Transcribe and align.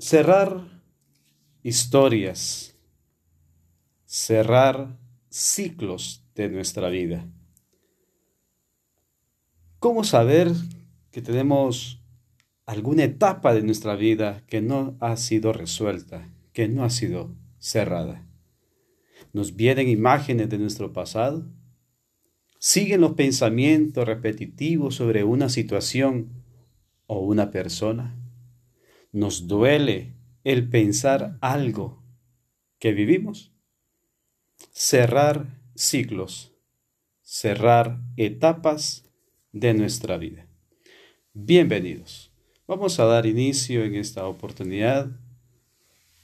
Cerrar 0.00 0.66
historias, 1.62 2.74
cerrar 4.06 4.98
ciclos 5.28 6.24
de 6.34 6.48
nuestra 6.48 6.88
vida. 6.88 7.28
¿Cómo 9.78 10.02
saber 10.04 10.52
que 11.10 11.20
tenemos 11.20 12.02
alguna 12.64 13.04
etapa 13.04 13.52
de 13.52 13.62
nuestra 13.62 13.94
vida 13.94 14.42
que 14.46 14.62
no 14.62 14.96
ha 15.00 15.18
sido 15.18 15.52
resuelta, 15.52 16.32
que 16.54 16.66
no 16.66 16.82
ha 16.82 16.88
sido 16.88 17.36
cerrada? 17.58 18.26
¿Nos 19.34 19.54
vienen 19.54 19.86
imágenes 19.86 20.48
de 20.48 20.56
nuestro 20.56 20.94
pasado? 20.94 21.46
¿Siguen 22.58 23.02
los 23.02 23.12
pensamientos 23.12 24.06
repetitivos 24.06 24.94
sobre 24.94 25.24
una 25.24 25.50
situación 25.50 26.42
o 27.06 27.20
una 27.20 27.50
persona? 27.50 28.19
Nos 29.12 29.46
duele 29.48 30.14
el 30.44 30.68
pensar 30.68 31.38
algo 31.40 32.02
que 32.78 32.92
vivimos. 32.92 33.52
Cerrar 34.72 35.60
ciclos, 35.74 36.52
cerrar 37.22 38.00
etapas 38.16 39.10
de 39.52 39.74
nuestra 39.74 40.16
vida. 40.18 40.46
Bienvenidos. 41.32 42.32
Vamos 42.66 43.00
a 43.00 43.04
dar 43.04 43.26
inicio 43.26 43.84
en 43.84 43.96
esta 43.96 44.26
oportunidad 44.26 45.10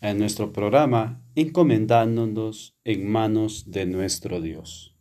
a 0.00 0.14
nuestro 0.14 0.52
programa 0.52 1.22
encomendándonos 1.34 2.78
en 2.84 3.08
manos 3.08 3.70
de 3.70 3.86
nuestro 3.86 4.40
Dios. 4.40 4.94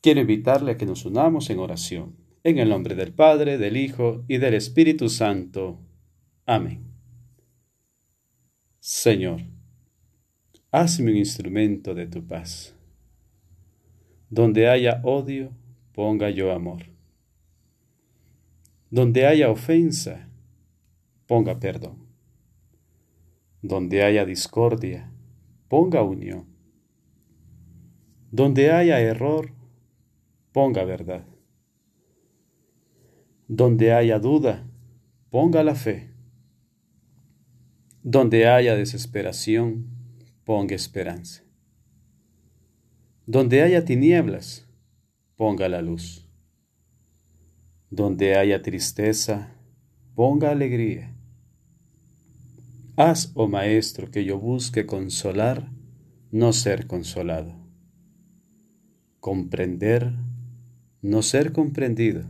Quiero 0.00 0.20
invitarle 0.20 0.72
a 0.72 0.76
que 0.76 0.86
nos 0.86 1.04
unamos 1.04 1.50
en 1.50 1.58
oración, 1.58 2.16
en 2.44 2.58
el 2.58 2.68
nombre 2.68 2.94
del 2.94 3.12
Padre, 3.12 3.58
del 3.58 3.76
Hijo 3.76 4.24
y 4.28 4.38
del 4.38 4.54
Espíritu 4.54 5.08
Santo. 5.08 5.78
Amén. 6.52 6.82
Señor, 8.80 9.40
hazme 10.72 11.12
un 11.12 11.18
instrumento 11.18 11.94
de 11.94 12.08
tu 12.08 12.26
paz. 12.26 12.74
Donde 14.28 14.68
haya 14.68 15.00
odio, 15.04 15.52
ponga 15.94 16.28
yo 16.28 16.50
amor. 16.50 16.86
Donde 18.90 19.28
haya 19.28 19.48
ofensa, 19.48 20.28
ponga 21.28 21.60
perdón. 21.60 22.08
Donde 23.62 24.02
haya 24.02 24.24
discordia, 24.24 25.08
ponga 25.68 26.02
unión. 26.02 26.46
Donde 28.32 28.72
haya 28.72 28.98
error, 28.98 29.52
ponga 30.50 30.82
verdad. 30.82 31.24
Donde 33.46 33.92
haya 33.92 34.18
duda, 34.18 34.68
ponga 35.30 35.62
la 35.62 35.76
fe. 35.76 36.09
Donde 38.02 38.48
haya 38.48 38.76
desesperación, 38.76 39.86
ponga 40.44 40.74
esperanza. 40.74 41.44
Donde 43.26 43.60
haya 43.60 43.84
tinieblas, 43.84 44.66
ponga 45.36 45.68
la 45.68 45.82
luz. 45.82 46.26
Donde 47.90 48.36
haya 48.36 48.62
tristeza, 48.62 49.54
ponga 50.14 50.50
alegría. 50.50 51.14
Haz, 52.96 53.32
oh 53.34 53.48
Maestro, 53.48 54.10
que 54.10 54.24
yo 54.24 54.38
busque 54.38 54.86
consolar, 54.86 55.70
no 56.30 56.54
ser 56.54 56.86
consolado. 56.86 57.54
Comprender, 59.18 60.14
no 61.02 61.20
ser 61.20 61.52
comprendido. 61.52 62.24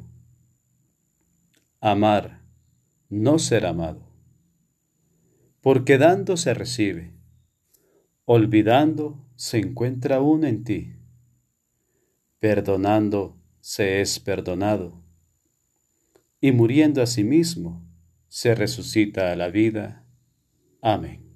Amar, 1.81 2.43
no 3.09 3.39
ser 3.39 3.67
amado 3.67 4.10
porque 5.61 5.99
dando 5.99 6.37
se 6.37 6.55
recibe, 6.55 7.13
olvidando 8.25 9.27
se 9.37 9.59
encuentra 9.59 10.21
uno 10.21 10.47
en 10.47 10.65
ti, 10.65 10.95
perdonando 12.39 13.37
se 13.61 14.01
es 14.01 14.19
perdonado, 14.21 15.03
y 16.41 16.53
muriendo 16.53 17.03
a 17.03 17.07
sí 17.07 17.25
mismo 17.25 17.87
se 18.29 18.55
resucita 18.55 19.33
a 19.33 19.37
la 19.37 19.49
vida. 19.49 20.07
Amén. 20.81 21.30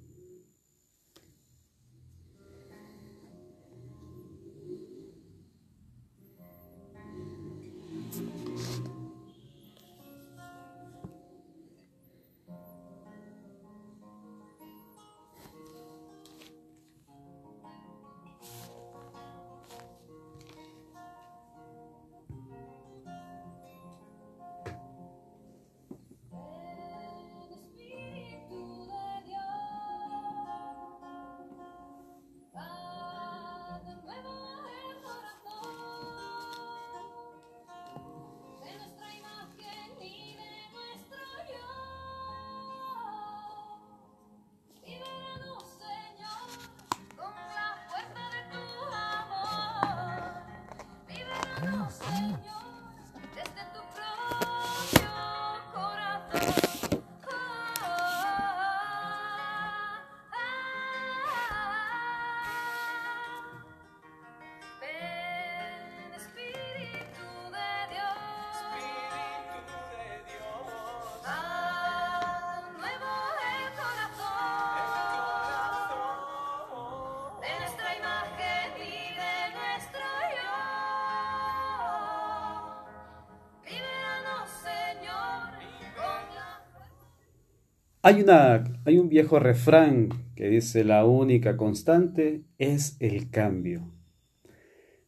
Hay, 88.07 88.21
una, 88.21 88.63
hay 88.85 88.99
un 88.99 89.09
viejo 89.09 89.39
refrán 89.39 90.09
que 90.35 90.47
dice 90.47 90.83
la 90.83 91.05
única 91.05 91.57
constante 91.57 92.43
es 92.59 92.97
el 92.99 93.31
cambio. 93.31 93.91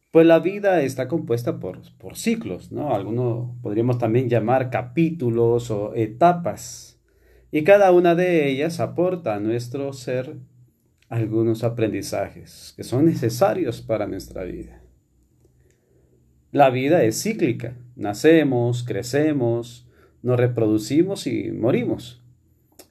Pues 0.09 0.25
la 0.25 0.39
vida 0.39 0.81
está 0.81 1.07
compuesta 1.07 1.59
por, 1.59 1.81
por 1.99 2.17
ciclos, 2.17 2.71
¿no? 2.71 2.95
Algunos 2.95 3.55
podríamos 3.61 3.99
también 3.99 4.29
llamar 4.29 4.71
capítulos 4.71 5.69
o 5.69 5.93
etapas. 5.93 6.99
Y 7.51 7.63
cada 7.63 7.91
una 7.91 8.15
de 8.15 8.49
ellas 8.49 8.79
aporta 8.79 9.35
a 9.35 9.39
nuestro 9.39 9.93
ser 9.93 10.37
algunos 11.07 11.63
aprendizajes 11.63 12.73
que 12.75 12.83
son 12.83 13.05
necesarios 13.05 13.79
para 13.79 14.07
nuestra 14.07 14.43
vida. 14.43 14.81
La 16.51 16.71
vida 16.71 17.03
es 17.03 17.21
cíclica. 17.21 17.77
Nacemos, 17.95 18.81
crecemos, 18.81 19.87
nos 20.23 20.39
reproducimos 20.39 21.27
y 21.27 21.51
morimos. 21.51 22.23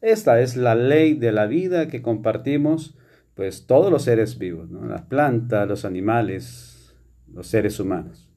Esta 0.00 0.40
es 0.40 0.56
la 0.56 0.74
ley 0.74 1.14
de 1.14 1.32
la 1.32 1.46
vida 1.46 1.88
que 1.88 2.02
compartimos 2.02 2.96
pues 3.34 3.66
todos 3.66 3.92
los 3.92 4.02
seres 4.02 4.38
vivos, 4.38 4.70
las 4.70 5.02
plantas, 5.02 5.68
los 5.68 5.84
animales, 5.84 6.94
los 7.32 7.46
seres 7.46 7.78
humanos. 7.78 8.30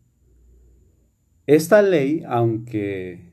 Esta 1.47 1.81
ley, 1.81 2.23
aunque 2.27 3.31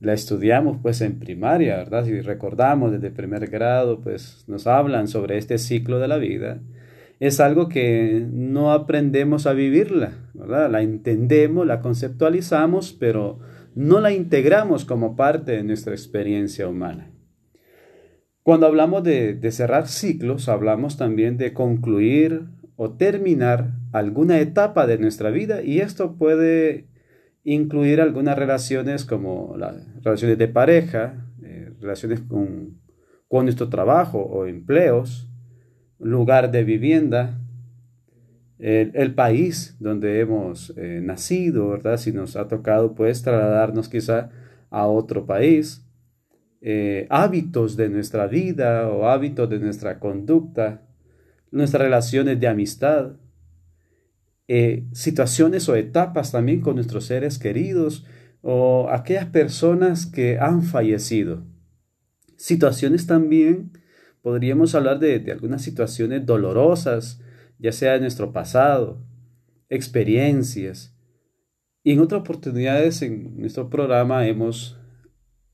la 0.00 0.14
estudiamos 0.14 0.78
pues 0.82 1.00
en 1.00 1.20
primaria, 1.20 1.76
¿verdad? 1.76 2.04
Si 2.04 2.20
recordamos 2.20 2.90
desde 2.90 3.10
primer 3.10 3.48
grado, 3.48 4.00
pues 4.00 4.44
nos 4.48 4.66
hablan 4.66 5.06
sobre 5.06 5.38
este 5.38 5.58
ciclo 5.58 6.00
de 6.00 6.08
la 6.08 6.16
vida, 6.16 6.60
es 7.20 7.38
algo 7.38 7.68
que 7.68 8.26
no 8.32 8.72
aprendemos 8.72 9.46
a 9.46 9.52
vivirla, 9.52 10.14
¿verdad? 10.34 10.68
La 10.68 10.82
entendemos, 10.82 11.64
la 11.64 11.80
conceptualizamos, 11.80 12.92
pero 12.92 13.38
no 13.76 14.00
la 14.00 14.10
integramos 14.10 14.84
como 14.84 15.14
parte 15.14 15.52
de 15.52 15.62
nuestra 15.62 15.92
experiencia 15.92 16.66
humana. 16.66 17.11
Cuando 18.42 18.66
hablamos 18.66 19.04
de, 19.04 19.38
cerrar 19.52 19.86
ciclos, 19.86 20.48
hablamos 20.48 20.96
también 20.96 21.36
de 21.36 21.52
concluir 21.52 22.46
o 22.74 22.90
terminar 22.90 23.74
alguna 23.92 24.40
etapa 24.40 24.86
de 24.88 24.98
nuestra 24.98 25.30
vida 25.30 25.62
y 25.62 25.78
esto 25.78 26.16
puede 26.16 26.88
incluir 27.44 28.00
algunas 28.00 28.36
relaciones 28.36 29.04
como 29.04 29.54
las 29.56 29.76
relaciones 30.02 30.38
de 30.38 30.48
pareja, 30.48 31.24
eh, 31.42 31.72
relaciones 31.80 32.20
con, 32.20 32.80
nuestro 33.30 33.70
trabajo 33.70 34.18
o 34.18 34.46
empleos, 34.46 35.30
lugar 35.98 36.50
de 36.50 36.64
vivienda, 36.64 37.38
el, 38.58 39.14
país 39.14 39.76
donde 39.80 40.20
hemos 40.20 40.74
eh, 40.76 41.00
nacido, 41.02 41.70
¿verdad? 41.70 41.96
Si 41.96 42.12
nos 42.12 42.36
ha 42.36 42.46
tocado, 42.46 42.94
pues, 42.94 43.22
trasladarnos 43.22 43.88
quizá 43.88 44.30
a 44.70 44.86
otro 44.86 45.24
país, 45.24 45.84
eh, 46.64 47.08
hábitos 47.10 47.76
de 47.76 47.88
nuestra 47.88 48.28
vida 48.28 48.88
o 48.88 49.08
hábitos 49.08 49.50
de 49.50 49.58
nuestra 49.58 49.98
conducta, 49.98 50.86
nuestras 51.50 51.82
relaciones 51.82 52.38
de 52.38 52.46
amistad, 52.46 53.16
eh, 54.46 54.86
situaciones 54.92 55.68
o 55.68 55.74
etapas 55.74 56.30
también 56.30 56.60
con 56.60 56.76
nuestros 56.76 57.06
seres 57.06 57.40
queridos 57.40 58.06
o 58.42 58.88
aquellas 58.90 59.26
personas 59.26 60.06
que 60.06 60.38
han 60.38 60.62
fallecido. 60.62 61.44
Situaciones 62.36 63.08
también, 63.08 63.72
podríamos 64.20 64.76
hablar 64.76 65.00
de, 65.00 65.18
de 65.18 65.32
algunas 65.32 65.62
situaciones 65.62 66.24
dolorosas, 66.24 67.20
ya 67.58 67.72
sea 67.72 67.94
de 67.94 68.00
nuestro 68.00 68.32
pasado, 68.32 69.04
experiencias. 69.68 70.96
Y 71.82 71.90
en 71.90 72.00
otras 72.00 72.20
oportunidades 72.20 73.02
en 73.02 73.36
nuestro 73.36 73.68
programa 73.68 74.28
hemos 74.28 74.78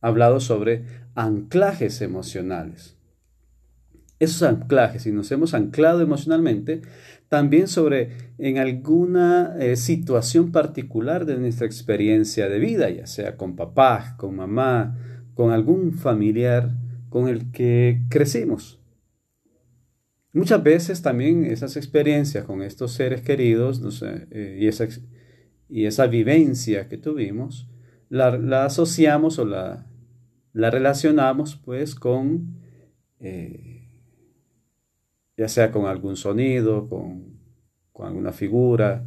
hablado 0.01 0.41
sobre 0.41 0.85
anclajes 1.15 2.01
emocionales. 2.01 2.97
Esos 4.19 4.43
anclajes, 4.43 5.03
si 5.03 5.13
nos 5.13 5.31
hemos 5.31 5.55
anclado 5.55 6.01
emocionalmente, 6.01 6.83
también 7.29 7.69
sobre 7.69 8.11
en 8.39 8.59
alguna 8.59 9.55
eh, 9.61 9.77
situación 9.77 10.51
particular 10.51 11.27
de 11.27 11.39
nuestra 11.39 11.67
experiencia 11.67 12.49
de 12.49 12.59
vida, 12.59 12.91
ya 12.91 13.07
sea 13.07 13.37
con 13.37 13.55
papá, 13.55 14.17
con 14.17 14.35
mamá, 14.35 14.97
con 15.35 15.53
algún 15.53 15.93
familiar 15.93 16.75
con 17.11 17.29
el 17.29 17.51
que 17.53 18.03
crecimos. 18.09 18.81
Muchas 20.33 20.63
veces 20.63 21.03
también 21.03 21.45
esas 21.45 21.77
experiencias 21.77 22.45
con 22.45 22.63
estos 22.63 22.93
seres 22.93 23.23
queridos 23.23 24.03
eh, 24.03 24.59
y, 24.61 24.67
esa, 24.67 24.87
y, 25.69 25.87
esa, 25.87 26.07
vivencia 26.07 26.89
que 26.89 26.99
tuvimos, 26.99 27.69
la, 28.09 28.65
asociamos 28.65 29.39
o 29.39 29.45
la, 29.45 29.87
la, 30.59 30.71
relacionamos 30.71 31.57
pues 31.57 31.95
con, 31.95 32.59
eh, 33.21 33.89
ya 35.37 35.49
sea 35.49 35.71
con 35.71 35.87
algún 35.87 36.17
sonido, 36.17 36.89
con, 36.89 37.39
con 37.93 38.07
alguna 38.09 38.33
figura, 38.33 39.07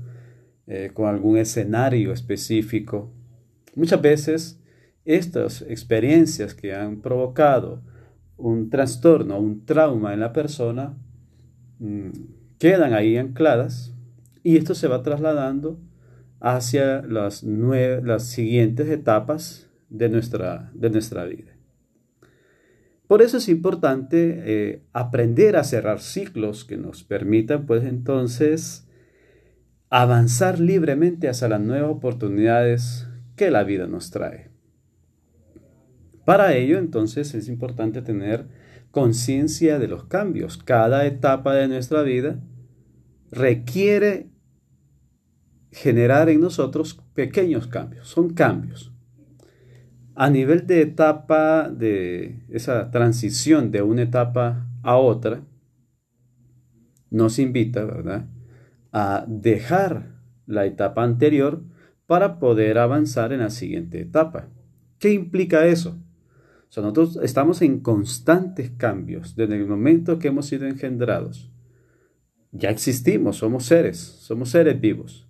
eh, 0.68 0.92
con 0.94 1.08
algún 1.08 1.38
escenario 1.38 2.14
específico. 2.14 3.12
Muchas 3.76 4.02
veces 4.02 4.62
estas 5.06 5.62
experiencias 5.64 6.54
que 6.54 6.74
han 6.74 7.02
provocado 7.02 7.82
un 8.38 8.70
trastorno, 8.70 9.40
un 9.40 9.66
trauma 9.66 10.14
en 10.14 10.20
la 10.20 10.34
persona, 10.34 10.98
Mm, 11.82 12.12
quedan 12.60 12.94
ahí 12.94 13.18
ancladas 13.18 13.92
y 14.44 14.58
esto 14.58 14.76
se 14.76 14.88
va 14.88 15.02
trasladando 15.02 15.80
hacia 16.40 17.02
las, 17.02 17.42
las 17.42 18.28
siguientes 18.28 18.88
etapas 18.88 19.68
de 19.92 20.10
nuestra, 20.10 20.72
de 20.74 20.90
nuestra 20.90 21.26
vida. 21.26 21.52
Por 23.08 23.22
eso 23.22 23.38
es 23.38 23.50
importante 23.50 24.42
eh, 24.46 24.84
aprender 24.94 25.58
a 25.58 25.66
cerrar 25.66 26.00
ciclos 26.00 26.64
que 26.64 26.78
nos 26.78 27.04
permitan, 27.04 27.66
pues 27.66 27.84
entonces, 27.84 28.88
avanzar 29.90 30.60
libremente 30.60 31.28
hacia 31.28 31.50
las 31.50 31.60
nuevas 31.60 31.92
oportunidades 31.92 33.08
que 33.36 33.52
la 33.52 33.64
vida 33.64 33.86
nos 33.86 34.12
trae. 34.12 34.50
Para 36.24 36.56
ello, 36.56 36.78
entonces, 36.78 37.34
es 37.36 37.50
importante 37.50 38.02
tener 38.02 38.48
conciencia 38.92 39.78
de 39.78 39.90
los 39.90 40.06
cambios. 40.06 40.58
Cada 40.58 41.06
etapa 41.06 41.54
de 41.54 41.68
nuestra 41.68 42.04
vida 42.04 42.40
requiere 43.30 44.30
generar 45.72 46.30
en 46.30 46.40
nosotros 46.40 47.02
pequeños 47.14 47.68
cambios, 47.68 48.08
son 48.08 48.34
cambios. 48.34 48.91
A 50.16 50.30
nivel 50.30 50.68
de 50.68 50.82
etapa, 50.82 51.70
de 51.70 52.40
esa 52.50 52.92
transición 52.92 53.72
de 53.72 53.82
una 53.82 54.04
etapa 54.04 54.68
a 54.84 54.98
otra, 54.98 55.44
nos 57.10 57.40
invita, 57.40 57.86
¿verdad?, 57.86 58.28
a 58.92 59.26
dejar 59.28 60.20
la 60.46 60.66
etapa 60.66 61.04
anterior 61.04 61.64
para 62.08 62.40
poder 62.40 62.78
avanzar 62.78 63.32
en 63.32 63.40
la 63.40 63.50
siguiente 63.50 64.02
etapa. 64.02 64.50
¿Qué 65.00 65.14
implica 65.14 65.66
eso? 65.66 65.98
nosotros 66.80 67.20
estamos 67.22 67.62
en 67.62 67.82
constantes 67.82 68.72
cambios 68.72 69.36
desde 69.36 69.58
el 69.58 69.68
momento 69.68 70.20
que 70.20 70.30
hemos 70.30 70.46
sido 70.46 70.68
engendrados. 70.68 71.52
Ya 72.54 72.70
existimos, 72.70 73.38
somos 73.38 73.66
seres, 73.66 73.98
somos 73.98 74.50
seres 74.50 74.80
vivos. 74.80 75.28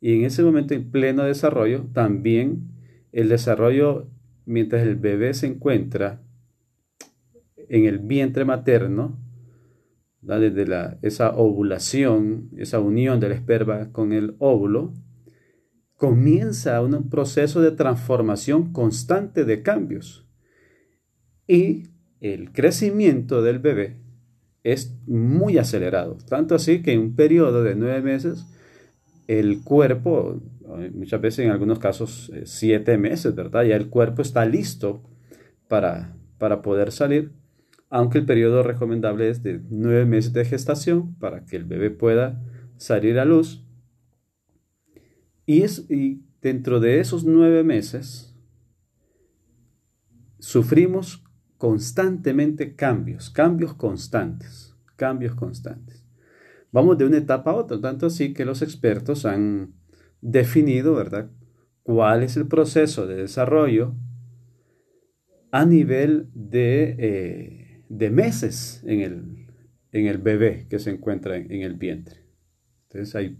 Y 0.00 0.14
en 0.14 0.24
ese 0.24 0.42
momento 0.42 0.74
en 0.74 0.90
pleno 0.90 1.22
desarrollo, 1.22 1.86
también 1.94 2.72
el 3.12 3.28
desarrollo, 3.28 4.08
mientras 4.46 4.82
el 4.82 4.96
bebé 4.96 5.34
se 5.34 5.46
encuentra 5.46 6.22
en 7.68 7.84
el 7.86 7.98
vientre 7.98 8.44
materno, 8.44 9.18
desde 10.20 10.66
la, 10.66 10.98
esa 11.02 11.30
ovulación, 11.36 12.50
esa 12.56 12.78
unión 12.78 13.18
del 13.18 13.32
esperma 13.32 13.90
con 13.92 14.12
el 14.12 14.36
óvulo, 14.38 14.92
comienza 15.96 16.80
un 16.80 17.08
proceso 17.08 17.60
de 17.60 17.72
transformación 17.72 18.72
constante 18.72 19.44
de 19.44 19.62
cambios. 19.62 20.28
Y 21.46 21.84
el 22.20 22.52
crecimiento 22.52 23.42
del 23.42 23.58
bebé 23.58 24.00
es 24.62 24.96
muy 25.06 25.58
acelerado, 25.58 26.18
tanto 26.28 26.54
así 26.54 26.82
que 26.82 26.92
en 26.92 27.00
un 27.00 27.16
periodo 27.16 27.64
de 27.64 27.74
nueve 27.74 28.00
meses 28.00 28.46
el 29.26 29.62
cuerpo, 29.62 30.40
muchas 30.92 31.20
veces 31.20 31.44
en 31.44 31.50
algunos 31.50 31.78
casos 31.78 32.30
eh, 32.34 32.42
siete 32.44 32.98
meses, 32.98 33.34
¿verdad? 33.34 33.64
Ya 33.64 33.76
el 33.76 33.88
cuerpo 33.88 34.22
está 34.22 34.44
listo 34.44 35.02
para, 35.68 36.16
para 36.38 36.62
poder 36.62 36.92
salir, 36.92 37.32
aunque 37.88 38.18
el 38.18 38.26
periodo 38.26 38.62
recomendable 38.62 39.28
es 39.28 39.42
de 39.42 39.60
nueve 39.70 40.06
meses 40.06 40.32
de 40.32 40.44
gestación 40.44 41.14
para 41.16 41.44
que 41.44 41.56
el 41.56 41.64
bebé 41.64 41.90
pueda 41.90 42.42
salir 42.76 43.18
a 43.18 43.24
luz. 43.24 43.66
Y, 45.46 45.62
es, 45.62 45.90
y 45.90 46.24
dentro 46.40 46.80
de 46.80 47.00
esos 47.00 47.24
nueve 47.24 47.64
meses 47.64 48.34
sufrimos 50.38 51.24
constantemente 51.56 52.74
cambios, 52.74 53.30
cambios 53.30 53.74
constantes, 53.74 54.76
cambios 54.96 55.34
constantes. 55.34 56.04
Vamos 56.72 56.98
de 56.98 57.04
una 57.04 57.18
etapa 57.18 57.50
a 57.50 57.54
otra, 57.54 57.80
tanto 57.80 58.06
así 58.06 58.32
que 58.32 58.44
los 58.44 58.62
expertos 58.62 59.26
han 59.26 59.74
definido, 60.22 60.94
¿verdad?, 60.94 61.30
cuál 61.82 62.22
es 62.22 62.36
el 62.36 62.46
proceso 62.46 63.06
de 63.06 63.16
desarrollo 63.16 63.94
a 65.50 65.66
nivel 65.66 66.30
de, 66.32 66.96
eh, 66.98 67.84
de 67.88 68.10
meses 68.10 68.82
en 68.86 69.00
el, 69.00 69.46
en 69.90 70.06
el, 70.06 70.18
bebé 70.18 70.66
que 70.70 70.78
se 70.78 70.90
encuentra 70.90 71.36
en, 71.36 71.50
el 71.50 71.74
vientre. 71.74 72.24
Entonces 72.84 73.14
ahí 73.14 73.36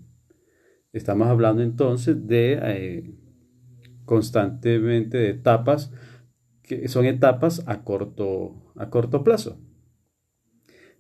estamos 0.93 1.29
hablando 1.29 1.63
entonces 1.63 2.27
de 2.27 2.59
eh, 2.63 3.15
constantemente 4.05 5.17
de 5.17 5.31
etapas 5.31 5.91
que 6.63 6.89
son 6.89 7.07
etapas 7.07 7.63
a 7.67 7.83
corto, 7.83 8.73
a 8.77 8.91
corto 8.91 9.25
plazo. 9.25 9.59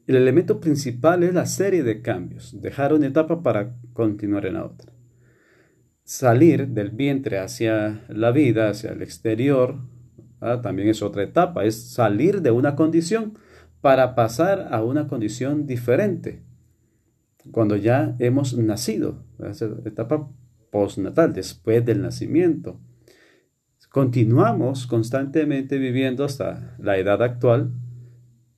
El 0.06 0.16
elemento 0.16 0.60
principal 0.60 1.22
es 1.22 1.34
la 1.34 1.46
serie 1.46 1.82
de 1.82 2.02
cambios, 2.02 2.60
dejar 2.60 2.92
una 2.92 3.06
etapa 3.06 3.42
para 3.42 3.76
continuar 3.92 4.46
en 4.46 4.54
la 4.54 4.64
otra. 4.64 4.91
Salir 6.04 6.68
del 6.68 6.90
vientre 6.90 7.38
hacia 7.38 8.04
la 8.08 8.32
vida, 8.32 8.70
hacia 8.70 8.92
el 8.92 9.02
exterior, 9.02 9.76
también 10.62 10.88
es 10.88 11.02
otra 11.02 11.22
etapa, 11.22 11.64
es 11.64 11.92
salir 11.92 12.42
de 12.42 12.50
una 12.50 12.74
condición 12.74 13.38
para 13.80 14.14
pasar 14.14 14.68
a 14.72 14.82
una 14.82 15.06
condición 15.08 15.66
diferente. 15.66 16.42
Cuando 17.50 17.76
ya 17.76 18.16
hemos 18.18 18.56
nacido, 18.56 19.24
esa 19.38 19.66
etapa 19.84 20.28
postnatal, 20.70 21.32
después 21.32 21.84
del 21.84 22.02
nacimiento 22.02 22.80
continuamos 23.92 24.86
constantemente 24.86 25.76
viviendo 25.78 26.24
hasta 26.24 26.74
la 26.78 26.96
edad 26.96 27.22
actual, 27.22 27.72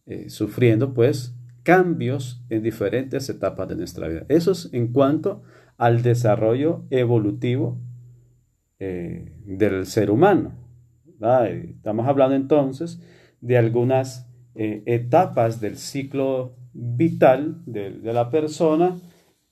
eh, 0.06 0.30
sufriendo 0.30 0.94
pues 0.94 1.34
cambios 1.64 2.44
en 2.50 2.62
diferentes 2.62 3.28
etapas 3.28 3.68
de 3.68 3.76
nuestra 3.76 4.06
vida. 4.06 4.24
Eso 4.28 4.52
es 4.52 4.70
en 4.72 4.92
cuanto 4.92 5.42
al 5.76 6.02
desarrollo 6.02 6.84
evolutivo 6.90 7.78
eh, 8.78 9.32
del 9.44 9.86
ser 9.86 10.10
humano. 10.10 10.52
Estamos 11.48 12.06
hablando 12.06 12.36
entonces 12.36 13.02
de 13.40 13.56
algunas 13.56 14.30
eh, 14.54 14.82
etapas 14.86 15.60
del 15.60 15.76
ciclo 15.76 16.56
vital 16.72 17.62
de, 17.66 17.90
de 17.90 18.12
la 18.12 18.30
persona, 18.30 18.98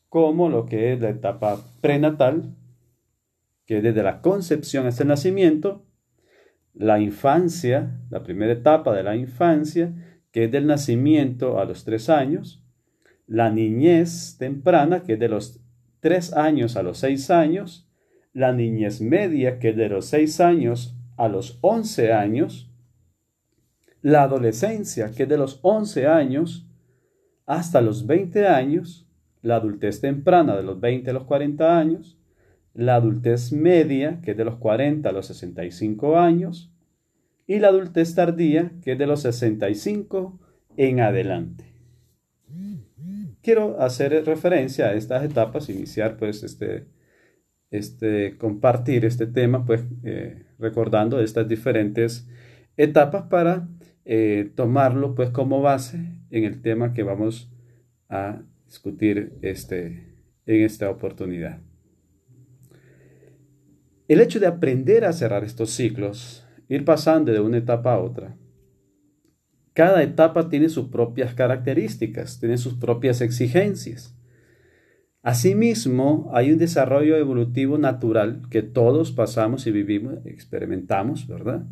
como 0.08 0.50
lo 0.50 0.66
que 0.66 0.92
es 0.92 1.00
la 1.00 1.10
etapa 1.10 1.58
prenatal, 1.80 2.54
que 3.64 3.80
desde 3.80 4.02
la 4.02 4.20
concepción 4.20 4.86
hasta 4.86 5.04
el 5.04 5.08
nacimiento, 5.08 5.86
la 6.74 7.00
infancia, 7.00 8.00
la 8.10 8.22
primera 8.22 8.52
etapa 8.52 8.94
de 8.94 9.02
la 9.02 9.16
infancia, 9.16 9.94
que 10.30 10.44
es 10.44 10.52
del 10.52 10.66
nacimiento 10.66 11.58
a 11.58 11.64
los 11.64 11.84
tres 11.84 12.10
años, 12.10 12.62
la 13.26 13.50
niñez 13.50 14.36
temprana, 14.38 15.02
que 15.02 15.14
es 15.14 15.18
de 15.18 15.28
los 15.28 15.61
tres 16.02 16.32
años 16.32 16.76
a 16.76 16.82
los 16.82 16.98
seis 16.98 17.30
años, 17.30 17.88
la 18.32 18.52
niñez 18.52 19.00
media, 19.00 19.60
que 19.60 19.68
es 19.68 19.76
de 19.76 19.88
los 19.88 20.06
seis 20.06 20.40
años 20.40 20.96
a 21.16 21.28
los 21.28 21.58
once 21.60 22.12
años, 22.12 22.68
la 24.00 24.24
adolescencia, 24.24 25.12
que 25.12 25.22
es 25.22 25.28
de 25.28 25.38
los 25.38 25.60
once 25.62 26.08
años 26.08 26.66
hasta 27.46 27.80
los 27.80 28.04
veinte 28.06 28.48
años, 28.48 29.08
la 29.42 29.56
adultez 29.56 30.00
temprana 30.00 30.56
de 30.56 30.64
los 30.64 30.80
20 30.80 31.10
a 31.10 31.14
los 31.14 31.24
40 31.24 31.78
años, 31.78 32.18
la 32.74 32.96
adultez 32.96 33.52
media, 33.52 34.20
que 34.22 34.32
es 34.32 34.36
de 34.36 34.44
los 34.44 34.56
40 34.56 35.08
a 35.08 35.12
los 35.12 35.26
65 35.26 36.18
años, 36.18 36.72
y 37.46 37.60
la 37.60 37.68
adultez 37.68 38.16
tardía, 38.16 38.72
que 38.82 38.92
es 38.92 38.98
de 38.98 39.06
los 39.06 39.22
65 39.22 40.40
en 40.76 41.00
adelante. 41.00 41.71
Quiero 43.42 43.80
hacer 43.80 44.24
referencia 44.24 44.86
a 44.86 44.94
estas 44.94 45.24
etapas, 45.24 45.68
iniciar 45.68 46.16
pues 46.16 46.44
este, 46.44 46.86
este 47.70 48.38
compartir 48.38 49.04
este 49.04 49.26
tema, 49.26 49.64
pues 49.64 49.82
eh, 50.04 50.46
recordando 50.60 51.20
estas 51.20 51.48
diferentes 51.48 52.28
etapas 52.76 53.24
para 53.24 53.68
eh, 54.04 54.52
tomarlo 54.54 55.16
pues 55.16 55.30
como 55.30 55.60
base 55.60 55.98
en 56.30 56.44
el 56.44 56.62
tema 56.62 56.92
que 56.92 57.02
vamos 57.02 57.52
a 58.08 58.42
discutir 58.66 59.32
este, 59.42 60.14
en 60.46 60.62
esta 60.62 60.88
oportunidad. 60.88 61.60
El 64.06 64.20
hecho 64.20 64.38
de 64.38 64.46
aprender 64.46 65.04
a 65.04 65.12
cerrar 65.12 65.42
estos 65.42 65.70
ciclos, 65.70 66.46
ir 66.68 66.84
pasando 66.84 67.32
de 67.32 67.40
una 67.40 67.58
etapa 67.58 67.94
a 67.94 67.98
otra, 67.98 68.36
cada 69.74 70.02
etapa 70.02 70.48
tiene 70.48 70.68
sus 70.68 70.88
propias 70.88 71.34
características, 71.34 72.38
tiene 72.38 72.58
sus 72.58 72.74
propias 72.74 73.20
exigencias. 73.20 74.14
Asimismo, 75.22 76.30
hay 76.34 76.50
un 76.50 76.58
desarrollo 76.58 77.16
evolutivo 77.16 77.78
natural 77.78 78.42
que 78.50 78.62
todos 78.62 79.12
pasamos 79.12 79.66
y 79.66 79.70
vivimos, 79.70 80.26
experimentamos, 80.26 81.28
¿verdad? 81.28 81.64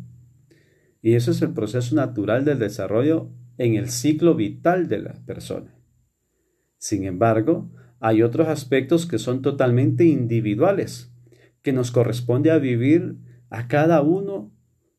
Y 1.01 1.13
eso 1.13 1.31
es 1.31 1.41
el 1.41 1.53
proceso 1.53 1.95
natural 1.95 2.45
del 2.45 2.59
desarrollo 2.59 3.29
en 3.57 3.75
el 3.75 3.89
ciclo 3.89 4.35
vital 4.35 4.87
de 4.87 4.99
la 4.99 5.13
persona. 5.25 5.75
Sin 6.77 7.03
embargo, 7.03 7.71
hay 7.99 8.23
otros 8.23 8.47
aspectos 8.47 9.05
que 9.05 9.19
son 9.19 9.41
totalmente 9.41 10.05
individuales, 10.05 11.13
que 11.61 11.73
nos 11.73 11.91
corresponde 11.91 12.51
a 12.51 12.57
vivir 12.57 13.17
a 13.49 13.67
cada 13.67 14.01
uno 14.01 14.51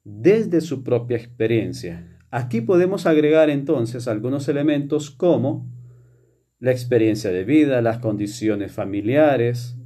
desde 0.05 0.61
su 0.61 0.85
propia 0.85 1.17
experiencia. 1.17 2.12
Aquí 2.35 2.63
podemos 2.63 3.05
agregar 3.05 3.51
entonces 3.51 4.09
algunos 4.09 4.49
elementos 4.49 5.11
como 5.11 5.71
la 6.61 6.73
experiencia 6.73 7.31
de 7.31 7.45
vida, 7.45 7.83
las 7.83 7.99
condiciones 7.99 8.73
familiares, 8.73 9.77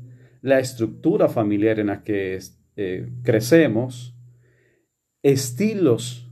la 0.42 0.60
estructura 0.60 1.28
familiar 1.28 1.80
en 1.80 1.88
la 1.88 2.04
que 2.04 2.38
eh, 2.76 3.10
crecemos, 3.24 4.14
estilos 5.24 6.30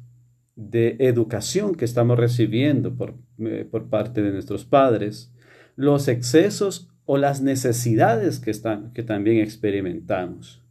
de 0.54 0.96
educación 1.00 1.74
que 1.74 1.84
estamos 1.84 2.16
recibiendo 2.16 2.96
por, 2.96 3.16
eh, 3.38 3.66
por 3.68 3.90
parte 3.90 4.22
de 4.22 4.30
nuestros 4.30 4.64
padres, 4.64 5.34
los 5.74 6.06
excesos 6.06 6.92
o 7.06 7.18
las 7.18 7.42
necesidades 7.42 8.38
que, 8.38 8.52
que 8.94 9.02
también 9.02 9.38
experimentamos. 9.38 10.62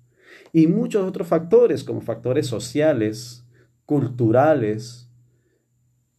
Y 0.53 0.67
muchos 0.67 1.05
otros 1.05 1.27
factores, 1.27 1.83
como 1.83 1.99
factores 1.99 2.47
sociales, 2.47 3.45
culturales, 3.85 5.02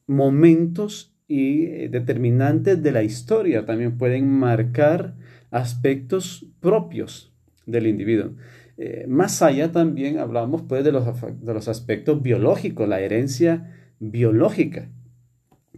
momentos 0.07 1.15
y 1.27 1.65
eh, 1.65 1.89
determinantes 1.91 2.83
de 2.83 2.93
la 2.93 3.03
historia 3.03 3.65
también 3.65 3.97
pueden 3.97 4.29
marcar 4.29 5.15
aspectos 5.51 6.47
propios 6.61 7.33
del 7.67 7.87
individuo. 7.87 8.33
Eh, 8.77 9.07
más 9.09 9.41
allá 9.41 9.73
también 9.73 10.19
hablamos 10.19 10.63
pues 10.63 10.85
de 10.85 10.93
los, 10.93 11.05
de 11.41 11.55
los 11.55 11.69
aspectos 11.69 12.23
biológicos, 12.23 12.89
la 12.89 13.01
herencia 13.01 13.73
biológica. 14.01 14.91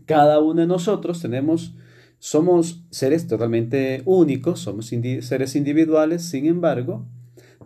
Cada 0.06 0.40
uno 0.40 0.62
de 0.62 0.66
nosotros 0.66 1.20
tenemos 1.20 1.76
somos 2.18 2.84
seres 2.90 3.26
totalmente 3.26 4.02
únicos, 4.06 4.60
somos 4.60 4.86
seres 4.86 5.54
individuales, 5.54 6.22
sin 6.22 6.46
embargo, 6.46 7.06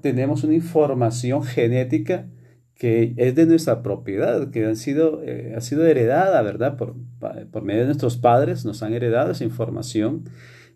tenemos 0.02 0.42
una 0.44 0.54
información 0.54 1.44
genética 1.44 2.26
que 2.80 3.12
es 3.18 3.34
de 3.34 3.44
nuestra 3.44 3.82
propiedad, 3.82 4.50
que 4.50 4.64
ha 4.64 4.74
sido, 4.74 5.22
eh, 5.22 5.52
ha 5.54 5.60
sido 5.60 5.84
heredada, 5.84 6.40
¿verdad? 6.40 6.78
Por, 6.78 6.96
por 7.50 7.62
medio 7.62 7.80
de 7.80 7.88
nuestros 7.88 8.16
padres 8.16 8.64
nos 8.64 8.82
han 8.82 8.94
heredado 8.94 9.32
esa 9.32 9.44
información. 9.44 10.24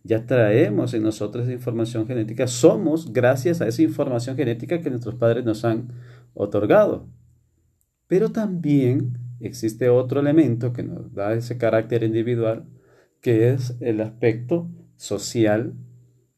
Ya 0.02 0.26
traemos 0.26 0.92
en 0.92 1.02
nosotros 1.02 1.48
información 1.48 2.06
genética. 2.06 2.46
Somos 2.46 3.10
gracias 3.10 3.62
a 3.62 3.68
esa 3.68 3.80
información 3.80 4.36
genética 4.36 4.82
que 4.82 4.90
nuestros 4.90 5.14
padres 5.14 5.46
nos 5.46 5.64
han 5.64 5.94
otorgado. 6.34 7.08
Pero 8.06 8.30
también 8.32 9.16
existe 9.40 9.88
otro 9.88 10.20
elemento 10.20 10.74
que 10.74 10.82
nos 10.82 11.14
da 11.14 11.32
ese 11.32 11.56
carácter 11.56 12.02
individual, 12.02 12.66
que 13.22 13.48
es 13.48 13.78
el 13.80 14.02
aspecto 14.02 14.68
social, 14.96 15.72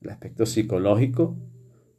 el 0.00 0.10
aspecto 0.10 0.46
psicológico, 0.46 1.36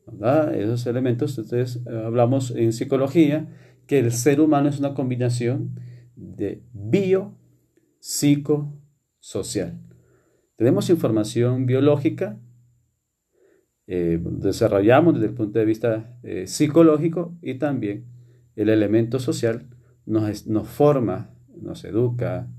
¿verdad? 0.07 0.55
Esos 0.55 0.85
elementos, 0.87 1.37
entonces 1.37 1.85
hablamos 1.87 2.51
en 2.51 2.73
psicología 2.73 3.47
que 3.85 3.99
el 3.99 4.11
ser 4.11 4.41
humano 4.41 4.69
es 4.69 4.79
una 4.79 4.93
combinación 4.93 5.79
de 6.15 6.63
bio, 6.73 7.37
psico, 7.99 8.73
social. 9.19 9.79
Tenemos 10.55 10.89
información 10.89 11.65
biológica, 11.65 12.39
eh, 13.85 14.19
desarrollamos 14.21 15.13
desde 15.15 15.27
el 15.27 15.33
punto 15.33 15.59
de 15.59 15.65
vista 15.65 16.17
eh, 16.23 16.47
psicológico 16.47 17.37
y 17.41 17.55
también 17.55 18.05
el 18.55 18.69
elemento 18.69 19.19
social 19.19 19.67
nos, 20.05 20.47
nos 20.47 20.67
forma, 20.67 21.33
nos 21.55 21.85
educa, 21.85 22.49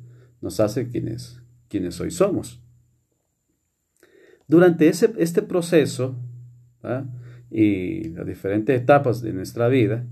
nos 0.41 0.61
hace 0.61 0.89
quienes 0.89 1.43
quienes 1.69 2.01
hoy 2.01 2.11
somos. 2.11 2.61
Durante 4.47 4.89
ese, 4.89 5.15
este 5.19 5.43
proceso 5.43 6.17
y 7.51 8.11
las 8.11 8.27
diferentes 8.27 8.81
etapas 8.81 9.23
de 9.23 9.33
nuestra 9.33 9.69
vida, 9.69 10.07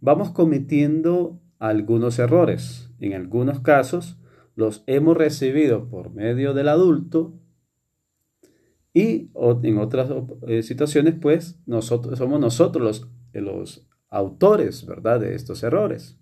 vamos 0.00 0.30
cometiendo 0.30 1.40
algunos 1.58 2.18
errores. 2.18 2.90
En 2.98 3.14
algunos 3.14 3.60
casos 3.60 4.18
los 4.54 4.84
hemos 4.86 5.16
recibido 5.16 5.88
por 5.88 6.12
medio 6.12 6.54
del 6.54 6.68
adulto 6.68 7.38
y 8.94 9.30
en 9.62 9.78
otras 9.78 10.10
eh, 10.46 10.62
situaciones, 10.62 11.14
pues, 11.20 11.58
somos 11.66 12.40
nosotros 12.40 12.82
los, 12.82 13.08
los 13.32 13.88
autores, 14.10 14.84
¿verdad?, 14.84 15.20
de 15.20 15.34
estos 15.34 15.62
errores. 15.62 16.18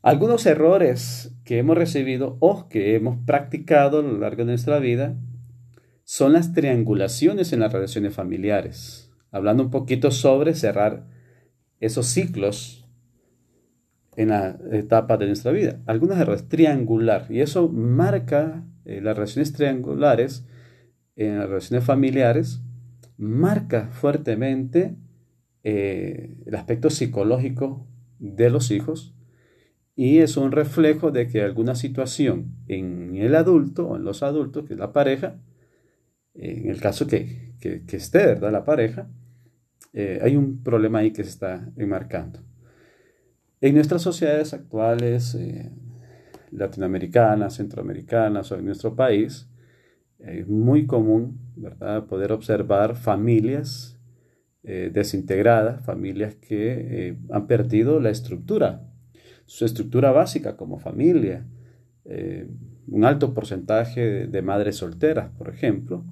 Algunos 0.00 0.46
errores 0.46 1.34
que 1.44 1.58
hemos 1.58 1.76
recibido 1.76 2.36
o 2.38 2.68
que 2.68 2.94
hemos 2.94 3.18
practicado 3.26 3.98
a 3.98 4.02
lo 4.02 4.18
largo 4.18 4.38
de 4.38 4.52
nuestra 4.52 4.78
vida 4.78 5.16
son 6.04 6.32
las 6.32 6.52
triangulaciones 6.52 7.52
en 7.52 7.60
las 7.60 7.72
relaciones 7.72 8.14
familiares. 8.14 9.07
Hablando 9.30 9.62
un 9.62 9.70
poquito 9.70 10.10
sobre 10.10 10.54
cerrar 10.54 11.06
esos 11.80 12.06
ciclos 12.06 12.88
en 14.16 14.28
la 14.30 14.58
etapa 14.72 15.16
de 15.16 15.26
nuestra 15.26 15.52
vida. 15.52 15.80
Algunos 15.86 16.18
errores, 16.18 16.48
triangular, 16.48 17.26
y 17.30 17.40
eso 17.40 17.68
marca 17.68 18.64
eh, 18.84 19.00
las 19.00 19.16
relaciones 19.16 19.52
triangulares 19.52 20.44
en 21.14 21.38
las 21.38 21.48
relaciones 21.48 21.84
familiares, 21.84 22.60
marca 23.16 23.88
fuertemente 23.92 24.96
eh, 25.62 26.36
el 26.46 26.54
aspecto 26.54 26.90
psicológico 26.90 27.86
de 28.18 28.50
los 28.50 28.70
hijos 28.70 29.14
y 29.98 30.18
es 30.18 30.36
un 30.36 30.52
reflejo 30.52 31.10
de 31.10 31.26
que 31.26 31.42
alguna 31.42 31.74
situación 31.74 32.54
en 32.68 33.16
el 33.16 33.34
adulto 33.34 33.88
o 33.88 33.96
en 33.96 34.04
los 34.04 34.22
adultos, 34.22 34.64
que 34.64 34.74
es 34.74 34.78
la 34.78 34.92
pareja, 34.92 35.40
en 36.34 36.70
el 36.70 36.80
caso 36.80 37.08
que, 37.08 37.54
que, 37.60 37.96
esté, 37.96 38.26
¿verdad? 38.26 38.52
La 38.52 38.64
pareja, 38.64 39.10
eh, 40.00 40.20
hay 40.22 40.36
un 40.36 40.62
problema 40.62 41.00
ahí 41.00 41.10
que 41.10 41.24
se 41.24 41.30
está 41.30 41.72
enmarcando. 41.76 42.38
En 43.60 43.74
nuestras 43.74 44.00
sociedades 44.00 44.54
actuales, 44.54 45.34
eh, 45.34 45.72
latinoamericanas, 46.52 47.56
centroamericanas 47.56 48.52
o 48.52 48.54
en 48.54 48.64
nuestro 48.64 48.94
país, 48.94 49.50
es 50.20 50.46
muy 50.46 50.86
común, 50.86 51.40
¿verdad?, 51.56 52.06
poder 52.06 52.30
observar 52.30 52.94
familias 52.94 53.98
eh, 54.62 54.88
desintegradas, 54.94 55.84
familias 55.84 56.36
que 56.36 57.16
han 57.30 57.48
perdido 57.48 57.98
la 57.98 58.10
estructura 58.10 58.84
su 59.46 59.64
estructura 59.64 60.12
básica 60.12 60.58
como 60.58 60.78
familia, 60.78 61.46
un 62.86 63.04
alto 63.04 63.32
porcentaje 63.32 64.26
de, 64.26 64.42
madres 64.42 64.76
solteras, 64.76 65.30
por 65.38 65.48
ejemplo, 65.48 66.04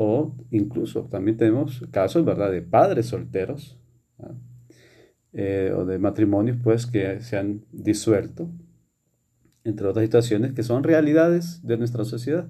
o 0.00 0.36
incluso 0.52 1.08
también 1.10 1.36
tenemos 1.36 1.84
casos, 1.90 2.24
¿verdad?, 2.24 2.52
de 2.52 2.62
padres 2.62 3.06
solteros, 3.06 3.80
eh, 5.32 5.72
o 5.74 5.84
de 5.84 5.98
matrimonios, 5.98 6.56
pues, 6.62 6.86
que 6.86 7.20
se 7.20 7.36
han 7.36 7.64
disuelto. 7.72 8.48
entre 9.64 9.88
otras 9.88 10.04
situaciones 10.04 10.52
que 10.52 10.62
son 10.62 10.84
realidades 10.84 11.66
de 11.66 11.76
nuestra 11.76 12.04
sociedad. 12.04 12.48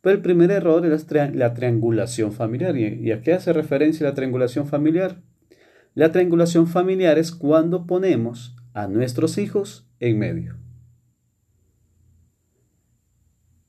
Pero 0.00 0.16
el 0.16 0.22
primer 0.22 0.50
error 0.50 0.86
es 0.86 1.06
la 1.34 1.52
triangulación 1.52 2.32
familiar. 2.32 2.74
¿Y 2.76 3.12
a 3.12 3.20
qué 3.20 3.34
hace 3.34 3.52
referencia 3.52 4.06
la 4.08 4.14
triangulación 4.14 4.66
familiar? 4.66 5.22
La 5.94 6.10
triangulación 6.10 6.66
familiar 6.66 7.18
es 7.18 7.32
cuando 7.32 7.86
ponemos 7.86 8.56
a 8.72 8.88
nuestros 8.88 9.36
hijos 9.36 9.92
en 10.00 10.18
medio. 10.18 10.56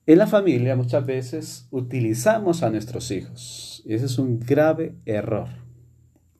En 0.04 0.18
la 0.18 0.26
familia 0.26 0.74
muchas 0.74 1.06
veces 1.06 1.68
utilizamos 1.70 2.64
a 2.64 2.70
nuestros 2.70 3.10
hijos. 3.12 3.82
Y 3.84 3.94
ese 3.94 4.06
es 4.06 4.18
un 4.18 4.40
grave 4.40 4.96
error, 5.04 5.48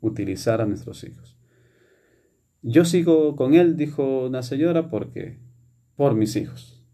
utilizar 0.00 0.61
a 0.61 0.66
nuestros 0.66 1.04
hijos. 1.04 1.38
Yo 2.62 2.85
sigo 2.85 3.37
con 3.37 3.54
él, 3.54 3.76
dijo 3.76 4.26
una 4.26 4.42
señora, 4.42 4.90
porque 4.90 5.38
por 5.95 6.14
mis 6.14 6.35
hijos. 6.35 6.85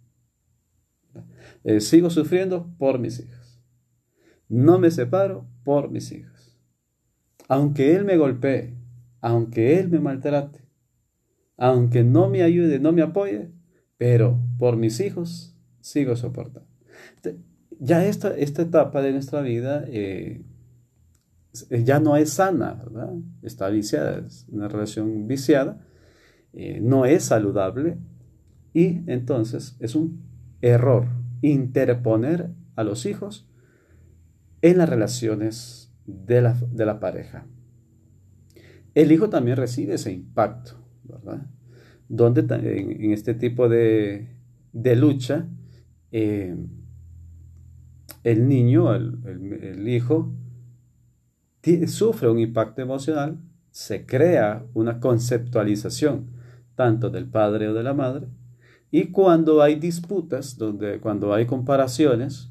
Eh, 1.65 1.81
sigo 1.81 2.11
sufriendo 2.11 2.75
por 2.79 2.99
mis 2.99 3.21
hijos. 3.21 3.63
No 4.49 4.79
me 4.79 4.91
separo 4.91 5.47
por 5.65 5.91
mis 5.91 6.13
hijos. 6.13 6.59
Aunque 7.49 7.95
él 7.97 8.05
me 8.05 8.19
golpee, 8.19 8.77
aunque 9.21 9.79
él 9.79 9.89
me 9.89 10.01
maltrate, 10.01 10.61
aunque 11.57 12.05
no 12.05 12.29
me 12.29 12.43
ayude, 12.43 12.79
no 12.79 12.93
me 12.93 13.03
apoye, 13.03 13.51
pero 13.97 14.39
por 14.59 14.77
mis 14.77 15.01
hijos 15.01 15.58
sigo 15.81 16.17
soportando. 16.17 16.69
Ya 17.79 18.05
esta, 18.05 18.37
esta 18.37 18.63
etapa 18.63 19.03
de 19.03 19.13
nuestra 19.13 19.41
vida 19.41 19.85
eh, 19.89 20.43
ya 21.85 22.01
no 22.01 22.17
es 22.17 22.31
sana, 22.31 22.75
¿verdad? 22.75 23.13
Está 23.43 23.69
viciada, 23.69 24.19
es 24.27 24.47
una 24.51 24.69
relación 24.69 25.29
viciada, 25.29 25.81
eh, 26.53 26.81
no 26.81 27.05
es 27.05 27.25
saludable 27.25 27.99
y 28.75 29.03
entonces 29.07 29.77
es 29.81 29.95
un 29.95 30.23
error 30.61 31.07
interponer 31.43 32.51
a 32.75 32.85
los 32.85 33.07
hijos 33.07 33.49
en 34.63 34.79
las 34.79 34.89
relaciones 34.89 35.93
de 36.07 36.43
la, 36.43 36.55
de 36.55 36.87
la 36.87 37.01
pareja. 37.01 37.47
El 38.95 39.13
hijo 39.13 39.29
también 39.29 39.57
recibe 39.57 39.95
ese 39.95 40.13
impacto, 40.13 40.73
¿verdad? 41.05 41.47
Donde 42.09 42.41
en, 42.41 43.13
este 43.13 43.35
tipo 43.35 43.69
de, 43.69 44.27
lucha, 44.97 45.47
eh, 46.13 46.57
el 48.25 48.49
niño, 48.49 48.95
el, 48.95 49.89
hijo, 49.89 50.33
sufre 51.87 52.29
un 52.29 52.39
impacto 52.39 52.83
emocional, 52.83 53.39
se 53.71 54.07
crea 54.07 54.65
una 54.75 55.01
conceptualización 55.01 56.31
tanto 56.75 57.11
del 57.11 57.27
padre 57.27 57.69
o 57.69 57.75
de 57.75 57.83
la 57.83 57.95
madre, 57.95 58.29
y 58.91 59.11
cuando 59.11 59.63
hay 59.63 59.75
disputas, 59.75 60.57
donde, 60.57 61.01
cuando 61.01 61.35
hay 61.35 61.47
comparaciones, 61.47 62.51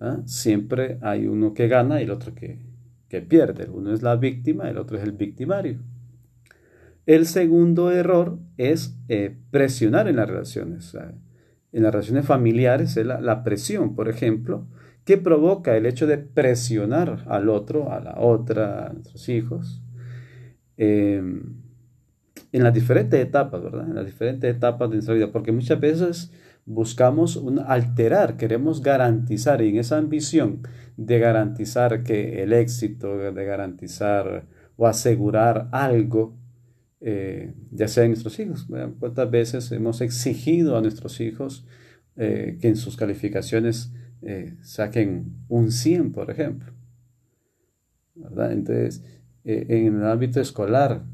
¿ah? 0.00 0.20
siempre 0.26 0.98
hay 1.00 1.26
uno 1.26 1.54
que 1.54 1.68
gana 1.68 2.00
y 2.00 2.04
el 2.04 2.10
otro 2.10 2.34
que, 2.34 2.60
que 3.08 3.22
pierde. 3.22 3.70
Uno 3.70 3.92
es 3.92 4.02
la 4.02 4.16
víctima, 4.16 4.68
el 4.68 4.76
otro 4.76 4.98
es 4.98 5.04
el 5.04 5.12
victimario. 5.12 5.78
El 7.06 7.26
segundo 7.26 7.90
error 7.90 8.38
es 8.56 8.98
eh, 9.08 9.36
presionar 9.50 10.08
en 10.08 10.16
las 10.16 10.28
relaciones. 10.28 10.96
En 11.74 11.82
las 11.82 11.92
relaciones 11.92 12.24
familiares 12.24 12.96
es 12.96 13.04
la, 13.04 13.42
presión, 13.42 13.96
por 13.96 14.08
ejemplo, 14.08 14.68
que 15.04 15.18
provoca 15.18 15.76
el 15.76 15.86
hecho 15.86 16.06
de 16.06 16.18
presionar 16.18 17.24
al 17.26 17.48
otro, 17.48 17.90
a 17.90 17.98
la 17.98 18.14
otra, 18.16 18.86
a 18.86 18.92
nuestros 18.92 19.28
hijos, 19.28 19.82
em, 20.76 21.56
en 22.52 22.62
las 22.62 22.72
diferentes 22.72 23.20
etapas, 23.20 23.60
¿verdad? 23.60 23.88
En 23.88 23.96
las 23.96 24.06
diferentes 24.06 24.54
etapas 24.54 24.88
de 24.88 24.94
nuestra 24.94 25.14
vida, 25.14 25.32
porque 25.32 25.50
muchas 25.50 25.80
veces 25.80 26.32
buscamos 26.64 27.42
alterar, 27.66 28.36
queremos 28.36 28.80
garantizar 28.80 29.60
y 29.60 29.70
en 29.70 29.78
esa 29.78 29.98
ambición 29.98 30.60
de 30.96 31.18
garantizar 31.18 32.04
que 32.04 32.44
el 32.44 32.52
éxito, 32.52 33.18
de 33.18 33.44
garantizar 33.44 34.46
o 34.76 34.86
asegurar 34.86 35.68
algo, 35.72 36.36
eh, 37.06 37.52
ya 37.70 37.86
sea 37.86 38.04
en 38.04 38.10
nuestros 38.10 38.38
hijos. 38.38 38.66
¿Cuántas 38.98 39.30
veces 39.30 39.70
hemos 39.72 40.00
exigido 40.00 40.76
a 40.76 40.80
nuestros 40.80 41.20
hijos 41.20 41.66
eh, 42.16 42.56
que 42.60 42.68
en 42.68 42.76
sus 42.76 42.96
calificaciones 42.96 43.92
eh, 44.22 44.56
saquen 44.62 45.36
un 45.48 45.70
100, 45.70 46.12
por 46.12 46.30
ejemplo? 46.30 46.72
Entonces, 48.16 49.04
en 49.44 49.96
el 49.96 50.06
ámbito 50.06 50.40
escolar, 50.40 51.04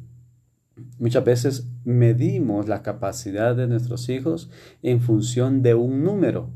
Muchas 0.99 1.25
veces 1.25 1.69
medimos 1.85 2.69
la 2.69 2.83
capacidad 2.83 3.57
de 3.57 3.67
nuestros 3.67 4.09
hijos 4.09 4.51
en 4.83 5.01
función 5.01 5.63
de 5.63 5.75
un 5.75 6.03
número, 6.05 6.51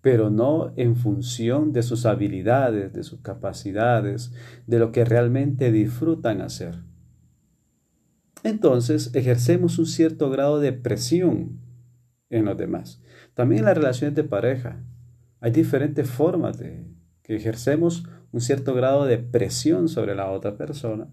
pero 0.00 0.30
no 0.30 0.72
en 0.76 0.96
función 0.96 1.72
de 1.72 1.82
sus 1.82 2.06
habilidades, 2.06 2.92
de 2.92 3.02
sus 3.02 3.20
capacidades, 3.20 4.32
de 4.66 4.78
lo 4.78 4.92
que 4.92 5.04
realmente 5.04 5.72
disfrutan 5.72 6.40
hacer. 6.40 6.89
Entonces 8.42 9.10
ejercemos 9.14 9.78
un 9.78 9.86
cierto 9.86 10.30
grado 10.30 10.60
de 10.60 10.72
presión 10.72 11.60
en 12.30 12.44
los 12.44 12.56
demás. 12.56 13.02
También 13.34 13.60
en 13.60 13.66
las 13.66 13.76
relaciones 13.76 14.14
de 14.14 14.24
pareja 14.24 14.82
hay 15.40 15.50
diferentes 15.52 16.08
formas 16.08 16.58
de 16.58 16.86
que 17.22 17.36
ejercemos 17.36 18.04
un 18.32 18.40
cierto 18.40 18.74
grado 18.74 19.04
de 19.06 19.18
presión 19.18 19.88
sobre 19.88 20.14
la 20.14 20.30
otra 20.30 20.56
persona 20.56 21.08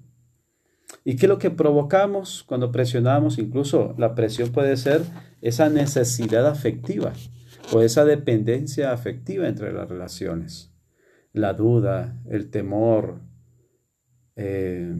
¿Y 1.04 1.16
qué 1.16 1.26
es 1.26 1.30
lo 1.30 1.38
que 1.38 1.52
provocamos 1.52 2.44
cuando 2.44 2.72
presionamos? 2.72 3.38
Incluso 3.38 3.96
la 3.98 4.16
presión 4.16 4.52
puede 4.52 4.78
ser 4.78 5.02
esa 5.42 5.70
necesidad 5.70 6.48
afectiva 6.48 7.14
o 7.74 7.82
esa 7.82 8.06
dependencia 8.06 8.92
afectiva 8.92 9.48
entre 9.48 9.74
las 9.74 9.90
relaciones. 9.90 10.74
La 11.34 11.54
duda, 11.54 12.22
el 12.30 12.50
temor, 12.50 13.22
eh, 14.36 14.96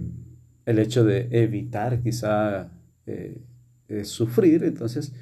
el 0.68 0.78
hecho 0.78 1.04
de 1.04 1.28
evitar 1.32 2.00
quizá 2.04 2.70
eh, 3.08 3.42
eh, 3.88 4.06
sufrir, 4.06 4.64
entonces, 4.64 5.14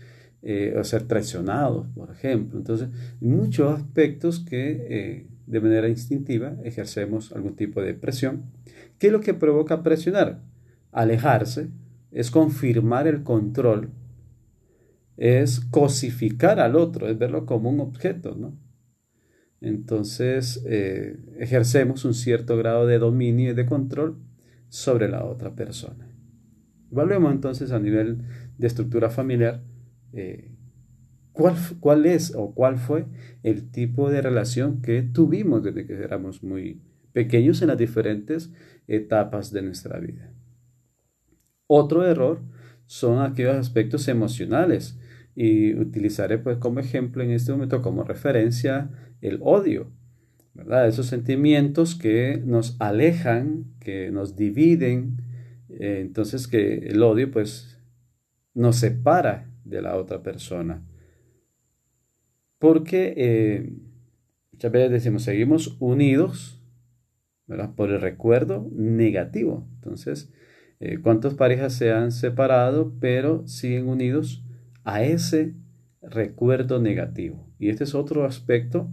o 0.78 0.84
ser 0.84 1.08
traicionados, 1.08 1.88
por 1.96 2.12
ejemplo. 2.12 2.60
Entonces, 2.60 2.90
muchos 3.20 3.80
aspectos 3.80 4.40
que 4.40 5.26
de 5.48 5.60
manera 5.60 5.90
instintiva 5.90 6.56
ejercemos 6.64 7.32
algún 7.32 7.56
tipo 7.56 7.82
de 7.82 7.96
presión. 7.96 8.44
¿Qué 9.00 9.08
es 9.08 9.14
lo 9.14 9.22
que 9.22 9.34
provoca 9.34 9.82
presionar? 9.82 10.44
alejarse, 10.96 11.68
es 12.12 12.32
confirmar 12.32 13.06
el 13.06 13.24
control, 13.24 13.90
es 15.18 15.60
cosificar 15.60 16.60
al 16.60 16.76
otro, 16.78 17.08
es 17.10 17.18
verlo 17.18 17.46
como 17.46 17.70
un 17.70 17.82
objeto, 17.82 18.36
¿no? 18.36 18.58
Entonces 19.60 20.64
eh, 20.66 21.18
ejercemos 21.38 22.06
un 22.06 22.14
cierto 22.14 22.56
grado 22.58 22.88
de 22.88 22.98
dominio 22.98 23.52
y 23.52 23.54
de 23.54 23.66
control 23.66 24.18
sobre 24.70 25.10
la 25.10 25.24
otra 25.26 25.56
persona. 25.56 26.10
Evaluemos 26.92 27.32
entonces 27.32 27.72
a 27.72 27.80
nivel 27.80 28.24
de 28.58 28.68
estructura 28.68 29.10
familiar 29.10 29.64
eh, 30.14 30.52
¿cuál, 31.32 31.56
cuál 31.80 32.06
es 32.06 32.34
o 32.36 32.54
cuál 32.54 32.78
fue 32.78 33.06
el 33.44 33.70
tipo 33.72 34.10
de 34.10 34.22
relación 34.22 34.82
que 34.82 35.02
tuvimos 35.02 35.64
desde 35.64 35.86
que 35.86 35.94
éramos 35.94 36.44
muy 36.44 36.82
pequeños 37.16 37.62
en 37.62 37.70
las 37.70 37.78
diferentes 37.78 38.52
etapas 38.88 39.52
de 39.52 39.62
nuestra 39.62 40.00
vida. 40.00 40.34
Otro 41.66 42.06
error 42.06 42.42
son 42.86 43.22
aquellos 43.22 43.56
aspectos 43.56 44.10
emocionales 44.10 45.00
y 45.34 45.74
utilizaré 45.76 46.38
pues 46.38 46.58
como 46.58 46.82
ejemplo 46.82 47.24
en 47.24 47.32
este 47.32 47.54
momento 47.54 47.82
como 47.82 48.04
referencia 48.04 48.90
el 49.22 49.40
odio, 49.42 49.92
Esos 50.88 51.08
sentimientos 51.08 51.96
que 51.96 52.42
nos 52.44 52.78
alejan, 52.80 53.76
que 53.80 54.10
nos 54.10 54.36
dividen, 54.36 55.18
eh, 55.70 56.00
entonces 56.02 56.48
que 56.48 56.78
el 56.78 57.04
odio 57.04 57.30
pues 57.30 57.82
nos 58.54 58.78
separa 58.78 59.52
de 59.66 59.82
la 59.82 59.98
otra 59.98 60.24
persona. 60.24 60.82
Porque 62.58 63.14
eh, 63.18 63.74
muchas 64.54 64.72
veces 64.72 64.92
decimos, 64.92 65.24
seguimos 65.24 65.76
unidos 65.80 66.62
por 67.76 67.92
el 67.92 68.00
recuerdo 68.00 68.70
negativo. 68.72 69.68
Entonces, 69.76 70.32
eh, 70.80 71.00
cuántas 71.02 71.34
parejas 71.34 71.74
se 71.74 71.92
han 71.92 72.12
separado, 72.12 72.94
pero 73.00 73.46
siguen 73.46 73.88
unidos 73.88 74.44
a 74.84 75.04
ese 75.04 75.54
recuerdo 76.02 76.82
negativo. 76.82 77.46
Y 77.60 77.70
este 77.70 77.84
es 77.84 77.94
otro 77.94 78.26
aspecto 78.26 78.90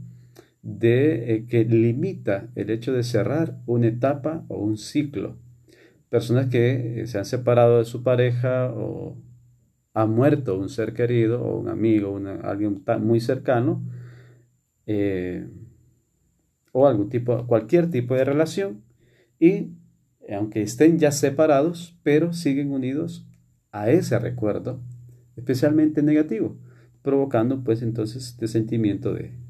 de 0.62 1.34
eh, 1.34 1.46
que 1.46 1.64
limita 1.64 2.48
el 2.54 2.70
hecho 2.70 2.92
de 2.92 3.02
cerrar 3.02 3.58
una 3.66 3.88
etapa 3.88 4.44
o 4.48 4.58
un 4.58 4.76
ciclo. 4.78 5.36
Personas 6.08 6.46
que 6.46 7.02
eh, 7.02 7.06
se 7.06 7.18
han 7.18 7.24
separado 7.24 7.78
de 7.78 7.84
su 7.84 8.02
pareja 8.02 8.72
o 8.72 9.16
ha 9.94 10.06
muerto 10.06 10.58
un 10.58 10.68
ser 10.68 10.94
querido 10.94 11.42
o 11.42 11.58
un 11.58 11.68
amigo, 11.68 12.18
alguien 12.42 12.82
muy 13.00 13.20
cercano, 13.20 13.82
o 16.72 16.86
algún 16.86 17.08
tipo, 17.10 17.46
cualquier 17.46 17.90
tipo 17.90 18.14
de 18.14 18.24
relación, 18.24 18.82
y 19.38 19.72
aunque 20.30 20.62
estén 20.62 20.98
ya 20.98 21.12
separados, 21.12 21.98
pero 22.02 22.32
siguen 22.32 22.72
unidos 22.72 23.26
a 23.70 23.90
ese 23.90 24.18
recuerdo 24.18 24.80
especialmente 25.36 26.02
negativo, 26.02 26.56
provocando 27.02 27.64
pues 27.64 27.82
entonces 27.82 28.28
este 28.28 28.48
sentimiento 28.48 29.12
de, 29.12 29.41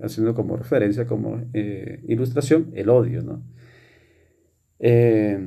haciendo 0.00 0.34
como 0.34 0.56
referencia, 0.56 1.06
como 1.06 1.42
eh, 1.52 2.02
ilustración, 2.08 2.70
el 2.74 2.88
odio, 2.88 3.22
¿no? 3.22 3.42
Eh, 4.78 5.38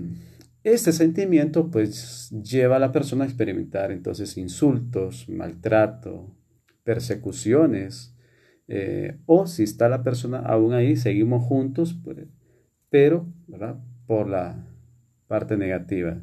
este 0.63 0.91
sentimiento 0.91 1.71
pues 1.71 2.29
lleva 2.29 2.75
a 2.75 2.79
la 2.79 2.91
persona 2.91 3.23
a 3.23 3.27
experimentar 3.27 3.91
entonces 3.91 4.37
insultos, 4.37 5.27
maltrato, 5.27 6.35
persecuciones, 6.83 8.15
eh, 8.67 9.19
o 9.25 9.47
si 9.47 9.63
está 9.63 9.89
la 9.89 10.03
persona 10.03 10.39
aún 10.39 10.73
ahí, 10.73 10.95
seguimos 10.95 11.43
juntos, 11.43 11.99
pues, 12.03 12.27
pero 12.89 13.27
¿verdad? 13.47 13.79
por 14.05 14.29
la 14.29 14.67
parte 15.27 15.57
negativa. 15.57 16.21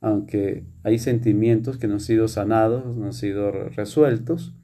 Aunque 0.00 0.64
hay 0.82 0.98
sentimientos 0.98 1.78
que 1.78 1.88
no 1.88 1.94
han 1.94 2.00
sido 2.00 2.28
sanados, 2.28 2.96
no 2.96 3.06
han 3.06 3.12
sido 3.14 3.50
resueltos, 3.50 4.54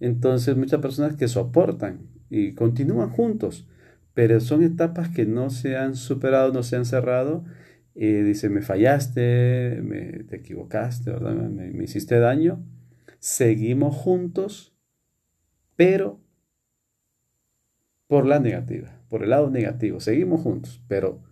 entonces 0.00 0.56
muchas 0.56 0.80
personas 0.80 1.16
que 1.16 1.28
soportan 1.28 2.15
y 2.30 2.54
continúan 2.54 3.10
juntos, 3.10 3.68
pero 4.14 4.40
son 4.40 4.62
etapas 4.62 5.08
que 5.10 5.26
no 5.26 5.50
se 5.50 5.76
han 5.76 5.94
superado, 5.94 6.52
no 6.52 6.62
se 6.62 6.76
han 6.76 6.84
cerrado. 6.84 7.44
Y 7.94 8.12
dice, 8.22 8.50
me 8.50 8.60
fallaste, 8.62 9.82
te 10.28 10.36
equivocaste, 10.36 11.12
Me, 11.12 11.70
me 11.70 11.84
hiciste 11.84 12.18
daño, 12.18 12.62
seguimos 13.18 13.94
juntos, 13.94 14.74
pero 15.76 16.20
por 18.06 18.26
la 18.26 18.38
negativa, 18.38 19.00
por 19.08 19.22
el 19.22 19.30
lado 19.30 19.50
negativo, 19.50 20.00
seguimos 20.00 20.42
juntos, 20.42 20.82
pero 20.88 21.22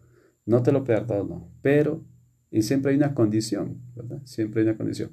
no 0.46 0.62
te 0.62 0.72
lo 0.72 0.84
perdono, 0.84 1.48
pero, 1.62 2.04
y 2.50 2.62
siempre 2.62 2.92
hay 2.92 2.96
una 2.96 3.14
condición, 3.14 3.80
¿verdad? 3.94 4.20
Siempre 4.24 4.62
hay 4.62 4.68
una 4.68 4.76
condición. 4.76 5.12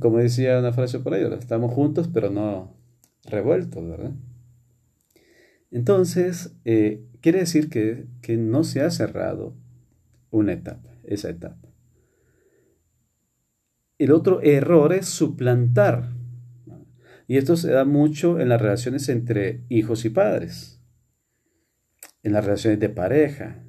Como 0.00 0.18
decía 0.18 0.58
una 0.58 0.72
frase 0.72 1.00
por 1.00 1.14
ahí, 1.14 1.22
estamos 1.38 1.72
juntos, 1.72 2.08
pero 2.12 2.30
no 2.30 2.76
revueltos, 3.24 3.86
¿verdad? 3.86 4.12
Entonces, 5.70 6.56
eh, 6.64 7.04
quiere 7.20 7.40
decir 7.40 7.68
que, 7.68 8.06
que 8.22 8.36
no 8.36 8.64
se 8.64 8.80
ha 8.80 8.90
cerrado 8.90 9.54
una 10.30 10.52
etapa, 10.52 10.90
esa 11.04 11.30
etapa. 11.30 11.68
El 13.98 14.12
otro 14.12 14.42
error 14.42 14.92
es 14.92 15.06
suplantar. 15.06 16.12
Y 17.28 17.38
esto 17.38 17.56
se 17.56 17.70
da 17.70 17.84
mucho 17.84 18.38
en 18.38 18.48
las 18.48 18.60
relaciones 18.60 19.08
entre 19.08 19.64
hijos 19.68 20.04
y 20.04 20.10
padres, 20.10 20.80
en 22.22 22.32
las 22.32 22.44
relaciones 22.44 22.78
de 22.78 22.88
pareja, 22.88 23.64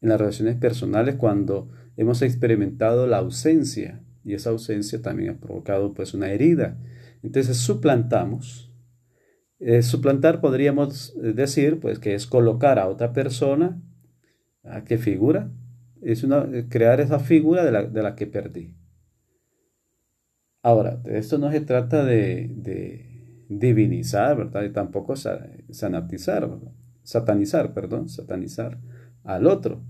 en 0.00 0.08
las 0.08 0.20
relaciones 0.20 0.56
personales 0.56 1.14
cuando 1.16 1.70
hemos 1.96 2.22
experimentado 2.22 3.06
la 3.06 3.18
ausencia 3.18 4.02
y 4.24 4.34
esa 4.34 4.50
ausencia 4.50 5.00
también 5.00 5.30
ha 5.30 5.40
provocado 5.40 5.94
pues 5.94 6.14
una 6.14 6.30
herida. 6.30 6.78
Entonces 7.22 7.56
suplantamos. 7.58 8.69
Eh, 9.60 9.82
suplantar 9.82 10.40
podríamos 10.40 11.14
decir 11.16 11.80
pues 11.80 11.98
que 11.98 12.14
es 12.14 12.26
colocar 12.26 12.78
a 12.78 12.88
otra 12.88 13.12
persona 13.12 13.78
¿a 14.64 14.84
qué 14.84 14.96
figura? 14.96 15.50
es 16.02 16.24
una, 16.24 16.48
eh, 16.52 16.66
crear 16.68 17.00
esa 17.00 17.18
figura 17.18 17.64
de 17.64 18.02
la, 18.02 18.14
que 18.14 18.26
perdí. 18.26 18.74
Ahora, 20.62 21.00
esto 21.06 21.38
no 21.38 21.50
se 21.50 21.60
trata 21.60 22.04
de, 22.04 23.06
divinizar, 23.48 24.36
¿verdad? 24.36 24.62
Y 24.62 24.70
tampoco 24.70 25.14
sanatizar, 25.16 26.48
satanizar, 27.02 27.74
perdón, 27.74 28.08
satanizar 28.08 28.78
al 29.24 29.46
otro, 29.46 29.82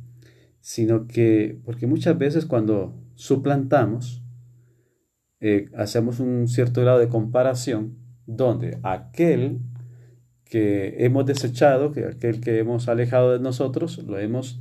sino 0.60 1.06
que, 1.06 1.60
porque 1.64 1.86
muchas 1.86 2.16
veces 2.16 2.46
cuando 2.46 2.94
suplantamos, 3.16 4.24
eh, 5.40 5.68
hacemos 5.74 6.20
un 6.20 6.48
cierto 6.48 6.80
grado 6.80 6.98
de 6.98 7.08
comparación 7.08 7.96
donde 8.36 8.78
aquel 8.82 9.60
que 10.44 11.04
hemos 11.04 11.26
desechado, 11.26 11.92
que 11.92 12.04
aquel 12.06 12.40
que 12.40 12.58
hemos 12.58 12.88
alejado 12.88 13.32
de 13.32 13.40
nosotros, 13.40 13.98
lo 13.98 14.18
hemos 14.18 14.60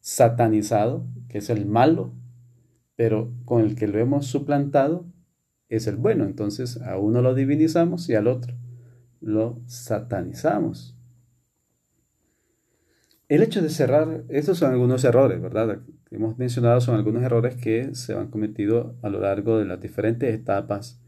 satanizado, 0.00 1.06
que 1.28 1.38
es 1.38 1.50
el 1.50 1.66
malo, 1.66 2.14
pero 2.96 3.32
con 3.44 3.62
el 3.62 3.76
que 3.76 3.86
lo 3.86 3.98
hemos 3.98 4.26
suplantado 4.26 5.06
es 5.68 5.86
el 5.86 5.96
bueno. 5.96 6.24
Entonces 6.24 6.80
a 6.82 6.98
uno 6.98 7.22
lo 7.22 7.34
divinizamos 7.34 8.08
y 8.08 8.14
al 8.14 8.26
otro 8.26 8.54
lo 9.20 9.60
satanizamos. 9.66 10.96
El 13.28 13.42
hecho 13.42 13.62
de 13.62 13.68
cerrar, 13.68 14.24
estos 14.28 14.58
son 14.58 14.72
algunos 14.72 15.04
errores, 15.04 15.40
¿verdad? 15.40 15.80
Hemos 16.10 16.36
mencionado 16.36 16.80
son 16.80 16.96
algunos 16.96 17.22
errores 17.22 17.54
que 17.54 17.94
se 17.94 18.14
han 18.14 18.28
cometido 18.28 18.96
a 19.02 19.08
lo 19.08 19.20
largo 19.20 19.58
de 19.58 19.66
las 19.66 19.80
diferentes 19.80 20.34
etapas 20.34 20.99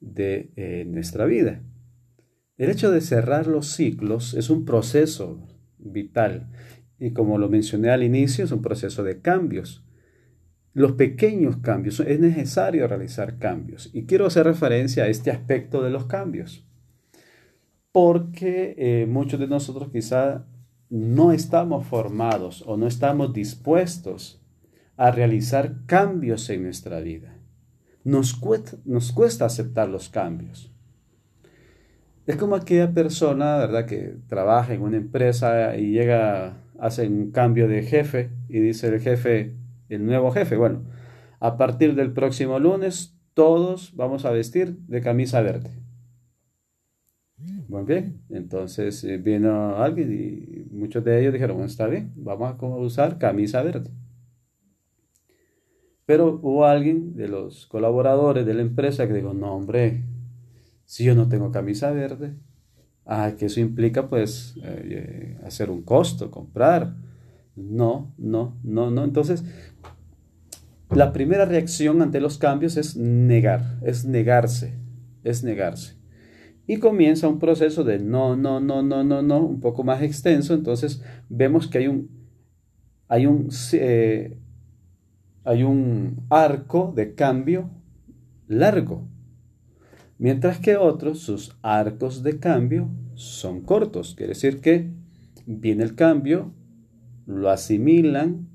de 0.00 0.50
eh, 0.56 0.84
nuestra 0.86 1.26
vida. 1.26 1.62
El 2.56 2.70
hecho 2.70 2.90
de 2.90 3.00
cerrar 3.00 3.46
los 3.46 3.68
ciclos 3.68 4.34
es 4.34 4.50
un 4.50 4.64
proceso 4.64 5.46
vital 5.78 6.50
y 7.00 7.12
como 7.12 7.38
lo 7.38 7.48
mencioné 7.48 7.90
al 7.90 8.02
inicio, 8.02 8.44
es 8.44 8.52
un 8.52 8.60
proceso 8.60 9.02
de 9.02 9.22
cambios. 9.22 9.82
Los 10.74 10.92
pequeños 10.92 11.56
cambios, 11.56 11.98
es 12.00 12.20
necesario 12.20 12.86
realizar 12.86 13.38
cambios. 13.38 13.90
Y 13.94 14.04
quiero 14.04 14.26
hacer 14.26 14.44
referencia 14.44 15.04
a 15.04 15.08
este 15.08 15.30
aspecto 15.30 15.82
de 15.82 15.90
los 15.90 16.04
cambios. 16.04 16.68
Porque 17.90 18.74
eh, 18.76 19.06
muchos 19.06 19.40
de 19.40 19.48
nosotros 19.48 19.88
quizá 19.90 20.46
no 20.90 21.32
estamos 21.32 21.86
formados 21.86 22.62
o 22.66 22.76
no 22.76 22.86
estamos 22.86 23.32
dispuestos 23.32 24.42
a 24.96 25.10
realizar 25.10 25.86
cambios 25.86 26.50
en 26.50 26.64
nuestra 26.64 27.00
vida. 27.00 27.39
Nos 28.04 28.34
cuesta, 28.34 28.76
nos 28.84 29.12
cuesta 29.12 29.44
aceptar 29.44 29.88
los 29.88 30.08
cambios. 30.08 30.72
Es 32.26 32.36
como 32.36 32.54
aquella 32.54 32.92
persona, 32.92 33.58
¿verdad?, 33.58 33.86
que 33.86 34.16
trabaja 34.28 34.72
en 34.74 34.82
una 34.82 34.96
empresa 34.96 35.76
y 35.76 35.92
llega 35.92 36.56
hacen 36.80 37.12
un 37.12 37.30
cambio 37.30 37.68
de 37.68 37.82
jefe 37.82 38.30
y 38.48 38.58
dice 38.58 38.88
el 38.88 39.00
jefe, 39.00 39.54
el 39.88 40.04
nuevo 40.04 40.32
jefe, 40.32 40.56
bueno, 40.56 40.82
a 41.38 41.56
partir 41.56 41.94
del 41.94 42.12
próximo 42.12 42.58
lunes 42.58 43.14
todos 43.34 43.94
vamos 43.94 44.24
a 44.24 44.30
vestir 44.30 44.76
de 44.88 45.00
camisa 45.00 45.40
verde. 45.42 45.70
Muy 47.68 47.84
bien, 47.84 48.22
entonces 48.28 49.04
eh, 49.04 49.16
vino 49.18 49.76
alguien 49.76 50.12
y 50.12 50.74
muchos 50.74 51.04
de 51.04 51.20
ellos 51.20 51.32
dijeron, 51.32 51.56
bueno, 51.56 51.70
está 51.70 51.86
bien, 51.86 52.12
vamos 52.16 52.56
a 52.60 52.66
usar 52.66 53.18
camisa 53.18 53.62
verde. 53.62 53.90
Pero 56.10 56.40
hubo 56.42 56.64
alguien 56.64 57.14
de 57.14 57.28
los 57.28 57.66
colaboradores 57.66 58.44
de 58.44 58.54
la 58.54 58.62
empresa 58.62 59.06
que 59.06 59.14
dijo, 59.14 59.32
no 59.32 59.54
hombre, 59.54 60.02
si 60.84 61.04
yo 61.04 61.14
no 61.14 61.28
tengo 61.28 61.52
camisa 61.52 61.92
verde, 61.92 62.34
Ah, 63.12 63.32
que 63.36 63.46
eso 63.46 63.58
implica 63.58 64.08
pues 64.08 64.54
eh, 64.62 65.36
hacer 65.44 65.68
un 65.68 65.82
costo, 65.82 66.30
comprar. 66.30 66.94
No, 67.56 68.14
no, 68.16 68.56
no, 68.62 68.92
no. 68.92 69.02
Entonces, 69.02 69.44
la 70.90 71.12
primera 71.12 71.44
reacción 71.44 72.02
ante 72.02 72.20
los 72.20 72.38
cambios 72.38 72.76
es 72.76 72.96
negar, 72.96 73.78
es 73.82 74.04
negarse, 74.04 74.78
es 75.24 75.42
negarse. 75.42 75.96
Y 76.68 76.76
comienza 76.76 77.26
un 77.26 77.40
proceso 77.40 77.82
de 77.82 77.98
no, 77.98 78.36
no, 78.36 78.60
no, 78.60 78.80
no, 78.80 79.02
no, 79.02 79.22
no, 79.22 79.40
un 79.44 79.58
poco 79.58 79.82
más 79.82 80.02
extenso. 80.02 80.54
Entonces 80.54 81.02
vemos 81.28 81.66
que 81.66 81.78
hay 81.78 81.88
un, 81.88 82.08
hay 83.08 83.26
un, 83.26 83.48
eh, 83.72 84.38
hay 85.44 85.62
un 85.62 86.26
arco 86.28 86.92
de 86.94 87.14
cambio 87.14 87.70
largo 88.46 89.08
mientras 90.20 90.58
que 90.58 90.76
otros, 90.76 91.20
sus 91.20 91.56
arcos 91.62 92.22
de 92.22 92.38
cambio 92.38 92.88
son 93.14 93.62
cortos. 93.62 94.14
Quiere 94.14 94.34
decir 94.34 94.60
que 94.60 94.90
viene 95.46 95.82
el 95.82 95.96
cambio, 95.96 96.52
lo 97.26 97.50
asimilan, 97.50 98.46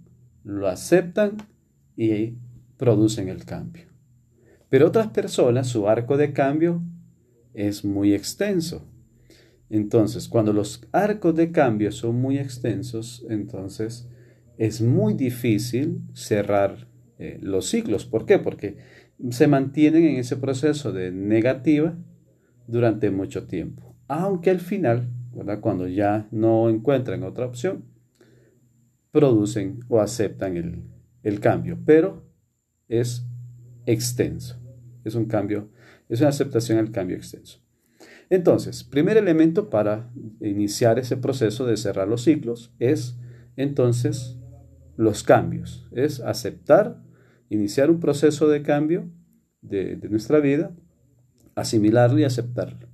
lo 0.44 0.68
aceptan 0.68 1.38
y 1.98 2.36
producen 2.78 3.30
el 3.30 3.46
cambio. 3.46 3.86
Pero 4.70 4.88
otras 4.88 5.08
personas, 5.08 5.68
su 5.68 5.90
arco 5.90 6.18
de 6.18 6.34
cambio 6.34 6.84
es 7.56 7.84
muy 7.84 8.14
extenso. 8.14 8.88
Entonces, 9.70 10.28
cuando 10.30 10.54
los 10.54 10.88
arcos 10.92 11.36
de 11.36 11.52
cambio 11.52 11.92
son 11.92 12.22
muy 12.22 12.38
extensos, 12.38 13.26
entonces 13.28 14.08
es 14.58 14.82
muy 14.82 15.14
difícil 15.14 16.02
cerrar 16.14 16.88
eh, 17.18 17.40
los 17.42 17.68
ciclos. 17.68 18.06
¿Por 18.06 18.26
qué? 18.26 18.40
Porque 18.40 18.78
se 19.30 19.48
mantienen 19.48 20.06
en 20.06 20.18
ese 20.18 20.38
proceso 20.38 20.92
de 20.92 21.12
negativa 21.12 21.98
durante 22.68 23.10
mucho 23.12 23.48
tiempo. 23.48 23.96
Aunque 24.08 24.50
al 24.50 24.60
final, 24.60 25.10
cuando 25.62 25.88
ya 25.88 26.28
no 26.32 26.70
encuentran 26.70 27.24
otra 27.24 27.46
opción, 27.46 27.86
producen 29.12 29.80
o 29.88 30.02
aceptan 30.02 30.58
el, 30.58 30.84
el 31.24 31.40
cambio, 31.40 31.80
pero 31.86 32.26
es 32.88 33.26
extenso. 33.86 34.62
Es 35.04 35.16
un 35.16 35.26
cambio, 35.26 35.70
es 36.10 36.20
una 36.20 36.30
aceptación 36.30 36.80
al 36.80 36.92
cambio 36.92 37.18
extenso. 37.18 37.60
Entonces, 38.30 38.84
primer 38.84 39.18
elemento 39.18 39.70
para 39.70 40.12
iniciar 40.42 40.98
ese 41.00 41.16
proceso 41.16 41.66
de 41.66 41.78
cerrar 41.78 42.08
los 42.08 42.24
ciclos 42.24 42.74
es 42.80 43.18
entonces 43.56 44.38
los 44.98 45.24
cambios, 45.24 45.88
es 45.92 46.22
aceptar 46.22 47.04
iniciar 47.50 47.90
un 47.90 48.00
proceso 48.00 48.48
de 48.48 48.62
cambio 48.62 49.10
de, 49.62 49.98
nuestra 50.10 50.40
vida, 50.40 50.76
asimilarlo 51.56 52.20
y 52.20 52.24
aceptarlo. 52.24 52.88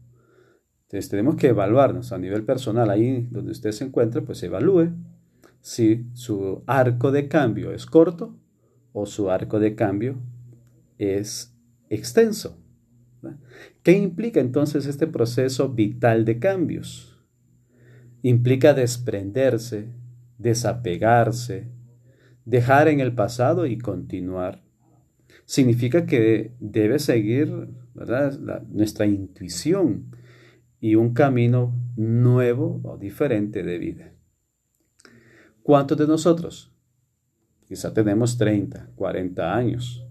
Entonces 0.84 1.10
tenemos 1.10 1.36
que 1.36 1.48
evaluarnos 1.48 2.12
a 2.12 2.18
nivel 2.18 2.44
personal, 2.44 2.90
ahí 2.90 3.28
donde 3.32 3.52
usted 3.52 3.72
se 3.72 3.86
encuentra, 3.86 4.22
pues 4.22 4.42
evalúe 4.44 4.94
si 5.62 6.08
su 6.14 6.64
arco 6.66 7.12
de 7.12 7.28
cambio 7.28 7.72
es 7.72 7.86
corto 7.86 8.38
o 8.94 9.06
su 9.06 9.30
arco 9.30 9.60
de 9.60 9.76
cambio 9.76 10.18
es 10.98 11.56
extenso. 11.90 12.58
¿Qué 13.84 13.94
implica 13.94 14.40
entonces 14.40 14.86
este 14.86 15.08
proceso 15.08 15.70
vital 15.70 16.26
de 16.26 16.40
cambios? 16.40 17.24
Implica 18.24 18.74
desprenderse, 18.74 19.90
desapegarse, 20.38 21.72
dejar 22.46 22.88
en 22.88 23.00
el 23.00 23.14
pasado 23.14 23.66
y 23.66 23.78
continuar. 23.78 24.64
Significa 25.46 26.06
que 26.06 26.54
debe 26.60 27.00
seguir 27.00 27.70
nuestra 28.70 29.06
intuición 29.06 30.16
y 30.80 30.96
un 30.96 31.14
camino 31.14 31.76
nuevo 31.96 32.82
o 32.84 32.98
diferente 32.98 33.64
de 33.64 33.78
vida. 33.78 34.14
¿Cuántos 35.62 35.98
de 35.98 36.08
nosotros? 36.08 36.74
Quizá 37.68 37.94
tenemos 37.94 38.38
30, 38.38 38.92
40 38.96 39.56
años, 39.56 40.06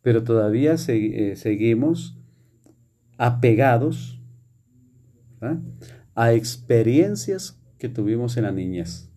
pero 0.00 0.22
todavía 0.22 0.76
eh, 0.88 1.34
seguimos 1.36 2.18
apegados 3.18 4.20
a 6.14 6.32
experiencias 6.32 7.60
que 7.78 7.88
tuvimos 7.88 8.36
en 8.36 8.44
la 8.44 8.52
niñez. 8.52 9.11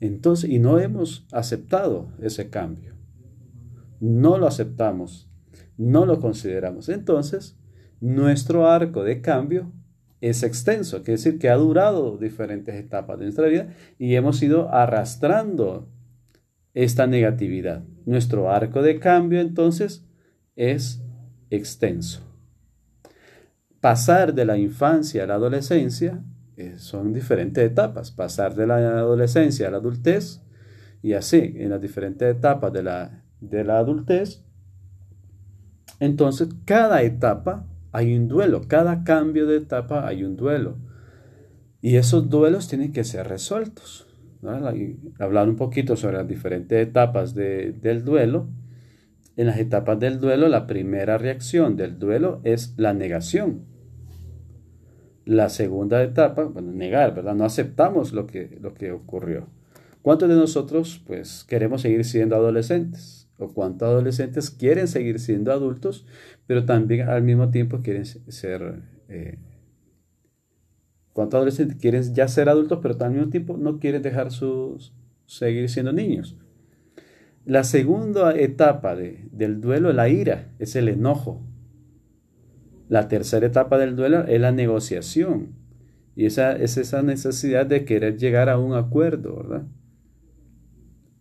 Entonces, 0.00 0.50
y 0.50 0.58
no 0.58 0.78
hemos 0.78 1.26
aceptado 1.30 2.08
ese 2.20 2.48
cambio. 2.48 2.94
No 4.00 4.38
lo 4.38 4.46
aceptamos, 4.46 5.30
no 5.76 6.06
lo 6.06 6.20
consideramos. 6.20 6.88
Entonces, 6.88 7.58
nuestro 8.00 8.68
arco 8.68 9.04
de 9.04 9.20
cambio 9.20 9.72
es 10.20 10.42
extenso, 10.42 10.98
quiere 10.98 11.12
decir 11.12 11.38
que 11.38 11.48
ha 11.48 11.56
durado 11.56 12.18
diferentes 12.18 12.74
etapas 12.74 13.18
de 13.18 13.24
nuestra 13.26 13.46
vida 13.46 13.74
y 13.98 14.14
hemos 14.14 14.42
ido 14.42 14.72
arrastrando 14.72 15.88
esta 16.74 17.06
negatividad. 17.06 17.84
Nuestro 18.04 18.50
arco 18.50 18.82
de 18.82 18.98
cambio 18.98 19.40
entonces 19.40 20.06
es 20.56 21.02
extenso. 21.48 22.20
Pasar 23.80 24.34
de 24.34 24.44
la 24.44 24.58
infancia 24.58 25.24
a 25.24 25.26
la 25.26 25.34
adolescencia 25.34 26.22
eh, 26.60 26.78
son 26.78 27.12
diferentes 27.12 27.64
etapas. 27.64 28.10
Pasar 28.10 28.54
de 28.54 28.66
la 28.66 28.76
adolescencia 28.76 29.68
a 29.68 29.70
la 29.70 29.78
adultez 29.78 30.42
y 31.02 31.14
así 31.14 31.54
en 31.56 31.70
las 31.70 31.80
diferentes 31.80 32.36
etapas 32.36 32.72
de 32.72 32.82
la, 32.82 33.24
de 33.40 33.64
la 33.64 33.78
adultez. 33.78 34.44
Entonces, 36.00 36.48
cada 36.64 37.02
etapa 37.02 37.66
hay 37.92 38.14
un 38.14 38.28
duelo, 38.28 38.68
cada 38.68 39.04
cambio 39.04 39.46
de 39.46 39.56
etapa 39.56 40.06
hay 40.06 40.22
un 40.24 40.36
duelo. 40.36 40.76
Y 41.80 41.96
esos 41.96 42.28
duelos 42.28 42.68
tienen 42.68 42.92
que 42.92 43.04
ser 43.04 43.26
resueltos. 43.26 44.06
hablar 45.18 45.48
un 45.48 45.56
poquito 45.56 45.96
sobre 45.96 46.18
las 46.18 46.28
diferentes 46.28 46.86
etapas 46.86 47.34
del 47.34 48.04
duelo. 48.04 48.48
En 49.36 49.46
las 49.46 49.58
etapas 49.58 49.98
del 49.98 50.20
duelo, 50.20 50.48
la 50.48 50.66
primera 50.66 51.16
reacción 51.16 51.76
del 51.76 51.98
duelo 51.98 52.40
es 52.44 52.74
la 52.76 52.92
negación. 52.92 53.64
La 55.30 55.48
segunda 55.48 56.02
etapa, 56.02 56.42
bueno, 56.42 56.72
negar, 56.72 57.14
¿verdad? 57.14 57.36
No 57.36 57.44
aceptamos 57.44 58.12
lo 58.12 58.26
que, 58.26 58.58
lo 58.60 58.74
que 58.74 58.90
ocurrió. 58.90 59.46
¿Cuántos 60.02 60.28
de 60.28 60.34
nosotros, 60.34 61.00
pues, 61.06 61.44
queremos 61.44 61.82
seguir 61.82 62.04
siendo 62.04 62.34
adolescentes? 62.34 63.28
¿O 63.38 63.54
cuántos 63.54 63.86
adolescentes 63.86 64.50
quieren 64.50 64.88
seguir 64.88 65.20
siendo 65.20 65.52
adultos, 65.52 66.04
pero 66.48 66.64
también 66.64 67.08
al 67.08 67.22
mismo 67.22 67.52
tiempo 67.52 67.80
quieren 67.80 68.06
ser... 68.06 68.82
Eh, 69.08 69.38
¿Cuántos 71.12 71.38
adolescentes 71.38 71.76
quieren 71.76 72.12
ya 72.12 72.26
ser 72.26 72.48
adultos, 72.48 72.80
pero 72.82 72.96
al 72.98 73.12
mismo 73.12 73.28
tiempo 73.30 73.56
no 73.56 73.78
quieren 73.78 74.02
dejar 74.02 74.32
sus, 74.32 74.92
seguir 75.26 75.68
siendo 75.68 75.92
niños? 75.92 76.36
La 77.44 77.62
segunda 77.62 78.36
etapa 78.36 78.96
del 78.96 79.60
duelo 79.60 79.92
la 79.92 80.08
ira, 80.08 80.48
es 80.58 80.74
el 80.74 80.88
enojo. 80.88 81.40
La 82.90 83.06
tercera 83.06 83.46
etapa 83.46 83.78
del 83.78 83.94
duelo 83.94 84.24
es 84.26 84.40
la 84.40 84.50
negociación. 84.50 85.54
Y 86.16 86.26
esa 86.26 86.56
es 86.56 86.76
esa 86.76 87.02
necesidad 87.02 87.64
de 87.64 87.84
querer 87.84 88.18
llegar 88.18 88.48
a 88.48 88.58
un 88.58 88.74
acuerdo, 88.74 89.36
¿verdad? 89.36 89.62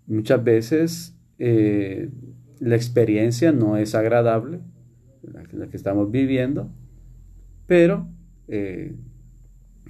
Muchas 0.07 0.43
veces 0.43 1.15
eh, 1.37 2.09
la 2.59 2.75
experiencia 2.75 3.51
no 3.51 3.77
es 3.77 3.93
agradable, 3.93 4.61
la, 5.21 5.67
que 5.67 5.77
estamos 5.77 6.09
viviendo, 6.09 6.71
pero 7.67 8.09
eh, 8.47 8.95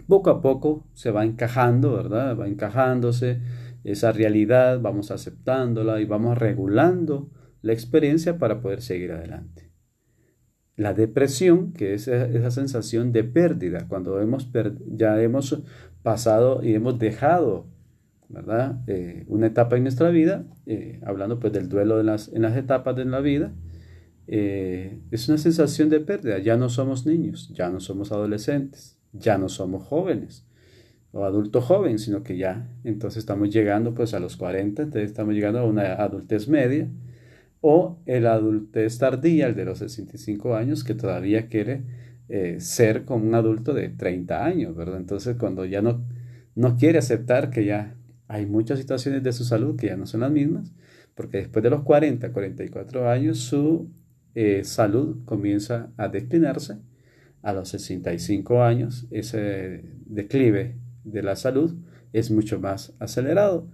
poco 0.06 0.32
a 0.32 0.42
poco 0.42 0.86
se 0.94 1.12
va 1.12 1.24
encajando, 1.24 1.94
¿verdad? 1.94 2.38
Va 2.38 2.50
encajándose 2.50 3.40
esa 3.86 4.12
realidad, 4.12 4.82
vamos 4.82 5.12
aceptándola 5.12 6.02
y 6.02 6.06
vamos 6.06 6.38
regulando 6.38 7.32
la 7.62 7.72
experiencia 7.72 8.38
para 8.38 8.60
poder 8.60 8.82
seguir 8.82 9.14
adelante. 9.14 9.69
La 10.80 10.94
depresión, 10.94 11.74
que 11.74 11.94
es 11.94 12.08
esa 12.08 12.52
sensación 12.52 13.12
de 13.12 13.26
pérdida, 13.26 13.88
cuando 13.88 14.22
hemos 14.22 14.50
ya 14.88 15.22
hemos 15.22 15.62
pasado 16.04 16.64
y 16.64 16.74
hemos 16.74 16.98
dejado 16.98 17.68
¿verdad? 18.30 18.80
Eh, 18.88 19.26
una 19.28 19.48
etapa 19.48 19.76
en 19.76 19.84
nuestra 19.84 20.10
vida, 20.10 20.46
eh, 20.68 21.02
hablando 21.04 21.40
pues 21.40 21.52
del 21.52 21.68
duelo 21.68 22.00
en 22.00 22.06
las, 22.06 22.32
en 22.32 22.44
las 22.44 22.56
etapas 22.56 22.96
de 22.96 23.06
la 23.06 23.20
vida, 23.20 23.52
eh, 24.28 25.00
es 25.10 25.28
una 25.28 25.40
sensación 25.40 25.90
de 25.90 26.00
pérdida. 26.00 26.38
Ya 26.38 26.56
no 26.56 26.70
somos 26.70 27.06
niños, 27.08 27.52
ya 27.54 27.70
no 27.70 27.80
somos 27.80 28.12
adolescentes, 28.12 29.00
ya 29.12 29.38
no 29.40 29.50
somos 29.50 29.84
jóvenes 29.84 30.46
o 31.12 31.26
adultos 31.26 31.66
jóvenes, 31.66 32.04
sino 32.04 32.22
que 32.22 32.38
ya 32.38 32.70
entonces 32.84 33.18
estamos 33.18 33.50
llegando 33.50 33.96
pues 33.96 34.14
a 34.14 34.20
los 34.20 34.38
40, 34.38 34.84
entonces 34.84 35.10
estamos 35.10 35.34
llegando 35.34 35.60
a 35.60 35.66
una 35.66 35.96
adultez 35.96 36.48
media 36.48 36.88
o 37.62 38.00
el 38.06 38.28
adultez 38.28 38.98
tardía, 38.98 39.48
el 39.48 39.56
de 39.56 39.66
los 39.66 39.80
65 39.80 40.56
años, 40.56 40.84
que 40.84 40.96
todavía 40.96 41.48
quiere 41.48 41.84
eh, 42.30 42.58
ser 42.60 43.06
como 43.06 43.26
un 43.26 43.36
adulto 43.36 43.74
de 43.74 43.90
30 43.90 44.46
años, 44.46 44.76
¿verdad? 44.76 44.98
Entonces, 44.98 45.36
cuando 45.38 45.66
ya 45.66 45.82
no, 45.82 46.06
no 46.56 46.78
quiere 46.78 47.00
aceptar 47.00 47.50
que 47.50 47.66
ya 47.66 47.96
hay 48.28 48.46
muchas 48.46 48.80
situaciones 48.80 49.24
de 49.24 49.34
su 49.34 49.44
salud 49.44 49.76
que 49.76 49.88
ya 49.88 49.98
no 49.98 50.06
son 50.06 50.22
las 50.22 50.32
mismas, 50.32 50.72
porque 51.16 51.40
después 51.40 51.64
de 51.64 51.72
los 51.72 51.82
40, 51.84 52.32
44 52.32 53.10
años, 53.10 53.40
su 53.40 53.90
eh, 54.36 54.64
salud 54.64 55.24
comienza 55.26 55.92
a 55.98 56.08
declinarse. 56.08 56.78
A 57.42 57.54
los 57.54 57.70
65 57.70 58.64
años, 58.64 59.08
ese 59.12 59.84
declive 60.06 60.78
de 61.06 61.24
la 61.24 61.36
salud 61.36 61.76
es 62.14 62.32
mucho 62.32 62.60
más 62.60 62.94
acelerado. 63.00 63.68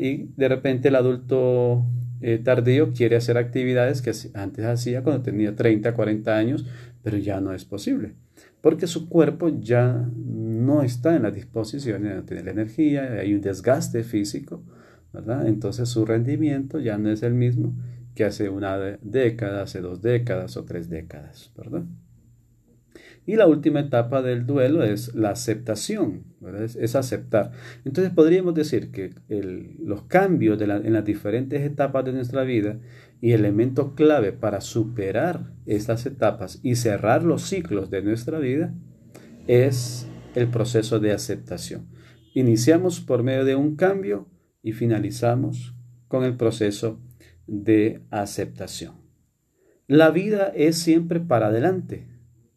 Y 0.00 0.30
de 0.36 0.48
repente 0.48 0.88
el 0.88 0.96
adulto 0.96 1.84
eh, 2.20 2.38
tardío 2.38 2.92
quiere 2.92 3.16
hacer 3.16 3.38
actividades 3.38 4.02
que 4.02 4.12
antes 4.34 4.64
hacía 4.64 5.02
cuando 5.02 5.22
tenía 5.22 5.54
30, 5.54 5.94
40 5.94 6.36
años, 6.36 6.66
pero 7.02 7.18
ya 7.18 7.40
no 7.40 7.52
es 7.52 7.64
posible, 7.64 8.14
porque 8.60 8.86
su 8.86 9.08
cuerpo 9.08 9.48
ya 9.48 10.08
no 10.14 10.82
está 10.82 11.16
en 11.16 11.22
la 11.22 11.30
disposición 11.30 12.02
de 12.02 12.22
tener 12.22 12.44
la 12.44 12.50
energía, 12.52 13.12
hay 13.20 13.34
un 13.34 13.40
desgaste 13.40 14.02
físico. 14.02 14.62
Entonces 15.46 15.88
su 15.88 16.04
rendimiento 16.04 16.78
ya 16.78 16.98
no 16.98 17.10
es 17.10 17.22
el 17.22 17.32
mismo 17.32 17.74
que 18.14 18.24
hace 18.24 18.48
una 18.48 18.76
década, 19.00 19.62
hace 19.62 19.80
dos 19.80 20.02
décadas 20.02 20.56
o 20.56 20.64
tres 20.64 20.90
décadas, 20.90 21.52
¿verdad? 21.56 21.84
Y 23.26 23.34
la 23.34 23.48
última 23.48 23.80
etapa 23.80 24.22
del 24.22 24.46
duelo 24.46 24.84
es 24.84 25.12
la 25.16 25.30
aceptación, 25.30 26.22
es, 26.60 26.94
aceptar. 26.94 27.50
Entonces 27.84 28.12
podríamos 28.12 28.54
decir 28.54 28.92
que 28.92 29.14
los 29.28 30.02
cambios 30.04 30.62
en 30.62 30.92
las 30.92 31.04
diferentes 31.04 31.60
etapas 31.62 32.04
de 32.04 32.12
nuestra 32.12 32.44
vida 32.44 32.78
y 33.20 33.32
elemento 33.32 33.96
clave 33.96 34.30
para 34.30 34.60
superar 34.60 35.52
estas 35.66 36.06
etapas 36.06 36.60
y 36.62 36.76
cerrar 36.76 37.24
los 37.24 37.42
ciclos 37.42 37.90
de 37.90 38.02
nuestra 38.02 38.38
vida 38.38 38.72
es 39.48 40.06
el 40.36 40.46
proceso 40.46 41.00
de 41.00 41.10
aceptación. 41.10 41.88
Iniciamos 42.32 43.00
por 43.00 43.24
medio 43.24 43.44
de 43.44 43.56
un 43.56 43.74
cambio 43.74 44.28
y 44.62 44.70
finalizamos 44.70 45.74
con 46.06 46.22
el 46.22 46.36
proceso 46.36 47.00
de 47.48 48.02
aceptación. 48.10 48.94
La 49.88 50.10
vida 50.10 50.52
es 50.54 50.78
siempre 50.78 51.18
para 51.18 51.48
adelante 51.48 52.15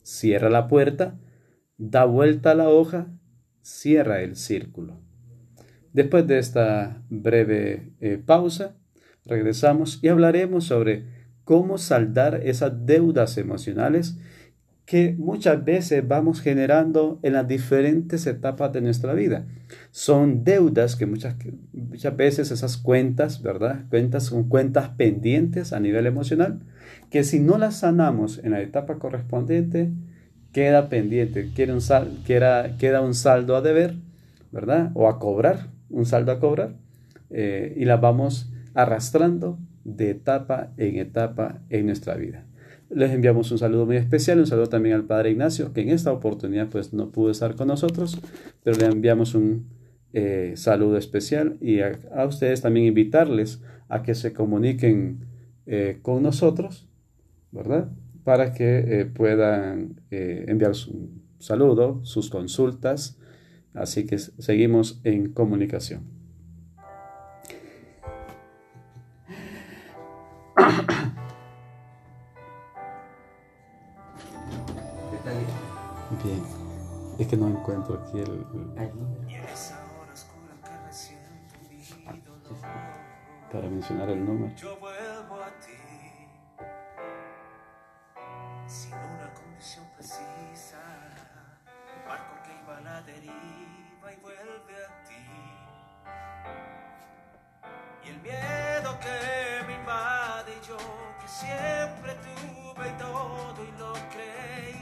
cierra 0.09 0.49
la 0.49 0.67
puerta, 0.67 1.19
da 1.77 2.05
vuelta 2.05 2.51
a 2.51 2.55
la 2.55 2.69
hoja, 2.69 3.07
cierra 3.61 4.21
el 4.21 4.35
círculo. 4.35 4.99
Después 5.93 6.25
de 6.27 6.39
esta 6.39 7.03
breve 7.09 7.93
eh, 7.99 8.17
pausa, 8.23 8.75
regresamos 9.25 9.99
y 10.01 10.07
hablaremos 10.07 10.65
sobre 10.65 11.05
cómo 11.43 11.77
saldar 11.77 12.41
esas 12.43 12.85
deudas 12.85 13.37
emocionales 13.37 14.17
que 14.89 15.13
muchas 15.19 15.63
veces 15.63 16.07
vamos 16.07 16.41
generando 16.41 17.19
en 17.21 17.33
las 17.33 17.47
diferentes 17.47 18.25
etapas 18.25 18.73
de 18.73 18.81
nuestra 18.81 19.13
vida. 19.13 19.45
Son 19.91 20.43
deudas 20.43 20.95
que 20.95 21.05
muchas, 21.05 21.35
muchas 21.73 22.17
veces 22.17 22.49
esas 22.49 22.75
cuentas, 22.75 23.43
¿verdad? 23.43 23.85
Cuentas 23.91 24.23
son 24.23 24.49
cuentas 24.49 24.89
pendientes 24.97 25.73
a 25.73 25.79
nivel 25.79 26.07
emocional, 26.07 26.61
que 27.11 27.23
si 27.23 27.39
no 27.39 27.59
las 27.59 27.75
sanamos 27.75 28.41
en 28.43 28.49
la 28.49 28.61
etapa 28.61 28.97
correspondiente, 28.97 29.91
queda 30.53 30.89
pendiente, 30.89 31.51
queda 31.53 31.75
un, 31.75 31.81
sal, 31.81 32.23
queda, 32.25 32.75
queda 32.77 33.01
un 33.01 33.13
saldo 33.13 33.55
a 33.55 33.61
deber, 33.61 33.93
¿verdad? 34.51 34.89
O 34.95 35.07
a 35.07 35.19
cobrar, 35.19 35.67
un 35.91 36.07
saldo 36.07 36.31
a 36.31 36.39
cobrar, 36.39 36.77
eh, 37.29 37.75
y 37.77 37.85
las 37.85 38.01
vamos 38.01 38.51
arrastrando 38.73 39.59
de 39.83 40.09
etapa 40.09 40.71
en 40.77 40.95
etapa 40.95 41.61
en 41.69 41.85
nuestra 41.85 42.15
vida. 42.15 42.48
Les 42.89 43.11
enviamos 43.11 43.51
un 43.51 43.59
saludo 43.59 43.85
muy 43.85 43.97
especial, 43.97 44.39
un 44.39 44.47
saludo 44.47 44.65
también 44.67 44.95
al 44.95 45.03
Padre 45.03 45.29
Ignacio, 45.29 45.73
que 45.73 45.81
en 45.81 45.89
esta 45.89 46.11
oportunidad 46.11 46.69
pues 46.69 46.91
no 46.91 47.11
pudo 47.11 47.29
estar 47.29 47.55
con 47.55 47.67
nosotros, 47.67 48.19
pero 48.63 48.77
le 48.77 48.85
enviamos 48.87 49.35
un 49.35 49.67
eh, 50.11 50.53
saludo 50.55 50.97
especial 50.97 51.57
y 51.61 51.81
a, 51.81 51.99
ustedes 52.27 52.61
también 52.61 52.87
invitarles 52.87 53.61
a 53.89 54.01
que 54.01 54.15
se 54.15 54.33
comuniquen 54.33 55.19
eh, 55.67 55.99
con 56.01 56.23
nosotros, 56.23 56.87
¿verdad? 57.51 57.91
Para 58.23 58.53
que 58.53 59.01
eh, 59.01 59.05
puedan 59.05 60.01
enviar 60.09 60.73
su 60.73 61.11
saludo, 61.37 62.03
sus 62.03 62.31
consultas, 62.31 63.19
así 63.75 64.07
que 64.07 64.17
seguimos 64.17 64.99
en 65.03 65.31
comunicación. 65.31 66.01
Es 77.19 77.27
que 77.27 77.35
no 77.35 77.49
encuentro 77.49 78.01
aquí 78.01 78.19
el. 78.19 78.45
Para 83.51 83.67
mencionar 83.67 84.09
el 84.09 84.25
número. 84.25 84.55
Yo 84.55 84.77
vuelvo 84.77 85.35
a 85.35 85.49
ti. 85.59 85.73
Sin 88.67 88.93
una 88.93 89.33
condición 89.33 89.85
precisa. 89.97 90.79
Barco 92.07 92.41
que 92.45 92.51
iba 92.63 92.77
a 92.77 92.81
la 92.81 93.01
deriva 93.01 94.13
y 94.13 94.21
vuelve 94.21 94.75
a 94.85 95.03
ti. 95.03 95.25
Y 98.05 98.09
el 98.11 98.21
miedo 98.21 98.97
que 99.01 99.67
me 99.67 99.73
invade 99.73 100.53
yo, 100.65 100.77
que 101.19 101.27
siempre 101.27 102.15
tuve 102.23 102.89
todo 102.97 103.61
y 103.61 103.71
lo 103.77 103.93
creí 104.09 104.78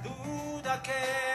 duda 0.00 0.82
que 0.82 0.92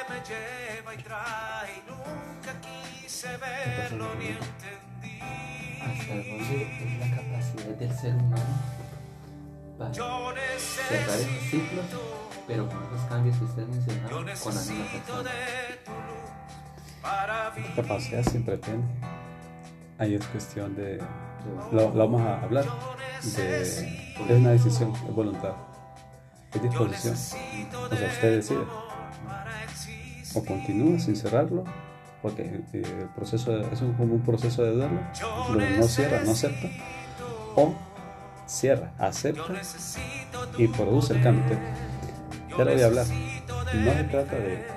me 0.10 0.20
lleva 0.26 0.94
y 0.94 0.98
trae, 1.04 1.84
nunca 1.88 2.54
quise 2.62 3.38
verlo 3.38 4.08
ni 4.16 4.28
entendí. 4.28 5.20
¿Hasta 5.82 6.16
dónde 6.16 6.64
es 6.64 7.00
la 7.00 7.16
capacidad 7.16 7.76
del 7.76 7.96
ser 7.98 8.14
humano 8.16 8.80
para 9.78 9.94
cerrar 9.94 11.20
esos 11.20 11.50
ciclos, 11.50 11.86
pero 12.48 12.68
con 12.68 12.92
los 12.92 13.02
cambios 13.04 13.38
que 13.38 13.46
usted 13.46 13.68
mencionaba 13.68 14.10
con 14.10 14.56
la 14.56 14.62
misma 14.62 14.86
persona? 14.92 15.32
La 17.02 17.76
capacidad 17.76 18.24
siempre 18.24 18.58
tiene. 18.58 18.84
Ahí 19.98 20.16
es 20.16 20.26
cuestión 20.28 20.76
de. 20.76 21.02
Lo, 21.72 21.90
lo 21.92 22.10
vamos 22.10 22.22
a 22.22 22.42
hablar. 22.42 22.66
De, 23.36 23.62
es 23.62 23.86
una 24.30 24.52
decisión, 24.52 24.94
es 24.94 25.14
voluntad 25.14 25.69
es 26.54 26.62
disposición. 26.62 27.14
O 27.14 27.96
sea, 27.96 28.08
usted 28.08 28.36
decide. 28.36 28.64
O 30.36 30.46
continúa 30.46 31.00
sin 31.00 31.16
cerrarlo, 31.16 31.64
porque 32.22 32.44
eh, 32.44 32.62
el 32.74 33.10
proceso 33.16 33.60
es 33.60 33.80
como 33.80 34.14
un 34.14 34.22
proceso 34.22 34.64
de 34.64 34.74
duelo, 34.74 35.00
donde 35.48 35.78
no 35.78 35.84
cierra, 35.84 36.22
no 36.24 36.32
acepta, 36.32 36.68
o 37.56 37.74
cierra, 38.46 38.94
acepta 39.00 39.54
y 40.58 40.68
produce 40.68 41.14
el 41.14 41.24
cambio. 41.24 41.58
Ya 42.58 42.64
lo 42.64 42.72
voy 42.72 42.82
a 42.82 42.86
hablar. 42.86 43.06
No 43.74 43.94
se 43.94 44.04
trata 44.04 44.36
de 44.36 44.68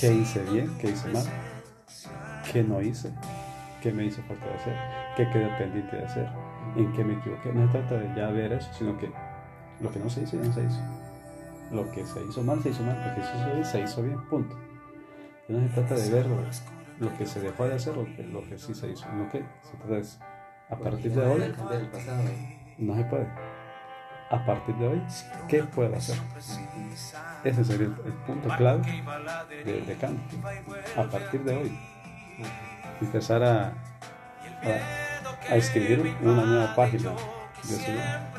qué 0.00 0.12
hice 0.12 0.42
bien, 0.44 0.76
qué 0.78 0.90
hice 0.90 1.08
mal, 1.08 1.24
qué 2.52 2.64
no 2.64 2.82
hice, 2.82 3.10
qué 3.80 3.92
me 3.92 4.06
hizo 4.06 4.22
falta 4.22 4.46
de 4.46 4.54
hacer, 4.54 4.76
qué 5.16 5.30
quedé 5.30 5.48
pendiente 5.56 5.96
de 5.96 6.04
hacer, 6.04 6.28
en 6.76 6.92
qué 6.92 7.04
me 7.04 7.14
equivoqué. 7.14 7.52
No 7.52 7.66
se 7.66 7.78
trata 7.78 7.94
de 7.96 8.14
ya 8.16 8.28
ver 8.30 8.52
eso, 8.52 8.68
sino 8.76 8.98
que 8.98 9.12
lo 9.80 9.90
que 9.90 9.98
no 9.98 10.10
se 10.10 10.22
hizo, 10.22 10.36
ya 10.36 10.48
no 10.48 10.52
se 10.52 10.64
hizo. 10.64 10.80
Lo 11.70 11.90
que 11.90 12.04
se 12.04 12.22
hizo 12.24 12.42
mal, 12.42 12.62
se 12.62 12.70
hizo 12.70 12.82
mal. 12.82 12.96
Lo 12.96 13.14
que 13.14 13.22
se 13.22 13.36
hizo 13.36 13.52
bien, 13.52 13.64
se 13.64 13.80
hizo 13.80 14.02
bien. 14.02 14.20
Punto. 14.28 14.56
no 15.48 15.60
se 15.60 15.74
trata 15.74 15.94
de 15.94 16.10
ver 16.10 16.26
lo, 16.98 17.16
que 17.16 17.26
se 17.26 17.40
dejó 17.40 17.66
de 17.66 17.74
hacer 17.74 17.96
o 17.96 18.06
lo 18.32 18.48
que 18.48 18.58
sí 18.58 18.74
se 18.74 18.90
hizo. 18.90 19.06
Lo 19.12 19.28
que 19.30 19.38
se 19.38 19.76
trata 19.78 19.94
de 19.94 20.04
a 20.70 20.76
partir 20.76 21.12
de 21.12 21.26
hoy, 21.26 21.54
no 22.78 22.96
se 22.96 23.04
puede. 23.04 23.26
A 24.30 24.46
partir 24.46 24.76
de 24.76 24.86
hoy, 24.86 25.02
¿qué 25.48 25.64
puedo 25.64 25.96
hacer? 25.96 26.16
Ese 27.42 27.64
sería 27.64 27.86
el, 27.86 27.92
punto 28.24 28.48
clave 28.56 28.82
de, 29.64 29.96
cambio. 30.00 30.22
A 30.96 31.02
partir 31.02 31.42
de 31.42 31.56
hoy, 31.56 31.78
empezar 33.00 33.42
a, 33.42 33.72
a, 34.62 35.52
a 35.52 35.56
escribir 35.56 36.16
una 36.22 36.44
nueva 36.44 36.76
página 36.76 37.10
de 37.64 37.74
su 37.74 37.90
vida 37.90 38.32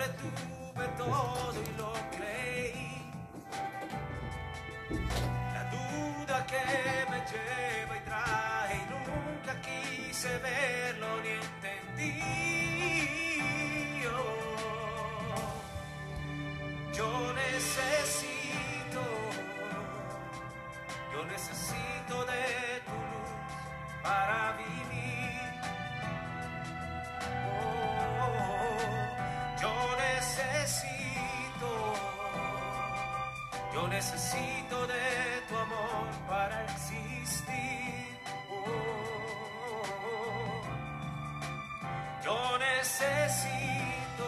todo 0.98 1.54
y 1.54 1.78
lo 1.78 1.94
creí. 2.16 2.92
La 5.54 5.64
duda 5.76 6.46
que 6.46 6.66
me 7.12 7.20
lleva 7.32 7.98
y 7.98 8.02
trae, 8.06 8.78
nunca 8.90 9.54
quise 9.62 10.38
verlo 10.40 11.22
ni 11.24 11.30
entendí. 11.30 12.52
yo 17.02 17.34
necesito, 17.34 19.02
yo 21.14 21.26
necesito 21.26 22.26
de 22.26 22.82
tu 22.86 22.92
luz 22.92 23.30
para 24.04 24.58
vivir. 24.58 24.90
Yo 33.74 33.88
necesito 33.88 34.86
de 34.88 35.42
tu 35.48 35.56
amor 35.56 36.08
para 36.28 36.66
existir. 36.66 37.72
Yo 42.24 42.58
necesito, 42.60 44.28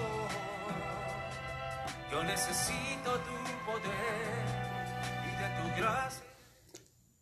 yo 2.09 2.23
necesito 2.23 3.11
tu 3.27 3.35
poder 3.65 4.45
y 5.27 5.31
de 5.41 5.47
tu 5.59 5.65
gracia. 5.81 6.25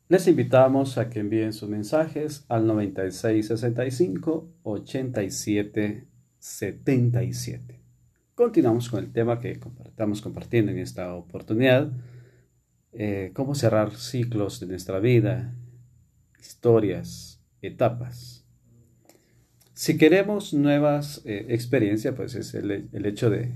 Les 0.07 0.27
invitamos 0.27 0.97
a 0.99 1.09
que 1.09 1.21
envíen 1.21 1.53
sus 1.53 1.69
mensajes 1.69 2.45
al 2.49 2.67
9665 2.67 4.47
87 4.63 6.07
77. 6.37 7.81
Continuamos 8.35 8.89
con 8.89 9.03
el 9.03 9.11
tema 9.11 9.39
que 9.39 9.59
estamos 9.85 10.21
compartiendo 10.21 10.71
en 10.71 10.79
esta 10.79 11.13
oportunidad, 11.13 11.91
eh, 12.93 13.31
cómo 13.33 13.55
cerrar 13.55 13.95
ciclos 13.95 14.59
de 14.59 14.67
nuestra 14.67 14.99
vida, 14.99 15.55
historias, 16.39 17.41
etapas. 17.61 18.45
Si 19.73 19.97
queremos 19.97 20.53
nuevas 20.53 21.21
eh, 21.25 21.47
experiencias, 21.49 22.13
pues 22.15 22.35
es 22.35 22.53
el, 22.53 22.89
hecho 23.05 23.29
de 23.29 23.55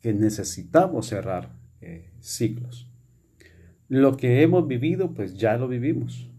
que 0.00 0.14
necesitamos 0.14 1.06
cerrar 1.06 1.52
eh, 1.80 2.10
ciclos. 2.20 2.88
Lo 3.88 4.16
que 4.16 4.42
hemos 4.42 4.66
vivido, 4.66 5.12
pues 5.12 5.36
ya 5.36 5.56
lo 5.56 5.68
vivimos. 5.68 6.30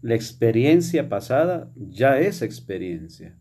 La 0.00 0.14
experiencia 0.14 1.08
pasada 1.08 1.70
ya 1.74 2.18
es 2.18 2.40
experiencia. 2.40 3.36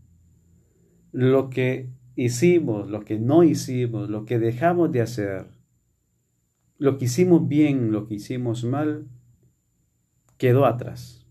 Lo 1.11 1.49
que 1.49 1.89
hicimos, 2.15 2.89
lo 2.89 3.05
que 3.05 3.19
no 3.19 3.43
hicimos, 3.43 4.09
lo 4.09 4.25
que 4.25 4.39
dejamos 4.39 4.91
de 4.91 5.01
hacer, 5.01 5.45
lo 6.77 6.97
que 6.97 7.05
hicimos 7.05 7.47
bien, 7.47 7.91
lo 7.91 8.07
que 8.07 8.15
hicimos 8.15 8.63
mal, 8.63 9.07
quedó 10.37 10.65
atrás. 10.65 11.25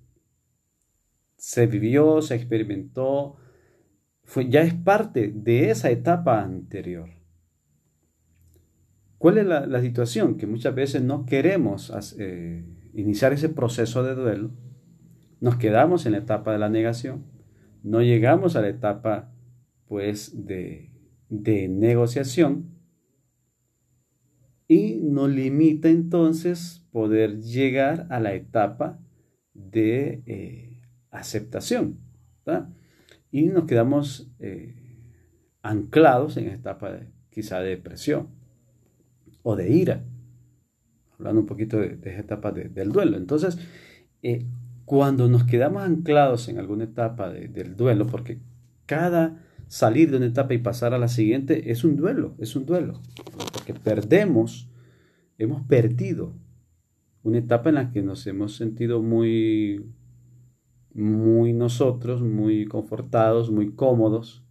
Se 1.36 1.66
vivió, 1.66 2.22
se 2.22 2.34
experimentó, 2.34 3.36
fue, 4.22 4.48
ya 4.48 4.62
es 4.62 4.74
parte 4.74 5.32
de 5.34 5.70
esa 5.70 5.90
etapa 5.90 6.42
anterior. 6.42 7.10
¿Cuál 9.18 9.38
es 9.38 9.46
la, 9.46 9.80
situación? 9.80 10.36
Que 10.36 10.46
muchas 10.46 10.74
veces 10.74 11.02
no 11.02 11.24
queremos 11.24 11.92
eh, 12.18 12.64
iniciar 12.92 13.32
ese 13.32 13.48
proceso 13.48 14.02
de 14.02 14.14
duelo, 14.14 14.50
nos 15.40 15.56
quedamos 15.56 16.06
en 16.06 16.12
la 16.12 16.18
etapa 16.18 16.52
de 16.52 16.58
la 16.58 16.68
negación, 16.68 17.24
no 17.82 18.02
llegamos 18.02 18.56
a 18.56 18.60
la 18.60 18.68
etapa 18.68 19.32
pues 19.86 20.46
de, 20.46 20.90
negociación 21.30 22.73
y 24.66 24.96
nos 24.96 25.30
limita 25.30 25.88
entonces 25.88 26.86
poder 26.90 27.40
llegar 27.40 28.06
a 28.10 28.20
la 28.20 28.34
etapa 28.34 28.98
de 29.52 30.22
eh, 30.26 30.80
aceptación. 31.10 31.98
Y 33.30 33.46
nos 33.46 33.64
quedamos 33.64 34.30
eh, 34.38 34.74
anclados 35.62 36.36
en 36.36 36.44
esta 36.46 36.70
etapa 36.70 36.92
de, 36.92 37.08
quizá 37.30 37.60
de 37.60 37.70
depresión 37.70 38.28
o 39.42 39.56
de 39.56 39.70
ira, 39.70 40.04
hablando 41.18 41.40
un 41.40 41.46
poquito 41.46 41.78
de, 41.78 41.98
esa 42.02 42.20
etapa 42.20 42.52
del 42.52 42.92
duelo. 42.92 43.16
Entonces, 43.16 43.58
eh, 44.22 44.46
cuando 44.84 45.28
nos 45.28 45.44
quedamos 45.44 45.82
anclados 45.82 46.48
en 46.48 46.58
alguna 46.58 46.84
etapa 46.84 47.30
del 47.30 47.76
duelo, 47.76 48.06
porque 48.06 48.40
cada 48.86 49.42
salir 49.74 50.08
de 50.12 50.18
una 50.18 50.26
etapa 50.26 50.54
y 50.54 50.58
pasar 50.58 50.94
a 50.94 50.98
la 50.98 51.08
siguiente 51.08 51.72
es 51.72 51.82
un 51.82 51.96
duelo, 51.96 52.36
es 52.38 52.54
un 52.54 52.64
duelo, 52.64 53.02
porque 53.52 53.74
perdemos, 53.74 54.70
hemos 55.36 55.62
perdido 55.62 56.32
una 57.24 57.38
etapa 57.38 57.70
en 57.70 57.74
la 57.74 57.90
que 57.90 58.00
nos 58.00 58.24
hemos 58.28 58.54
sentido 58.54 59.02
muy, 59.02 59.84
muy 60.92 61.52
nosotros, 61.52 62.22
muy 62.22 62.66
confortados, 62.66 63.50
muy 63.50 63.74
cómodos. 63.74 64.46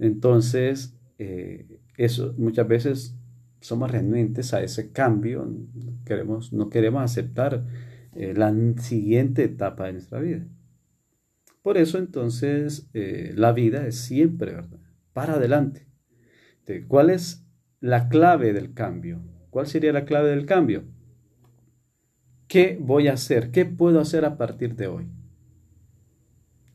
Entonces, 0.00 0.98
eh, 1.20 1.80
eso 1.96 2.34
muchas 2.38 2.66
veces 2.66 3.16
somos 3.60 3.88
renuentes 3.88 4.52
a 4.52 4.64
ese 4.64 4.90
cambio, 4.90 5.48
queremos, 6.04 6.52
no 6.52 6.70
queremos 6.70 7.02
aceptar 7.02 7.64
eh, 8.16 8.34
la 8.34 8.52
siguiente 8.78 9.44
etapa 9.44 9.86
de 9.86 9.92
nuestra 9.92 10.18
vida. 10.18 10.44
Por 11.68 11.76
eso 11.76 11.98
entonces 11.98 12.88
eh, 12.94 13.34
la 13.36 13.52
vida 13.52 13.86
es 13.86 13.96
siempre. 14.00 14.56
Para 15.12 15.34
adelante. 15.34 15.86
¿Cuál 16.86 17.10
es 17.10 17.46
la 17.78 18.08
clave 18.08 18.54
del 18.54 18.72
cambio? 18.72 19.20
¿Cuál 19.50 19.66
sería 19.66 19.92
la 19.92 20.06
clave 20.06 20.30
del 20.30 20.46
cambio? 20.46 20.84
¿Qué 22.46 22.78
voy 22.80 23.08
a 23.08 23.12
hacer? 23.12 23.50
¿Qué 23.50 23.66
puedo 23.66 24.00
hacer 24.00 24.24
a 24.24 24.38
partir 24.38 24.76
de 24.76 24.86
hoy? 24.86 25.08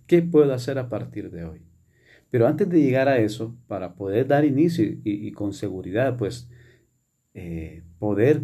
¿Qué 0.05 0.21
puedo 0.21 0.53
hacer 0.53 0.77
a 0.77 0.89
partir 0.89 1.31
de 1.31 1.45
hoy? 1.45 1.63
Pero 2.29 2.45
antes 2.45 2.69
de 2.69 2.79
llegar 2.79 3.07
a 3.07 3.17
eso, 3.17 3.57
para 3.65 3.95
poder 3.95 4.27
dar 4.27 4.45
inicio 4.45 4.85
y, 5.03 5.31
con 5.31 5.53
seguridad, 5.53 6.17
pues 6.17 6.51
eh, 7.33 7.81
poder 7.97 8.43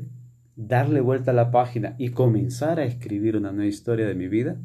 darle 0.55 1.01
vuelta 1.01 1.29
a 1.29 1.35
la 1.35 1.51
página 1.51 1.93
y 1.99 2.09
comenzar 2.09 2.79
a 2.79 2.85
escribir 2.85 3.37
una 3.37 3.51
nueva 3.51 3.69
historia 3.69 4.07
de 4.07 4.15
mi 4.15 4.27
vida 4.27 4.59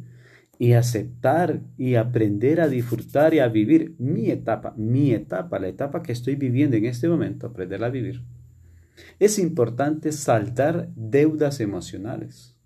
y 0.59 0.73
aceptar 0.73 1.61
y 1.77 1.97
aprender 1.97 2.61
a 2.61 2.69
disfrutar 2.69 3.35
y 3.35 3.41
a 3.41 3.49
vivir 3.49 3.95
mi 3.99 4.31
etapa, 4.31 4.75
mi 4.77 5.13
etapa, 5.13 5.59
la 5.59 5.69
etapa 5.69 6.03
que 6.03 6.13
estoy 6.13 6.37
viviendo 6.37 6.77
en 6.77 6.87
este 6.87 7.09
momento, 7.09 7.47
aprender 7.47 7.83
a 7.83 7.91
vivir. 7.91 8.23
Es 9.19 9.39
importante 9.39 10.13
saldar 10.13 10.89
deudas 10.95 11.61
emocionales. 11.61 12.57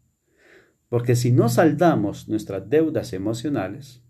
Porque 0.88 1.16
si 1.16 1.32
no 1.32 1.48
saldamos 1.48 2.28
nuestras 2.28 2.68
deudas 2.68 3.12
emocionales, 3.12 4.02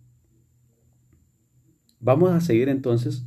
vamos 2.00 2.30
a 2.30 2.40
seguir 2.40 2.68
entonces 2.68 3.24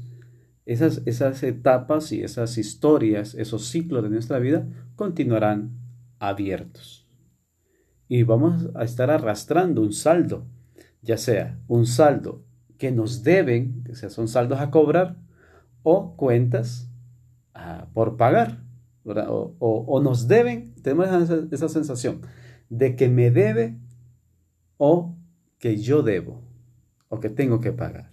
esas, 0.65 1.01
esas 1.05 1.43
etapas 1.43 2.11
y 2.11 2.23
esas 2.23 2.57
historias, 2.57 3.35
esos 3.35 3.67
ciclos 3.67 4.03
de 4.03 4.09
nuestra 4.09 4.39
vida 4.39 4.67
continuarán 4.95 5.71
abiertos. 6.19 7.00
Y 8.11 8.23
vamos 8.23 8.69
a 8.75 8.83
estar 8.83 9.09
arrastrando 9.09 9.81
un 9.81 9.93
saldo, 9.93 10.45
ya 11.01 11.15
sea 11.15 11.57
un 11.69 11.85
saldo 11.85 12.43
que 12.77 12.91
nos 12.91 13.23
deben, 13.23 13.85
que 13.85 13.95
sea, 13.95 14.09
son 14.09 14.27
saldos 14.27 14.59
a 14.59 14.69
cobrar, 14.69 15.15
o 15.81 16.17
cuentas 16.17 16.91
ah, 17.53 17.87
por 17.93 18.17
pagar, 18.17 18.65
o, 19.05 20.01
nos 20.03 20.27
deben, 20.27 20.75
tenemos 20.81 21.07
esa, 21.53 21.69
sensación 21.69 22.19
de 22.67 22.97
que 22.97 23.07
me 23.07 23.31
debe 23.31 23.77
o 24.75 25.15
que 25.57 25.77
yo 25.77 26.03
debo, 26.03 26.43
o 27.07 27.21
que 27.21 27.29
tengo 27.29 27.61
que 27.61 27.71
pagar. 27.71 28.11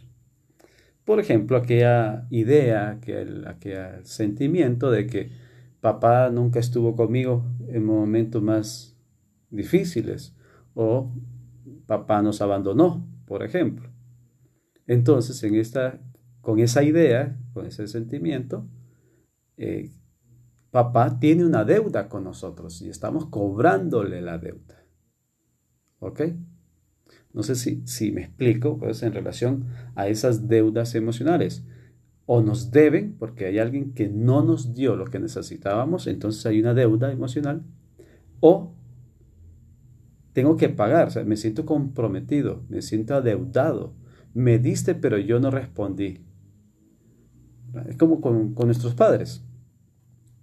Por 1.04 1.18
ejemplo, 1.18 1.56
aquella 1.56 2.28
idea, 2.30 2.90
aquel, 2.90 3.48
aquel 3.48 4.06
sentimiento 4.06 4.92
de 4.92 5.08
que 5.08 5.32
papá 5.80 6.30
nunca 6.30 6.60
estuvo 6.60 6.94
conmigo 6.94 7.44
en 7.66 7.84
momentos 7.84 8.40
más 8.40 8.94
difíciles 9.50 10.36
o 10.74 11.12
papá 11.86 12.22
nos 12.22 12.40
abandonó, 12.40 13.06
por 13.26 13.42
ejemplo. 13.42 13.90
Entonces, 14.86 15.42
en 15.42 15.54
esta, 15.54 16.00
con 16.40 16.58
esa 16.58 16.82
idea, 16.82 17.38
con 17.52 17.66
ese 17.66 17.86
sentimiento, 17.88 18.68
eh, 19.56 19.90
papá 20.70 21.18
tiene 21.18 21.44
una 21.44 21.64
deuda 21.64 22.08
con 22.08 22.24
nosotros 22.24 22.80
y 22.82 22.88
estamos 22.88 23.26
cobrándole 23.26 24.22
la 24.22 24.38
deuda. 24.38 24.84
¿Ok? 25.98 26.22
No 27.32 27.42
sé 27.42 27.54
si, 27.54 27.86
si 27.86 28.12
me 28.12 28.22
explico, 28.22 28.78
pues 28.78 29.02
en 29.02 29.12
relación 29.12 29.66
a 29.94 30.08
esas 30.08 30.48
deudas 30.48 30.94
emocionales 30.94 31.66
o 32.24 32.42
nos 32.42 32.70
deben, 32.70 33.16
porque 33.18 33.46
hay 33.46 33.58
alguien 33.58 33.94
que 33.94 34.08
no 34.08 34.42
nos 34.42 34.74
dio 34.74 34.96
lo 34.96 35.06
que 35.06 35.18
necesitábamos, 35.18 36.06
entonces 36.06 36.44
hay 36.44 36.60
una 36.60 36.74
deuda 36.74 37.10
emocional, 37.10 37.64
o 38.40 38.74
tengo 40.38 40.56
que 40.56 40.68
pagar, 40.68 41.10
me 41.26 41.36
siento 41.36 41.66
comprometido, 41.66 42.62
me 42.68 42.80
siento 42.80 43.16
adeudado, 43.16 43.96
me 44.34 44.60
diste 44.60 44.94
pero 44.94 45.18
yo 45.18 45.40
no 45.40 45.50
respondí. 45.50 46.24
Es 47.88 47.96
como 47.96 48.20
con, 48.20 48.54
nuestros 48.54 48.94
padres. 48.94 49.44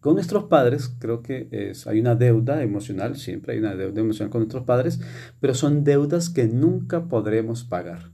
Con 0.01 0.15
nuestros 0.15 0.43
padres 0.49 0.93
creo 0.99 1.21
que 1.21 1.47
es, 1.49 1.87
hay 1.87 2.01
una 2.01 2.15
deuda 2.15 2.61
emocional, 2.61 3.15
siempre 3.15 3.53
hay 3.53 3.59
una 3.59 3.73
deuda 3.73 4.01
emocional 4.01 4.31
con 4.31 4.41
nuestros 4.41 4.65
padres, 4.65 4.99
pero 5.39 5.53
son 5.53 5.85
deudas 5.85 6.29
que 6.29 6.45
nunca 6.45 7.07
podremos 7.07 7.63
pagar. 7.63 8.11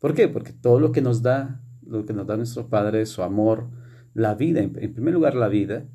¿Por 0.00 0.14
qué? 0.14 0.26
Porque 0.26 0.52
todo 0.52 0.80
lo 0.80 0.90
que 0.90 1.00
nos 1.00 1.22
da 1.22 1.62
lo 1.86 2.06
que 2.06 2.12
nos 2.12 2.26
da 2.26 2.36
nuestros 2.36 2.66
padres, 2.66 3.08
su 3.08 3.22
amor, 3.22 3.70
la 4.14 4.34
vida, 4.34 4.62
en, 4.62 4.72
primer 4.72 5.14
lugar 5.14 5.36
la 5.36 5.46
vida, 5.46 5.86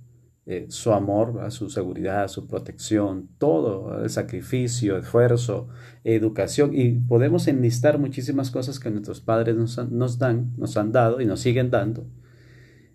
eh, 0.45 0.65
su 0.69 0.91
amor, 0.91 1.51
su 1.51 1.69
seguridad, 1.69 2.27
su 2.27 2.47
protección, 2.47 3.29
todo, 3.37 4.03
el 4.03 4.09
sacrificio, 4.09 4.97
esfuerzo, 4.97 5.69
educación, 6.03 6.71
y 6.73 6.99
podemos 6.99 7.47
enlistar 7.47 7.97
muchísimas 7.97 8.51
cosas 8.51 8.79
que 8.79 8.89
nuestros 8.89 9.21
padres 9.21 9.55
nos, 9.55 9.77
nos 9.89 10.19
dan, 10.19 10.53
nos 10.57 10.75
han 10.75 10.91
dado 10.91 11.21
y 11.21 11.25
nos 11.25 11.39
siguen 11.39 11.69
dando. 11.69 12.05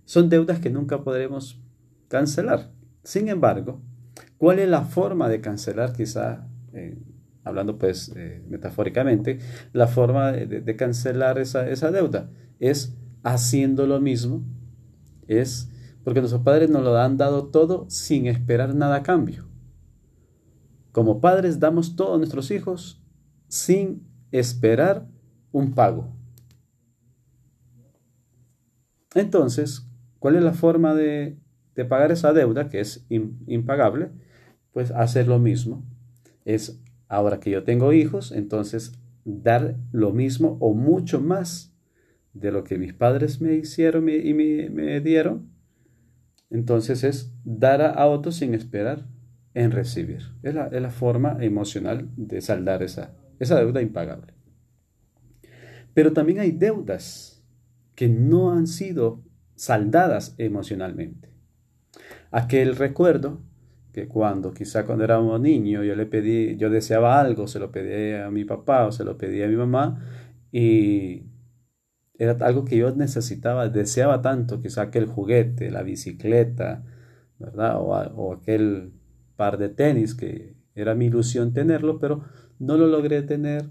Son 0.05 0.29
deudas 0.29 0.59
que 0.61 0.71
nunca 0.71 1.03
podremos 1.03 1.63
cancelar. 2.09 2.71
Sin 3.03 3.29
embargo, 3.29 3.81
¿cuál 4.37 4.59
es 4.59 4.69
la 4.69 4.83
forma 4.83 5.29
de 5.29 5.41
cancelar 5.41 5.93
quizá? 5.93 6.47
Eh, 6.73 6.99
hablando 7.45 7.79
pues 7.79 8.13
eh, 8.15 8.43
metafóricamente, 8.49 9.39
la 9.73 9.87
forma 9.87 10.33
de, 10.33 10.77
cancelar 10.77 11.39
esa, 11.39 11.69
esa, 11.69 11.91
deuda 11.91 12.31
es 12.61 12.97
haciendo 13.23 13.87
lo 13.87 14.01
mismo, 14.01 14.45
es 15.27 15.71
porque 16.09 16.21
nuestros 16.21 16.43
padres 16.43 16.71
nos 16.71 16.83
lo 16.83 16.97
han 16.97 17.19
dado 17.19 17.49
todo 17.49 17.85
sin 17.91 18.27
esperar 18.27 18.75
nada 18.75 18.97
a 18.97 19.03
cambio. 19.03 19.47
Como 20.91 21.21
padres 21.21 21.61
damos 21.61 21.97
todo 21.97 22.15
a 22.15 22.17
nuestros 22.17 22.51
hijos 22.51 23.05
sin 23.47 24.09
esperar 24.33 25.07
un 25.53 25.75
pago. 25.75 26.17
Entonces, 29.15 29.87
¿cuál 30.19 30.37
es 30.37 30.43
la 30.43 30.55
forma 30.55 30.95
de, 30.95 31.39
de 31.75 31.85
pagar 31.85 32.11
esa 32.11 32.33
deuda 32.33 32.71
que 32.71 32.81
es 32.81 33.07
impagable? 33.11 34.11
Pues 34.73 34.91
hacer 34.93 35.29
lo 35.29 35.39
mismo. 35.39 35.85
Es 36.47 36.81
Ahora 37.09 37.41
que 37.41 37.51
yo 37.51 37.65
tengo 37.65 37.93
hijos, 37.93 38.33
entonces 38.33 38.93
dar 39.25 39.77
lo 39.93 40.13
mismo 40.13 40.59
o 40.61 40.75
mucho 40.75 41.21
más 41.21 41.75
de 42.35 42.53
lo 42.53 42.65
que 42.65 42.79
mis 42.79 42.93
padres 42.93 43.41
me 43.41 43.55
hicieron 43.55 44.09
y 44.11 44.35
me, 44.35 45.01
dieron, 45.01 45.51
entonces 46.51 47.05
es 47.05 47.35
dar 47.45 47.83
a 47.83 48.07
otros 48.07 48.37
sin 48.37 48.55
esperar 48.55 49.07
en 49.55 49.71
recibir. 49.71 50.23
Es 50.43 50.55
la, 50.55 50.91
forma 50.91 51.39
emocional 51.41 52.09
de 52.17 52.41
saldar 52.41 52.83
esa, 52.83 53.15
esa 53.39 53.59
deuda 53.59 53.83
impagable. 53.83 54.35
Pero 55.95 56.13
también 56.13 56.41
hay 56.41 56.53
deudas 56.53 57.45
que 57.95 58.09
no 58.09 58.53
han 58.53 58.67
sido 58.67 59.25
saldadas 59.57 60.35
emocionalmente. 60.39 61.31
Aquel 62.31 62.77
recuerdo 62.77 63.43
cuando 64.07 64.53
quizá 64.53 64.85
cuando 64.85 65.05
éramos 65.05 65.41
niños 65.41 65.85
yo 65.85 65.97
le 65.97 66.07
pedí, 66.07 66.57
yo 66.57 66.71
deseaba 66.71 67.21
algo, 67.21 67.49
se 67.49 67.59
lo 67.59 67.73
pedí 67.73 68.15
a 68.15 68.31
mi 68.31 68.45
papá 68.45 68.87
o 68.87 68.93
se 68.93 69.05
lo 69.05 69.19
pedí 69.19 69.43
a 69.43 69.49
mi 69.49 69.57
mamá 69.57 70.05
y 70.53 71.25
era 72.19 72.37
algo 72.47 72.65
que 72.65 72.77
yo 72.77 72.95
necesitaba, 72.95 73.69
deseaba 73.69 74.23
tanto, 74.23 74.61
quizá 74.61 74.83
aquel 74.83 75.07
juguete, 75.07 75.71
la 75.71 75.83
bicicleta, 75.83 76.85
¿verdad? 77.39 77.81
O, 77.81 77.93
o 77.93 78.33
aquel 78.35 78.93
par 79.37 79.59
de 79.59 79.69
tenis 79.69 80.15
que 80.15 80.55
era 80.75 80.95
mi 80.95 81.07
ilusión 81.07 81.53
tenerlo, 81.53 81.99
pero 81.99 82.25
no 82.59 82.77
lo 82.77 82.87
logré 82.87 83.23
tener 83.23 83.71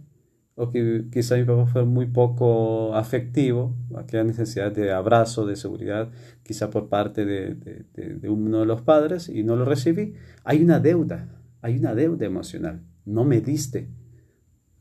o 0.59 0.71
que 0.71 1.05
quizá 1.11 1.37
mi 1.37 1.43
papá 1.43 1.67
fue 1.67 1.85
muy 1.85 2.07
poco 2.07 2.95
afectivo, 2.95 3.75
aquella 3.95 4.23
necesidad 4.23 4.71
de 4.71 4.91
abrazo, 4.91 5.45
de 5.45 5.55
seguridad, 5.55 6.09
quizá 6.41 6.71
por 6.71 6.89
parte 6.89 7.25
de, 7.25 7.53
de, 7.93 8.27
uno 8.27 8.61
de 8.61 8.65
los 8.65 8.81
padres 8.81 9.29
y 9.29 9.43
no 9.43 9.55
lo 9.55 9.65
recibí, 9.65 10.15
hay 10.43 10.63
una 10.63 10.79
deuda, 10.79 11.29
hay 11.61 11.77
una 11.77 11.93
deuda 11.93 12.25
emocional, 12.25 12.81
no 13.05 13.23
me 13.23 13.39
diste, 13.39 13.87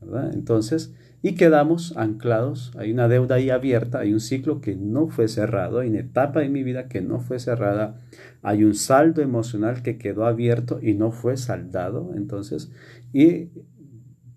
¿verdad? 0.01 0.33
Entonces, 0.33 0.95
y 1.23 1.33
quedamos 1.33 1.97
anclados, 1.97 2.71
hay 2.77 2.91
una 2.91 3.07
deuda 3.07 3.35
ahí 3.35 3.49
abierta, 3.49 3.99
hay 3.99 4.13
un 4.13 4.19
ciclo 4.19 4.61
que 4.61 4.75
no 4.75 5.07
fue 5.07 5.27
cerrado, 5.27 5.79
hay 5.79 5.89
una 5.89 5.99
etapa 5.99 6.43
en 6.43 6.51
mi 6.51 6.63
vida 6.63 6.87
que 6.87 7.01
no 7.01 7.19
fue 7.19 7.39
cerrada, 7.39 7.99
hay 8.43 8.63
un 8.63 8.75
saldo 8.75 9.21
emocional 9.21 9.81
que 9.81 9.97
quedó 9.97 10.25
abierto 10.25 10.79
y 10.81 10.93
no 10.93 11.11
fue 11.11 11.35
saldado, 11.37 12.13
entonces, 12.15 12.71
y 13.13 13.49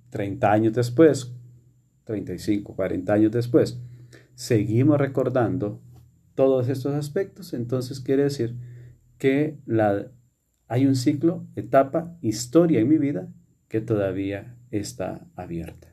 30 0.09 0.51
años 0.51 0.73
después, 0.73 1.35
35, 2.05 2.75
40 2.75 3.13
años 3.13 3.33
después, 3.33 3.79
seguimos 4.35 4.99
recordando 4.99 5.81
todos 6.35 6.69
estos 6.71 6.95
aspectos, 6.95 7.53
entonces 7.53 8.01
quiere 8.01 8.23
decir 8.25 8.57
que 9.19 9.59
la, 9.67 10.07
hay 10.67 10.87
un 10.87 10.97
ciclo, 10.97 11.47
etapa, 11.57 12.17
historia 12.23 12.81
en 12.81 12.89
mi 12.89 12.97
vida 12.97 13.29
que 13.69 13.83
todavía 13.83 14.57
está 14.71 15.27
abierta. 15.37 15.90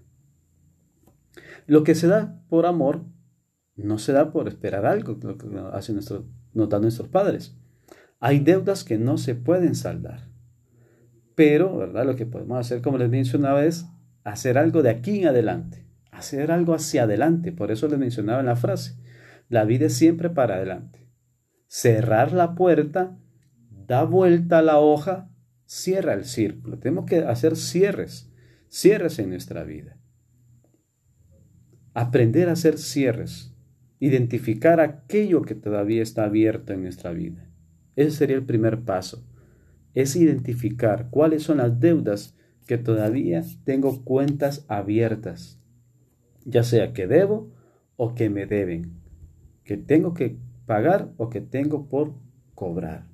Lo 1.68 1.84
que 1.84 1.96
se 1.96 2.08
da 2.08 2.42
por 2.50 2.66
amor 2.66 3.04
no 3.76 4.00
se 4.00 4.14
da 4.14 4.32
por 4.32 4.48
esperar 4.48 4.86
algo, 4.86 5.20
lo 5.22 5.38
que 5.38 5.48
hacen 5.74 5.96
nuestro, 5.96 6.26
nos 6.54 6.70
dan 6.70 6.82
nuestros 6.82 7.10
padres. 7.10 7.56
Hay 8.20 8.40
deudas 8.40 8.84
que 8.84 8.98
no 8.98 9.18
se 9.18 9.36
pueden 9.36 9.76
saldar. 9.76 10.30
Pero, 11.36 11.78
¿verdad? 11.78 12.06
Lo 12.06 12.16
que 12.16 12.26
podemos 12.26 12.58
hacer, 12.58 12.82
como 12.82 12.98
les 12.98 13.10
mencionaba, 13.10 13.64
es 13.66 13.86
hacer 14.24 14.58
algo 14.58 14.82
de 14.82 14.90
aquí 14.90 15.20
en 15.20 15.28
adelante, 15.28 15.86
hacer 16.10 16.52
algo 16.52 16.74
hacia 16.74 17.04
adelante. 17.04 17.52
Por 17.52 17.70
eso 17.70 17.88
les 17.88 18.00
mencionaba 18.00 18.40
en 18.40 18.48
la 18.48 18.56
frase, 18.56 18.98
la 19.50 19.66
vida 19.66 19.86
es 19.86 19.94
siempre 19.94 20.30
para 20.30 20.56
adelante. 20.56 21.08
Cerrar 21.68 22.32
la 22.32 22.56
puerta, 22.56 23.20
da 23.70 24.04
vuelta 24.04 24.60
a 24.60 24.64
la 24.64 24.80
hoja, 24.80 25.30
cierra 25.66 26.14
el 26.14 26.24
círculo. 26.24 26.80
Tenemos 26.80 27.06
que 27.06 27.20
hacer 27.20 27.56
cierres, 27.56 28.32
cierres 28.70 29.20
en 29.20 29.30
nuestra 29.30 29.64
vida. 29.64 29.97
Aprender 32.00 32.48
a 32.48 32.52
hacer 32.52 32.78
cierres, 32.78 33.56
identificar 34.00 34.82
aquello 34.82 35.42
que 35.42 35.56
todavía 35.56 36.04
está 36.04 36.26
abierto 36.26 36.72
en 36.72 36.84
nuestra 36.84 37.12
vida. 37.12 37.50
Ese 37.96 38.12
sería 38.12 38.36
el 38.36 38.46
primer 38.46 38.82
paso. 38.82 39.28
Es 39.96 40.16
identificar 40.16 41.08
cuáles 41.10 41.42
son 41.42 41.58
las 41.58 41.80
deudas 41.80 42.38
que 42.68 42.78
todavía 42.78 43.42
tengo 43.64 44.04
cuentas 44.04 44.64
abiertas, 44.68 45.60
ya 46.46 46.62
sea 46.62 46.94
que 46.94 47.08
debo 47.08 47.52
o 47.96 48.14
que 48.14 48.30
me 48.30 48.46
deben, 48.46 49.02
que 49.64 49.76
tengo 49.76 50.14
que 50.14 50.38
pagar 50.68 51.12
o 51.18 51.30
que 51.30 51.42
tengo 51.42 51.90
por 51.90 52.14
cobrar. 52.54 53.08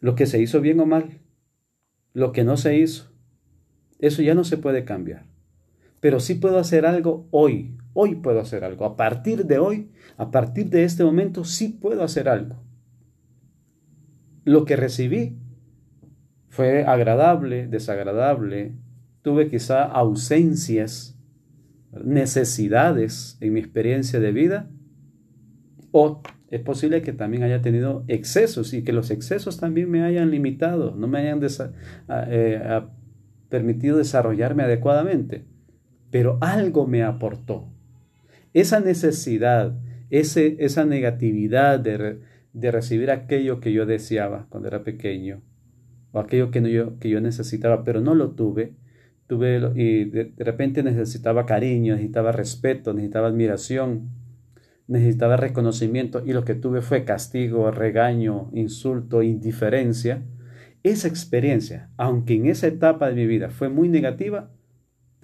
Lo 0.00 0.16
que 0.16 0.26
se 0.26 0.38
hizo 0.38 0.60
bien 0.60 0.80
o 0.80 0.84
mal, 0.84 1.22
lo 2.12 2.32
que 2.32 2.44
no 2.44 2.58
se 2.58 2.76
hizo, 2.76 3.10
eso 4.00 4.20
ya 4.20 4.34
no 4.34 4.44
se 4.44 4.58
puede 4.58 4.84
cambiar. 4.84 5.32
Pero 6.04 6.20
sí 6.20 6.34
puedo 6.34 6.58
hacer 6.58 6.84
algo 6.84 7.28
hoy, 7.30 7.78
hoy 7.94 8.16
puedo 8.16 8.38
hacer 8.38 8.62
algo. 8.62 8.84
A 8.84 8.94
partir 8.94 9.46
de 9.46 9.58
hoy, 9.58 9.90
a 10.18 10.30
partir 10.30 10.68
de 10.68 10.84
este 10.84 11.02
momento, 11.02 11.44
sí 11.44 11.78
puedo 11.80 12.04
hacer 12.04 12.28
algo. 12.28 12.62
Lo 14.44 14.66
que 14.66 14.76
recibí 14.76 15.38
fue 16.50 16.84
agradable, 16.84 17.68
desagradable, 17.68 18.74
tuve 19.22 19.48
quizá 19.48 19.82
ausencias, 19.82 21.18
necesidades 22.04 23.38
en 23.40 23.54
mi 23.54 23.60
experiencia 23.60 24.20
de 24.20 24.32
vida, 24.32 24.70
o 25.90 26.20
es 26.50 26.60
posible 26.60 27.00
que 27.00 27.14
también 27.14 27.44
haya 27.44 27.62
tenido 27.62 28.04
excesos 28.08 28.74
y 28.74 28.84
que 28.84 28.92
los 28.92 29.10
excesos 29.10 29.56
también 29.56 29.90
me 29.90 30.02
hayan 30.02 30.30
limitado, 30.30 30.94
no 30.94 31.08
me 31.08 31.20
hayan 31.20 31.40
eh, 32.10 32.82
permitido 33.48 33.96
desarrollarme 33.96 34.64
adecuadamente, 34.64 35.46
pero 36.14 36.38
algo 36.40 36.86
me 36.86 37.02
aportó. 37.02 37.66
Esa 38.52 38.78
necesidad, 38.78 39.74
ese, 40.10 40.54
esa 40.60 40.84
negatividad 40.84 41.80
de, 41.80 42.20
de 42.52 42.70
recibir 42.70 43.10
aquello 43.10 43.58
que 43.58 43.72
yo 43.72 43.84
deseaba 43.84 44.46
cuando 44.48 44.68
era 44.68 44.84
pequeño, 44.84 45.42
o 46.12 46.20
aquello 46.20 46.52
que, 46.52 46.62
yo, 46.70 47.00
que 47.00 47.10
yo 47.10 47.20
necesitaba, 47.20 47.82
pero 47.82 48.00
no 48.00 48.14
lo 48.14 48.30
tuve, 48.30 48.74
tuve 49.26 49.72
y 49.74 50.04
de, 50.04 50.32
repente 50.38 50.84
necesitaba 50.84 51.46
cariño, 51.46 51.94
necesitaba 51.94 52.30
respeto, 52.30 52.94
necesitaba 52.94 53.26
admiración, 53.26 54.10
necesitaba 54.86 55.36
reconocimiento 55.36 56.22
y 56.24 56.32
lo 56.32 56.44
que 56.44 56.54
tuve 56.54 56.80
fue 56.80 57.02
castigo, 57.02 57.72
regaño, 57.72 58.50
insulto, 58.52 59.24
indiferencia. 59.24 60.22
Esa 60.84 61.08
experiencia, 61.08 61.90
aunque 61.96 62.36
en 62.36 62.46
esa 62.46 62.68
etapa 62.68 63.08
de 63.08 63.16
mi 63.16 63.26
vida 63.26 63.50
fue 63.50 63.68
muy 63.68 63.88
negativa, 63.88 64.53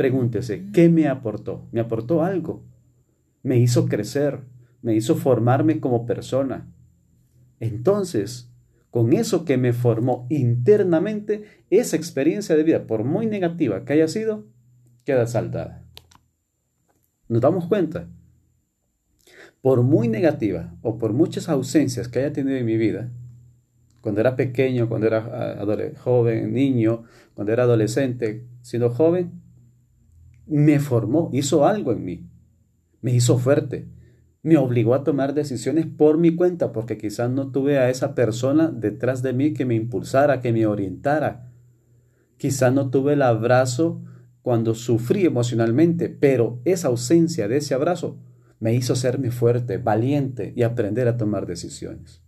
pregúntese, 0.00 0.64
¿qué 0.72 0.88
me 0.88 1.08
aportó? 1.08 1.68
¿Me 1.72 1.80
aportó 1.80 2.22
algo? 2.22 2.64
¿Me 3.42 3.58
hizo 3.58 3.84
crecer? 3.84 4.40
¿Me 4.80 4.94
hizo 4.94 5.14
formarme 5.14 5.78
como 5.78 6.06
persona? 6.06 6.72
Entonces, 7.58 8.50
con 8.90 9.12
eso 9.12 9.44
que 9.44 9.58
me 9.58 9.74
formó 9.74 10.26
internamente, 10.30 11.44
esa 11.68 11.96
experiencia 11.96 12.56
de 12.56 12.62
vida, 12.62 12.86
por 12.86 13.04
muy 13.04 13.26
negativa 13.26 13.84
que 13.84 13.92
haya 13.92 14.08
sido, 14.08 14.46
queda 15.04 15.26
saldada. 15.26 15.84
¿Nos 17.28 17.42
damos 17.42 17.66
cuenta? 17.66 18.08
Por 19.60 19.82
muy 19.82 20.08
negativa 20.08 20.74
o 20.80 20.96
por 20.96 21.12
muchas 21.12 21.50
ausencias 21.50 22.08
que 22.08 22.20
haya 22.20 22.32
tenido 22.32 22.56
en 22.56 22.64
mi 22.64 22.78
vida, 22.78 23.10
cuando 24.00 24.22
era 24.22 24.34
pequeño, 24.34 24.88
cuando 24.88 25.08
era 25.08 25.92
joven, 25.98 26.54
niño, 26.54 27.02
cuando 27.34 27.52
era 27.52 27.64
adolescente, 27.64 28.46
siendo 28.62 28.88
joven, 28.88 29.49
me 30.50 30.80
formó, 30.80 31.30
hizo 31.32 31.64
algo 31.64 31.92
en 31.92 32.04
mí, 32.04 32.28
me 33.00 33.14
hizo 33.14 33.38
fuerte, 33.38 33.88
me 34.42 34.56
obligó 34.56 34.94
a 34.94 35.04
tomar 35.04 35.32
decisiones 35.32 35.86
por 35.86 36.18
mi 36.18 36.34
cuenta, 36.34 36.72
porque 36.72 36.98
quizás 36.98 37.30
no 37.30 37.52
tuve 37.52 37.78
a 37.78 37.88
esa 37.88 38.14
persona 38.14 38.68
detrás 38.68 39.22
de 39.22 39.32
mí 39.32 39.52
que 39.52 39.64
me 39.64 39.76
impulsara, 39.76 40.40
que 40.40 40.52
me 40.52 40.66
orientara. 40.66 41.52
Quizás 42.36 42.72
no 42.72 42.90
tuve 42.90 43.12
el 43.12 43.22
abrazo 43.22 44.02
cuando 44.42 44.74
sufrí 44.74 45.24
emocionalmente, 45.24 46.08
pero 46.08 46.60
esa 46.64 46.88
ausencia 46.88 47.46
de 47.46 47.58
ese 47.58 47.74
abrazo 47.74 48.18
me 48.58 48.74
hizo 48.74 48.96
serme 48.96 49.30
fuerte, 49.30 49.78
valiente 49.78 50.52
y 50.56 50.62
aprender 50.62 51.06
a 51.06 51.16
tomar 51.16 51.46
decisiones. 51.46 52.22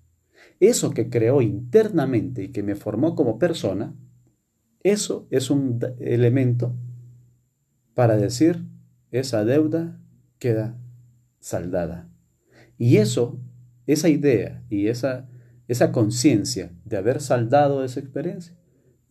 Eso 0.61 0.91
que 0.91 1.11
creó 1.11 1.43
internamente 1.43 2.45
y 2.45 2.49
que 2.53 2.63
me 2.63 2.77
formó 2.77 3.17
como 3.17 3.39
persona, 3.39 3.97
eso 4.83 5.27
es 5.31 5.51
un 5.51 5.81
elemento 5.99 6.77
para 7.95 8.17
decir, 8.17 8.65
esa 9.11 9.45
deuda 9.45 10.01
queda 10.39 10.79
saldada. 11.39 12.09
Y 12.79 12.97
eso, 12.97 13.39
esa 13.87 14.09
idea 14.09 14.65
y 14.71 14.89
esa, 14.89 15.29
esa 15.69 15.93
conciencia 15.93 16.73
de 16.85 16.97
haber 16.97 17.21
saldado 17.21 17.85
esa 17.85 18.01
experiencia, 18.01 18.57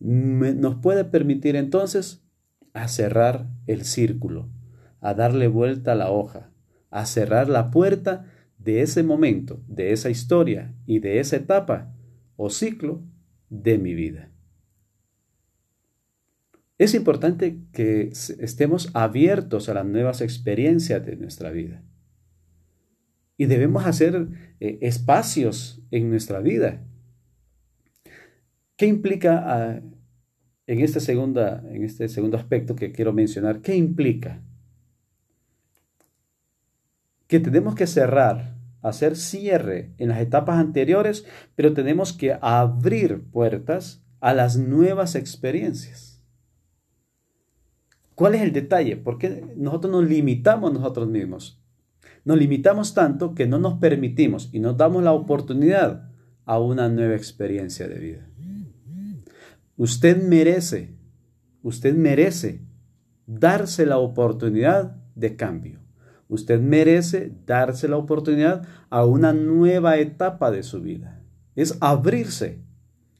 nos 0.00 0.76
puede 0.76 1.04
permitir 1.04 1.54
entonces 1.54 2.24
a 2.72 2.88
cerrar 2.88 3.48
el 3.66 3.84
círculo, 3.84 4.50
a 5.00 5.14
darle 5.14 5.46
vuelta 5.46 5.92
a 5.92 5.96
la 5.96 6.10
hoja, 6.10 6.50
a 6.90 7.06
cerrar 7.06 7.48
la 7.48 7.70
puerta 7.70 8.26
de 8.58 8.82
ese 8.82 9.02
momento, 9.02 9.62
de 9.68 9.92
esa 9.92 10.10
historia 10.10 10.74
y 10.86 10.98
de 10.98 11.20
esa 11.20 11.36
etapa 11.36 11.94
o 12.36 12.50
ciclo 12.50 13.02
de 13.48 13.78
mi 13.78 13.94
vida. 13.94 14.31
Es 16.78 16.94
importante 16.94 17.58
que 17.72 18.10
estemos 18.38 18.90
abiertos 18.94 19.68
a 19.68 19.74
las 19.74 19.86
nuevas 19.86 20.20
experiencias 20.20 21.04
de 21.04 21.16
nuestra 21.16 21.50
vida 21.50 21.82
y 23.36 23.46
debemos 23.46 23.86
hacer 23.86 24.28
eh, 24.60 24.78
espacios 24.82 25.82
en 25.90 26.10
nuestra 26.10 26.40
vida. 26.40 26.82
¿Qué 28.76 28.86
implica 28.86 29.42
ah, 29.44 29.80
en, 30.66 30.78
en 30.78 30.80
este 30.80 31.00
segundo 32.08 32.36
aspecto 32.36 32.76
que 32.76 32.92
quiero 32.92 33.12
mencionar? 33.12 33.60
¿Qué 33.60 33.74
implica? 33.74 34.42
Que 37.26 37.40
tenemos 37.40 37.74
que 37.74 37.86
cerrar, 37.86 38.56
hacer 38.80 39.16
cierre 39.16 39.92
en 39.98 40.08
las 40.08 40.20
etapas 40.20 40.58
anteriores, 40.58 41.26
pero 41.54 41.72
tenemos 41.72 42.12
que 42.12 42.36
abrir 42.40 43.22
puertas 43.30 44.04
a 44.20 44.34
las 44.34 44.56
nuevas 44.56 45.14
experiencias. 45.14 46.11
¿Cuál 48.14 48.34
es 48.34 48.42
el 48.42 48.52
detalle? 48.52 48.96
Porque 48.96 49.44
nosotros 49.56 49.92
nos 49.92 50.08
limitamos 50.08 50.72
nosotros 50.72 51.08
mismos. 51.08 51.62
Nos 52.24 52.38
limitamos 52.38 52.94
tanto 52.94 53.34
que 53.34 53.46
no 53.46 53.58
nos 53.58 53.74
permitimos 53.74 54.48
y 54.52 54.60
nos 54.60 54.76
damos 54.76 55.02
la 55.02 55.12
oportunidad 55.12 56.10
a 56.44 56.58
una 56.58 56.88
nueva 56.88 57.14
experiencia 57.14 57.88
de 57.88 57.98
vida. 57.98 58.28
Usted 59.76 60.22
merece, 60.22 60.94
usted 61.62 61.94
merece 61.94 62.62
darse 63.26 63.86
la 63.86 63.98
oportunidad 63.98 64.96
de 65.14 65.36
cambio. 65.36 65.80
Usted 66.28 66.60
merece 66.60 67.32
darse 67.46 67.88
la 67.88 67.96
oportunidad 67.96 68.66
a 68.90 69.04
una 69.04 69.32
nueva 69.32 69.98
etapa 69.98 70.50
de 70.50 70.62
su 70.62 70.80
vida. 70.80 71.20
Es 71.56 71.76
abrirse 71.80 72.62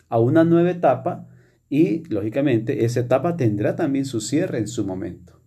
a 0.09 0.19
una 0.19 0.45
nueva 0.45 0.71
etapa 0.71 1.29
y, 1.73 2.03
lógicamente, 2.11 2.85
esa 2.85 3.01
etapa 3.01 3.39
tendrá 3.39 3.77
también 3.77 4.05
su 4.05 4.21
cierre 4.21 4.59
en 4.59 4.69
su 4.69 4.87
momento. 4.87 5.41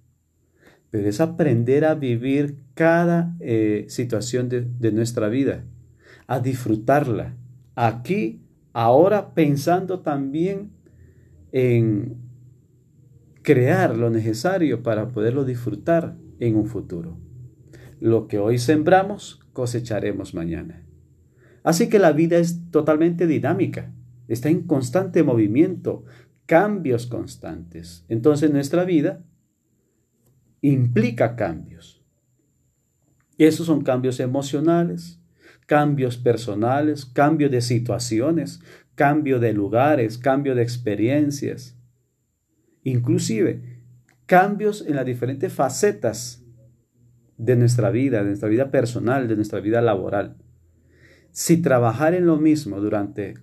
Pero 0.89 1.07
es 1.07 1.21
aprender 1.21 1.85
a 1.85 1.93
vivir 1.93 2.57
cada 2.73 3.35
eh, 3.39 3.85
situación 3.89 4.49
de, 4.49 4.61
de 4.61 4.91
nuestra 4.91 5.29
vida, 5.29 5.65
a 6.25 6.39
disfrutarla, 6.39 7.37
aquí, 7.75 8.41
ahora, 8.73 9.35
pensando 9.35 9.99
también 9.99 10.71
en 11.51 12.15
crear 13.43 13.95
lo 13.95 14.09
necesario 14.09 14.81
para 14.81 15.09
poderlo 15.09 15.45
disfrutar 15.45 16.17
en 16.39 16.55
un 16.55 16.65
futuro. 16.65 17.19
Lo 17.99 18.27
que 18.27 18.39
hoy 18.39 18.57
sembramos, 18.57 19.41
cosecharemos 19.53 20.33
mañana. 20.33 20.87
Así 21.61 21.87
que 21.87 21.99
la 21.99 22.13
vida 22.13 22.39
es 22.39 22.71
totalmente 22.71 23.27
dinámica, 23.27 23.93
está 24.27 24.49
en 24.49 24.63
constante 24.63 25.23
movimiento, 25.23 26.05
cambios 26.45 27.07
constantes. 27.07 28.05
Entonces 28.09 28.51
nuestra 28.51 28.83
vida 28.83 29.23
implica 30.61 31.35
cambios. 31.35 32.03
Esos 33.37 33.65
son 33.65 33.83
cambios 33.83 34.19
emocionales, 34.19 35.19
cambios 35.65 36.17
personales, 36.17 37.05
cambio 37.05 37.49
de 37.49 37.61
situaciones, 37.61 38.61
cambio 38.95 39.39
de 39.39 39.53
lugares, 39.53 40.17
cambio 40.17 40.55
de 40.55 40.63
experiencias, 40.63 41.77
inclusive 42.83 43.81
cambios 44.25 44.85
en 44.87 44.95
las 44.95 45.05
diferentes 45.05 45.51
facetas 45.51 46.43
de 47.37 47.55
nuestra 47.55 47.89
vida, 47.89 48.19
de 48.19 48.27
nuestra 48.27 48.49
vida 48.49 48.71
personal, 48.71 49.27
de 49.27 49.35
nuestra 49.35 49.59
vida 49.59 49.81
laboral. 49.81 50.37
Si 51.31 51.61
trabajar 51.61 52.13
en 52.13 52.25
lo 52.25 52.37
mismo 52.37 52.79
durante 52.79 53.35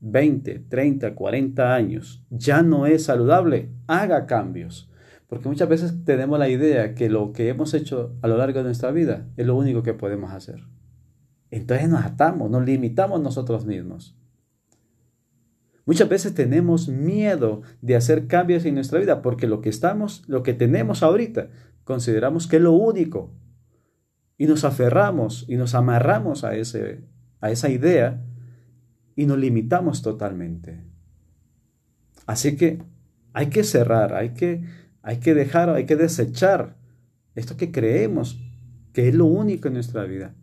20, 0.00 0.66
30, 0.68 1.14
40 1.14 1.74
años 1.74 2.24
ya 2.30 2.62
no 2.62 2.86
es 2.86 3.04
saludable, 3.04 3.70
haga 3.86 4.26
cambios. 4.26 4.90
Porque 5.28 5.48
muchas 5.48 5.68
veces 5.68 6.04
tenemos 6.04 6.38
la 6.38 6.48
idea 6.48 6.94
que 6.94 7.10
lo 7.10 7.32
que 7.32 7.48
hemos 7.48 7.74
hecho 7.74 8.16
a 8.22 8.28
lo 8.28 8.38
largo 8.38 8.58
de 8.58 8.64
nuestra 8.64 8.90
vida 8.90 9.28
es 9.36 9.46
lo 9.46 9.56
único 9.56 9.82
que 9.82 9.92
podemos 9.92 10.32
hacer. 10.32 10.64
Entonces 11.50 11.88
nos 11.88 12.04
atamos, 12.04 12.50
nos 12.50 12.64
limitamos 12.64 13.20
nosotros 13.20 13.66
mismos. 13.66 14.16
Muchas 15.84 16.08
veces 16.08 16.34
tenemos 16.34 16.88
miedo 16.88 17.62
de 17.80 17.96
hacer 17.96 18.26
cambios 18.26 18.64
en 18.66 18.74
nuestra 18.74 19.00
vida 19.00 19.22
porque 19.22 19.46
lo 19.46 19.62
que 19.62 19.70
estamos, 19.70 20.22
lo 20.28 20.42
que 20.42 20.52
tenemos 20.52 21.02
ahorita, 21.02 21.48
consideramos 21.84 22.46
que 22.46 22.56
es 22.56 22.62
lo 22.62 22.72
único. 22.72 23.32
Y 24.36 24.46
nos 24.46 24.64
aferramos 24.64 25.46
y 25.48 25.56
nos 25.56 25.74
amarramos 25.74 26.44
a, 26.44 26.54
ese, 26.54 27.04
a 27.40 27.50
esa 27.50 27.70
idea 27.70 28.22
y 29.18 29.26
nos 29.26 29.36
limitamos 29.36 30.00
totalmente. 30.00 30.78
Así 32.24 32.54
que 32.56 32.78
hay 33.32 33.48
que 33.48 33.64
cerrar, 33.64 34.14
hay 34.14 34.30
que, 34.30 34.62
hay 35.02 35.16
que 35.16 35.34
dejar, 35.34 35.70
hay 35.70 35.86
que 35.86 35.96
desechar 35.96 36.76
esto 37.34 37.56
que 37.56 37.72
creemos 37.72 38.38
que 38.92 39.08
es 39.08 39.16
lo 39.16 39.26
único 39.26 39.66
en 39.66 39.74
nuestra 39.74 40.04
vida. 40.04 40.36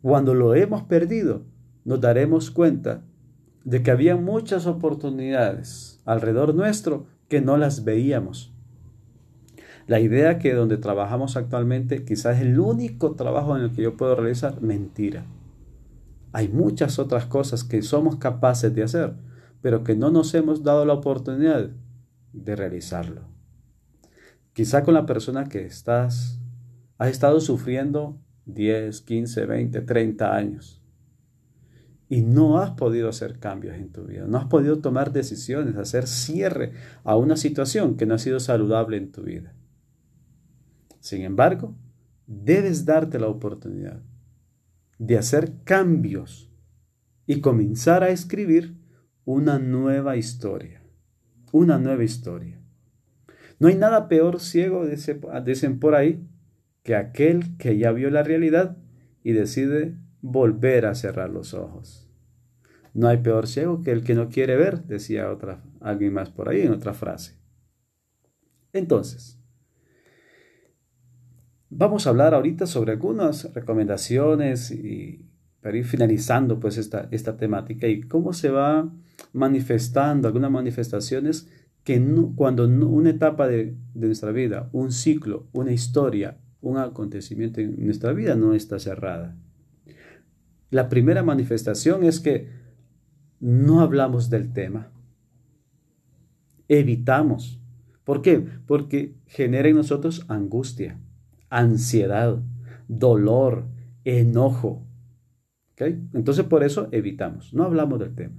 Cuando 0.00 0.32
lo 0.32 0.54
hemos 0.54 0.84
perdido, 0.84 1.42
nos 1.84 2.00
daremos 2.00 2.52
cuenta 2.52 3.02
de 3.64 3.82
que 3.82 3.90
había 3.90 4.14
muchas 4.14 4.68
oportunidades 4.68 6.00
alrededor 6.04 6.54
nuestro 6.54 7.08
que 7.26 7.40
no 7.40 7.56
las 7.56 7.82
veíamos. 7.82 8.54
La 9.88 9.98
idea 9.98 10.38
que 10.38 10.54
donde 10.54 10.76
trabajamos 10.76 11.36
actualmente 11.36 12.04
quizás 12.04 12.36
es 12.36 12.42
el 12.42 12.60
único 12.60 13.16
trabajo 13.16 13.56
en 13.56 13.64
el 13.64 13.72
que 13.72 13.82
yo 13.82 13.96
puedo 13.96 14.14
realizar, 14.14 14.62
mentira. 14.62 15.24
Hay 16.32 16.48
muchas 16.48 16.98
otras 16.98 17.26
cosas 17.26 17.64
que 17.64 17.82
somos 17.82 18.16
capaces 18.16 18.74
de 18.74 18.82
hacer, 18.82 19.14
pero 19.62 19.84
que 19.84 19.96
no 19.96 20.10
nos 20.10 20.34
hemos 20.34 20.62
dado 20.62 20.84
la 20.84 20.94
oportunidad 20.94 21.70
de 22.32 22.56
realizarlo. 22.56 23.22
Quizá 24.52 24.82
con 24.82 24.94
la 24.94 25.06
persona 25.06 25.48
que 25.48 25.64
estás, 25.64 26.40
has 26.98 27.08
estado 27.08 27.40
sufriendo 27.40 28.18
10, 28.46 29.00
15, 29.02 29.46
20, 29.46 29.80
30 29.82 30.34
años 30.34 30.82
y 32.08 32.22
no 32.22 32.58
has 32.58 32.70
podido 32.72 33.08
hacer 33.08 33.38
cambios 33.38 33.76
en 33.76 33.92
tu 33.92 34.04
vida, 34.04 34.26
no 34.26 34.38
has 34.38 34.46
podido 34.46 34.78
tomar 34.78 35.12
decisiones, 35.12 35.76
hacer 35.76 36.06
cierre 36.06 36.72
a 37.04 37.16
una 37.16 37.36
situación 37.36 37.96
que 37.96 38.06
no 38.06 38.14
ha 38.14 38.18
sido 38.18 38.40
saludable 38.40 38.96
en 38.96 39.12
tu 39.12 39.22
vida. 39.22 39.54
Sin 41.00 41.22
embargo, 41.22 41.74
debes 42.26 42.84
darte 42.84 43.18
la 43.18 43.28
oportunidad 43.28 44.02
de 44.98 45.16
hacer 45.16 45.52
cambios 45.64 46.50
y 47.26 47.40
comenzar 47.40 48.02
a 48.02 48.10
escribir 48.10 48.76
una 49.24 49.58
nueva 49.58 50.16
historia, 50.16 50.82
una 51.52 51.78
nueva 51.78 52.04
historia. 52.04 52.60
No 53.58 53.68
hay 53.68 53.76
nada 53.76 54.08
peor 54.08 54.40
ciego, 54.40 54.86
dicen 54.86 55.78
por 55.78 55.94
ahí, 55.94 56.26
que 56.82 56.94
aquel 56.94 57.56
que 57.58 57.76
ya 57.76 57.92
vio 57.92 58.10
la 58.10 58.22
realidad 58.22 58.78
y 59.22 59.32
decide 59.32 59.98
volver 60.22 60.86
a 60.86 60.94
cerrar 60.94 61.30
los 61.30 61.54
ojos. 61.54 62.08
No 62.94 63.08
hay 63.08 63.18
peor 63.18 63.46
ciego 63.46 63.82
que 63.82 63.92
el 63.92 64.02
que 64.02 64.14
no 64.14 64.28
quiere 64.28 64.56
ver, 64.56 64.84
decía 64.84 65.30
otra, 65.30 65.62
alguien 65.80 66.14
más 66.14 66.30
por 66.30 66.48
ahí 66.48 66.62
en 66.62 66.72
otra 66.72 66.94
frase. 66.94 67.36
Entonces, 68.72 69.37
vamos 71.70 72.06
a 72.06 72.10
hablar 72.10 72.34
ahorita 72.34 72.66
sobre 72.66 72.92
algunas 72.92 73.52
recomendaciones 73.54 74.70
y 74.70 75.26
para 75.60 75.76
ir 75.76 75.84
finalizando 75.84 76.60
pues 76.60 76.78
esta, 76.78 77.08
esta 77.10 77.36
temática 77.36 77.88
y 77.88 78.02
cómo 78.02 78.32
se 78.32 78.50
va 78.50 78.90
manifestando 79.32 80.28
algunas 80.28 80.50
manifestaciones 80.50 81.48
que 81.84 82.02
cuando 82.36 82.66
una 82.66 83.10
etapa 83.10 83.48
de, 83.48 83.76
de 83.94 84.06
nuestra 84.06 84.30
vida, 84.30 84.68
un 84.72 84.92
ciclo, 84.92 85.48
una 85.52 85.72
historia, 85.72 86.38
un 86.60 86.78
acontecimiento 86.78 87.60
en 87.60 87.84
nuestra 87.84 88.12
vida 88.12 88.34
no 88.34 88.54
está 88.54 88.78
cerrada. 88.78 89.36
La 90.70 90.88
primera 90.88 91.22
manifestación 91.22 92.04
es 92.04 92.20
que 92.20 92.48
no 93.40 93.80
hablamos 93.80 94.28
del 94.28 94.52
tema. 94.52 94.90
Evitamos. 96.68 97.60
¿Por 98.04 98.20
qué? 98.20 98.44
Porque 98.66 99.14
genera 99.26 99.68
en 99.68 99.76
nosotros 99.76 100.26
angustia, 100.28 101.00
ansiedad, 101.50 102.42
dolor, 102.88 103.66
enojo. 104.04 104.86
Entonces 105.76 106.44
por 106.44 106.64
eso 106.64 106.88
evitamos, 106.90 107.54
no 107.54 107.64
hablamos 107.64 108.00
del 108.00 108.14
tema. 108.14 108.34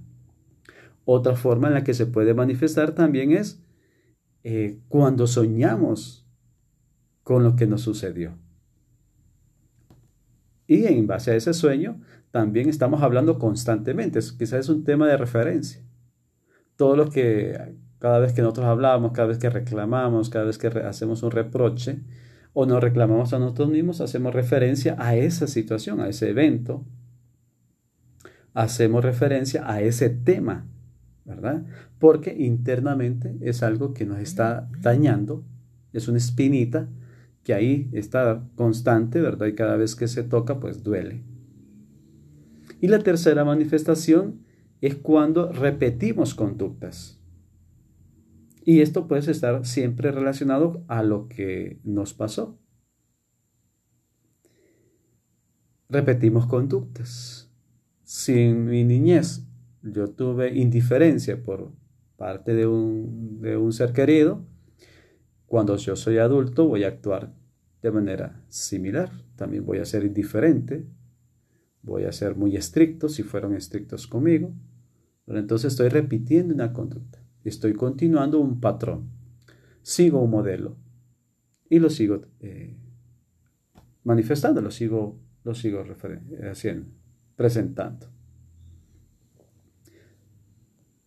Otra 1.05 1.35
forma 1.35 1.69
en 1.69 1.73
la 1.73 1.83
que 1.83 1.93
se 1.93 2.05
puede 2.05 2.33
manifestar 2.33 2.93
también 2.93 3.31
es 3.31 3.63
eh, 4.43 4.79
cuando 4.89 5.25
soñamos 5.25 6.27
con 7.23 7.43
lo 7.43 7.55
que 7.55 7.67
nos 7.67 7.81
sucedió. 7.81 8.37
Y 10.67 10.85
en 10.85 11.07
base 11.07 11.31
a 11.31 11.35
ese 11.35 11.53
sueño, 11.53 11.99
también 12.31 12.69
estamos 12.69 13.01
hablando 13.01 13.39
constantemente. 13.39 14.19
Quizás 14.37 14.59
es 14.59 14.69
un 14.69 14.83
tema 14.83 15.07
de 15.07 15.17
referencia. 15.17 15.81
Todo 16.75 16.95
lo 16.95 17.09
que 17.09 17.75
cada 17.97 18.19
vez 18.19 18.33
que 18.33 18.41
nosotros 18.41 18.67
hablamos, 18.67 19.11
cada 19.11 19.27
vez 19.29 19.39
que 19.39 19.49
reclamamos, 19.49 20.29
cada 20.29 20.45
vez 20.45 20.57
que 20.57 20.67
hacemos 20.67 21.23
un 21.23 21.31
reproche 21.31 22.01
o 22.53 22.65
nos 22.65 22.81
reclamamos 22.81 23.33
a 23.33 23.39
nosotros 23.39 23.69
mismos, 23.69 24.01
hacemos 24.01 24.33
referencia 24.33 24.95
a 24.97 25.15
esa 25.15 25.47
situación, 25.47 25.99
a 26.01 26.09
ese 26.09 26.29
evento. 26.29 26.85
Hacemos 28.53 29.03
referencia 29.03 29.71
a 29.71 29.81
ese 29.81 30.09
tema, 30.09 30.67
¿verdad? 31.25 31.65
Porque 31.99 32.35
internamente 32.37 33.37
es 33.41 33.61
algo 33.61 33.93
que 33.93 34.05
nos 34.05 34.19
está 34.19 34.69
dañando, 34.81 35.43
es 35.93 36.07
una 36.07 36.17
espinita 36.17 36.89
que 37.43 37.53
ahí 37.53 37.89
está 37.93 38.43
constante, 38.55 39.21
¿verdad? 39.21 39.47
Y 39.47 39.55
cada 39.55 39.77
vez 39.77 39.95
que 39.95 40.07
se 40.07 40.23
toca, 40.23 40.59
pues 40.59 40.83
duele. 40.83 41.23
Y 42.81 42.87
la 42.87 42.99
tercera 42.99 43.45
manifestación 43.45 44.41
es 44.81 44.95
cuando 44.95 45.51
repetimos 45.51 46.33
conductas. 46.33 47.18
Y 48.69 48.81
esto 48.81 49.07
puede 49.07 49.31
estar 49.31 49.65
siempre 49.65 50.11
relacionado 50.11 50.85
a 50.87 51.01
lo 51.01 51.27
que 51.27 51.79
nos 51.83 52.13
pasó. 52.13 52.59
Repetimos 55.89 56.45
conductas. 56.45 57.51
Si 58.03 58.37
en 58.37 58.65
mi 58.65 58.83
niñez 58.83 59.43
yo 59.81 60.11
tuve 60.11 60.55
indiferencia 60.55 61.41
por 61.41 61.71
parte 62.15 62.53
de 62.53 62.67
un, 62.67 63.41
de 63.41 63.57
un 63.57 63.73
ser 63.73 63.91
querido, 63.91 64.45
cuando 65.47 65.75
yo 65.77 65.95
soy 65.95 66.19
adulto 66.19 66.67
voy 66.67 66.83
a 66.83 66.89
actuar 66.89 67.33
de 67.81 67.89
manera 67.89 68.45
similar. 68.49 69.09
También 69.35 69.65
voy 69.65 69.79
a 69.79 69.85
ser 69.85 70.05
indiferente, 70.05 70.85
voy 71.81 72.03
a 72.03 72.11
ser 72.11 72.35
muy 72.35 72.55
estricto 72.55 73.09
si 73.09 73.23
fueron 73.23 73.55
estrictos 73.55 74.05
conmigo. 74.05 74.53
Pero 75.25 75.39
entonces 75.39 75.71
estoy 75.73 75.89
repitiendo 75.89 76.53
una 76.53 76.71
conducta, 76.71 77.18
estoy 77.43 77.73
continuando 77.73 78.39
un 78.39 78.59
patrón, 78.59 79.09
sigo 79.81 80.21
un 80.21 80.31
modelo, 80.31 80.77
y 81.69 81.79
lo 81.79 81.89
sigo 81.89 82.21
eh, 82.39 82.75
manifestando, 84.03 84.61
lo 84.61 84.71
sigo, 84.71 85.19
lo 85.43 85.53
sigo 85.53 85.83
haciendo, 86.49 86.87
presentando. 87.35 88.07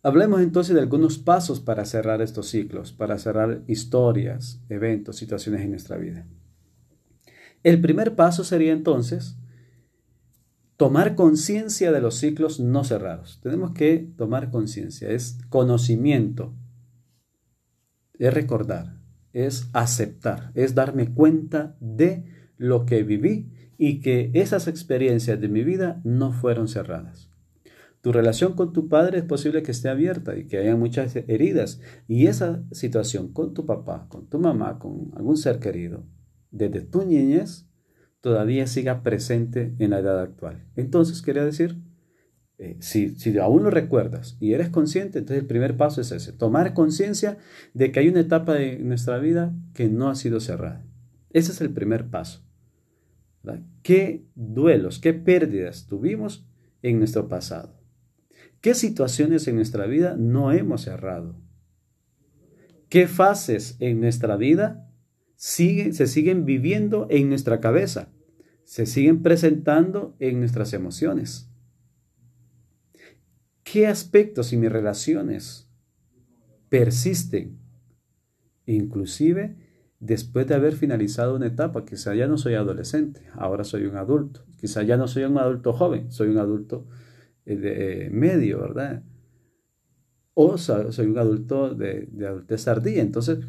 Hablemos 0.01 0.41
entonces 0.41 0.75
de 0.75 0.81
algunos 0.81 1.17
pasos 1.17 1.61
para 1.61 1.85
cerrar 1.85 2.21
estos 2.21 2.47
ciclos, 2.47 2.91
para 2.91 3.17
cerrar 3.17 3.63
historias, 3.67 4.61
eventos, 4.67 5.15
situaciones 5.15 5.61
en 5.61 5.71
nuestra 5.71 5.97
vida. 5.97 6.25
El 7.63 7.79
primer 7.79 8.15
paso 8.15 8.43
sería 8.43 8.73
entonces 8.73 9.37
tomar 10.77 11.15
conciencia 11.15 11.91
de 11.91 12.01
los 12.01 12.15
ciclos 12.15 12.59
no 12.59 12.83
cerrados. 12.83 13.39
Tenemos 13.41 13.71
que 13.71 14.11
tomar 14.17 14.51
conciencia, 14.51 15.09
es 15.09 15.37
conocimiento, 15.49 16.53
es 18.17 18.33
recordar, 18.33 18.99
es 19.33 19.69
aceptar, 19.73 20.51
es 20.55 20.75
darme 20.75 21.13
cuenta 21.13 21.75
de 21.79 22.25
lo 22.57 22.85
que 22.85 23.03
viví 23.03 23.51
y 23.77 23.99
que 23.99 24.31
esas 24.33 24.67
experiencias 24.67 25.39
de 25.41 25.49
mi 25.49 25.63
vida 25.63 26.01
no 26.03 26.31
fueron 26.31 26.67
cerradas. 26.67 27.29
Tu 28.01 28.11
relación 28.11 28.53
con 28.53 28.73
tu 28.73 28.89
padre 28.89 29.19
es 29.19 29.23
posible 29.23 29.63
que 29.63 29.71
esté 29.71 29.87
abierta 29.87 30.37
y 30.37 30.45
que 30.45 30.57
haya 30.57 30.75
muchas 30.75 31.15
heridas. 31.15 31.79
Y 32.05 32.27
esa 32.27 32.61
situación 32.71 33.31
con 33.31 33.53
tu 33.53 33.65
papá, 33.65 34.07
con 34.09 34.27
tu 34.27 34.39
mamá, 34.39 34.77
con 34.77 35.11
algún 35.15 35.37
ser 35.37 35.59
querido, 35.59 36.03
desde 36.51 36.81
tu 36.81 37.05
niñez, 37.05 37.65
todavía 38.23 38.67
siga 38.67 39.03
presente 39.03 39.75
en 39.79 39.89
la 39.89 39.99
edad 39.99 40.21
actual. 40.21 40.63
Entonces, 40.77 41.21
quería 41.21 41.43
decir, 41.43 41.75
eh, 42.57 42.77
si, 42.79 43.13
aún 43.37 43.63
lo 43.63 43.69
recuerdas 43.69 44.37
y 44.39 44.53
eres 44.53 44.69
consciente, 44.69 45.19
entonces 45.19 45.41
el 45.41 45.47
primer 45.47 45.75
paso 45.75 45.99
es 45.99 46.09
ese, 46.13 46.31
tomar 46.31 46.73
conciencia 46.73 47.37
de 47.73 47.91
que 47.91 47.99
hay 47.99 48.07
una 48.07 48.21
etapa 48.21 48.53
de 48.53 48.79
nuestra 48.79 49.19
vida 49.19 49.53
que 49.73 49.89
no 49.89 50.09
ha 50.09 50.15
sido 50.15 50.39
cerrada. 50.39 50.85
Ese 51.31 51.51
es 51.51 51.59
el 51.59 51.71
primer 51.71 52.07
paso. 52.07 52.41
¿Qué 53.81 54.25
duelos, 54.35 54.99
qué 54.99 55.13
pérdidas 55.13 55.85
tuvimos 55.87 56.47
en 56.81 56.99
nuestro 56.99 57.27
pasado? 57.27 57.77
¿Qué 58.61 58.73
situaciones 58.73 59.49
en 59.49 59.57
nuestra 59.57 59.85
vida 59.85 60.15
no 60.17 60.53
hemos 60.53 60.83
cerrado? 60.83 61.35
¿Qué 62.87 63.09
fases 63.09 63.75
en 63.81 63.99
nuestra 63.99 64.37
vida 64.37 64.89
se 65.35 66.07
siguen 66.07 66.45
viviendo 66.45 67.07
en 67.09 67.29
nuestra 67.29 67.59
cabeza? 67.59 68.09
Se 68.63 68.85
siguen 68.85 69.21
presentando 69.21 70.15
en 70.19 70.39
nuestras 70.39 70.73
emociones. 70.73 71.49
¿Qué 73.63 73.87
aspectos 73.87 74.53
y 74.53 74.57
mis 74.57 74.71
relaciones 74.71 75.69
persisten? 76.69 77.59
Inclusive 78.65 79.57
después 80.03 80.45
de 80.47 80.55
haber 80.55 80.73
finalizado 80.73 81.35
una 81.35 81.47
etapa, 81.47 81.85
quizá 81.85 82.13
ya 82.13 82.27
no 82.27 82.37
soy 82.37 82.55
adolescente, 82.55 83.21
ahora 83.35 83.63
soy 83.63 83.85
un 83.85 83.95
adulto, 83.95 84.45
quizá 84.59 84.83
ya 84.83 84.97
no 84.97 85.07
soy 85.07 85.23
un 85.23 85.37
adulto 85.37 85.71
joven, 85.71 86.11
soy 86.11 86.27
un 86.27 86.39
adulto 86.39 86.87
eh, 87.45 87.55
de, 87.55 88.09
medio, 88.11 88.59
¿verdad? 88.59 89.03
O 90.33 90.57
soy 90.57 91.05
un 91.05 91.17
adulto 91.17 91.73
de, 91.73 92.09
de 92.11 92.27
adultez. 92.27 92.67
Entonces, 92.67 93.39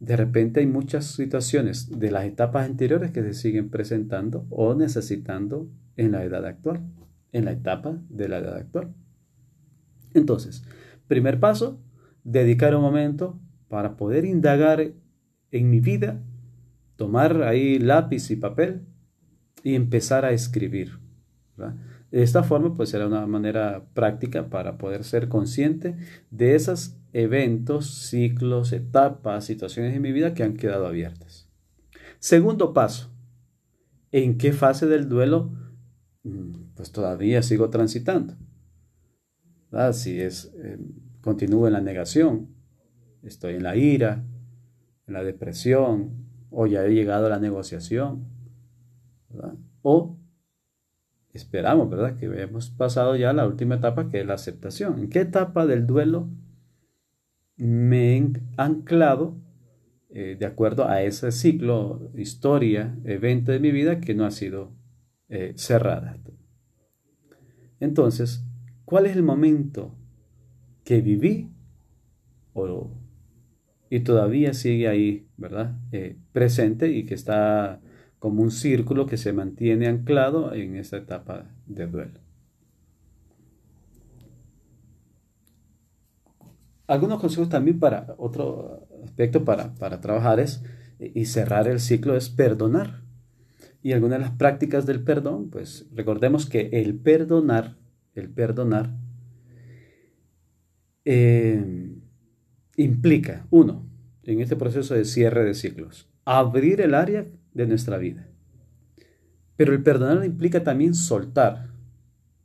de 0.00 0.16
repente 0.16 0.60
hay 0.60 0.66
muchas 0.66 1.04
situaciones 1.04 1.98
de 1.98 2.10
las 2.10 2.24
etapas 2.24 2.66
anteriores 2.68 3.10
que 3.12 3.22
se 3.22 3.34
siguen 3.34 3.68
presentando 3.68 4.46
o 4.48 4.74
necesitando 4.74 5.70
en 5.96 6.12
la 6.12 6.24
edad 6.24 6.46
actual, 6.46 6.80
en 7.32 7.44
la 7.44 7.52
etapa 7.52 8.00
de 8.08 8.28
la 8.28 8.38
edad 8.38 8.56
actual. 8.56 8.94
Entonces, 10.14 10.64
primer 11.06 11.38
paso, 11.38 11.82
dedicar 12.24 12.74
un 12.74 12.82
momento 12.82 13.38
para 13.68 13.96
poder 13.96 14.24
indagar 14.24 14.94
en 15.50 15.70
mi 15.70 15.80
vida, 15.80 16.22
tomar 16.96 17.42
ahí 17.42 17.78
lápiz 17.78 18.30
y 18.30 18.36
papel 18.36 18.86
y 19.62 19.74
empezar 19.74 20.24
a 20.24 20.32
escribir. 20.32 20.98
¿verdad? 21.56 21.76
De 22.10 22.22
esta 22.22 22.42
forma, 22.42 22.76
pues 22.76 22.90
será 22.90 23.06
una 23.06 23.26
manera 23.26 23.84
práctica 23.94 24.48
para 24.50 24.78
poder 24.78 25.04
ser 25.04 25.28
consciente 25.28 25.96
de 26.30 26.56
esos 26.56 26.96
eventos, 27.12 27.86
ciclos, 28.08 28.72
etapas, 28.72 29.44
situaciones 29.44 29.94
en 29.94 30.02
mi 30.02 30.12
vida 30.12 30.34
que 30.34 30.42
han 30.42 30.56
quedado 30.56 30.86
abiertas. 30.86 31.48
Segundo 32.18 32.72
paso, 32.72 33.12
¿en 34.10 34.38
qué 34.38 34.52
fase 34.52 34.86
del 34.86 35.08
duelo 35.08 35.52
mm, 36.24 36.74
pues 36.74 36.90
todavía 36.90 37.42
sigo 37.42 37.70
transitando? 37.70 38.36
Si 39.92 40.20
es, 40.20 40.52
eh, 40.56 40.78
continúo 41.20 41.68
en 41.68 41.74
la 41.74 41.80
negación, 41.80 42.48
estoy 43.22 43.54
en 43.54 43.62
la 43.62 43.76
ira, 43.76 44.24
en 45.06 45.14
la 45.14 45.22
depresión, 45.22 46.26
o 46.50 46.66
ya 46.66 46.84
he 46.84 46.92
llegado 46.92 47.26
a 47.26 47.30
la 47.30 47.38
negociación, 47.38 48.26
o 49.82 50.19
esperamos, 51.32 51.88
¿verdad? 51.88 52.16
Que 52.16 52.26
hemos 52.26 52.70
pasado 52.70 53.16
ya 53.16 53.32
la 53.32 53.46
última 53.46 53.76
etapa, 53.76 54.10
que 54.10 54.20
es 54.20 54.26
la 54.26 54.34
aceptación. 54.34 54.98
¿En 54.98 55.08
qué 55.08 55.20
etapa 55.20 55.66
del 55.66 55.86
duelo 55.86 56.28
me 57.56 58.16
he 58.16 58.32
anclado 58.56 59.36
eh, 60.08 60.36
de 60.38 60.46
acuerdo 60.46 60.88
a 60.88 61.02
ese 61.02 61.30
ciclo, 61.32 62.10
historia, 62.16 62.96
evento 63.04 63.52
de 63.52 63.60
mi 63.60 63.70
vida 63.70 64.00
que 64.00 64.14
no 64.14 64.24
ha 64.24 64.30
sido 64.30 64.72
eh, 65.28 65.52
cerrada? 65.56 66.16
Entonces, 67.78 68.44
¿cuál 68.84 69.06
es 69.06 69.16
el 69.16 69.22
momento 69.22 69.94
que 70.84 71.00
viví 71.00 71.50
y 73.90 74.00
todavía 74.00 74.54
sigue 74.54 74.88
ahí, 74.88 75.26
¿verdad? 75.36 75.76
Eh, 75.92 76.16
presente 76.32 76.88
y 76.90 77.04
que 77.04 77.14
está 77.14 77.80
como 78.20 78.42
un 78.42 78.52
círculo 78.52 79.06
que 79.06 79.16
se 79.16 79.32
mantiene 79.32 79.88
anclado 79.88 80.54
en 80.54 80.76
esa 80.76 80.98
etapa 80.98 81.50
de 81.66 81.86
duelo. 81.86 82.20
Algunos 86.86 87.20
consejos 87.20 87.48
también 87.48 87.80
para 87.80 88.14
otro 88.18 88.86
aspecto 89.04 89.44
para, 89.44 89.74
para 89.74 90.00
trabajar 90.00 90.38
es 90.38 90.62
y 90.98 91.24
cerrar 91.24 91.66
el 91.66 91.80
ciclo 91.80 92.14
es 92.14 92.28
perdonar. 92.28 93.00
Y 93.82 93.92
algunas 93.92 94.18
de 94.18 94.26
las 94.26 94.36
prácticas 94.36 94.84
del 94.84 95.02
perdón, 95.02 95.48
pues 95.48 95.86
recordemos 95.94 96.44
que 96.44 96.68
el 96.72 96.96
perdonar, 96.98 97.76
el 98.14 98.28
perdonar, 98.28 98.94
eh, 101.06 101.94
implica, 102.76 103.46
uno, 103.48 103.86
en 104.24 104.40
este 104.40 104.56
proceso 104.56 104.94
de 104.94 105.06
cierre 105.06 105.44
de 105.44 105.54
ciclos, 105.54 106.10
abrir 106.26 106.82
el 106.82 106.94
área 106.94 107.24
de 107.54 107.66
nuestra 107.66 107.98
vida. 107.98 108.28
Pero 109.56 109.72
el 109.72 109.82
perdonar 109.82 110.24
implica 110.24 110.62
también 110.62 110.94
soltar. 110.94 111.70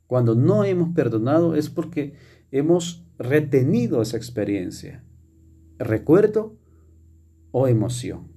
Cuando 0.06 0.34
no 0.34 0.64
hemos 0.64 0.94
perdonado 0.94 1.54
es 1.54 1.70
porque 1.70 2.14
hemos 2.50 3.04
retenido 3.18 4.02
esa 4.02 4.16
experiencia, 4.16 5.02
recuerdo 5.78 6.58
o 7.50 7.68
emoción. 7.68 8.28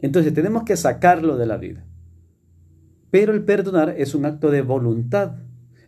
Entonces 0.00 0.34
tenemos 0.34 0.64
que 0.64 0.76
sacarlo 0.76 1.36
de 1.36 1.46
la 1.46 1.56
vida. 1.56 1.86
Pero 3.10 3.32
el 3.32 3.44
perdonar 3.44 3.94
es 3.96 4.14
un 4.14 4.26
acto 4.26 4.50
de 4.50 4.62
voluntad, 4.62 5.36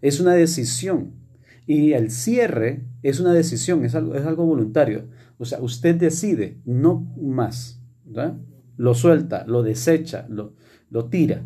es 0.01 0.21
una 0.21 0.35
decisión. 0.35 1.13
Y 1.67 1.95
el 1.95 2.13
cierre 2.13 2.85
es 3.03 3.19
una 3.19 3.33
decisión, 3.33 3.85
es 3.85 3.97
algo, 3.97 4.15
es 4.15 4.25
algo 4.25 4.47
voluntario. 4.47 5.09
O 5.39 5.45
sea, 5.45 5.61
usted 5.61 5.97
decide, 5.97 6.61
no 6.65 7.01
más. 7.21 7.83
¿verdad? 8.05 8.39
Lo 8.77 8.95
suelta, 8.95 9.45
lo 9.47 9.63
desecha, 9.63 10.27
lo, 10.29 10.55
lo 10.91 11.07
tira. 11.07 11.43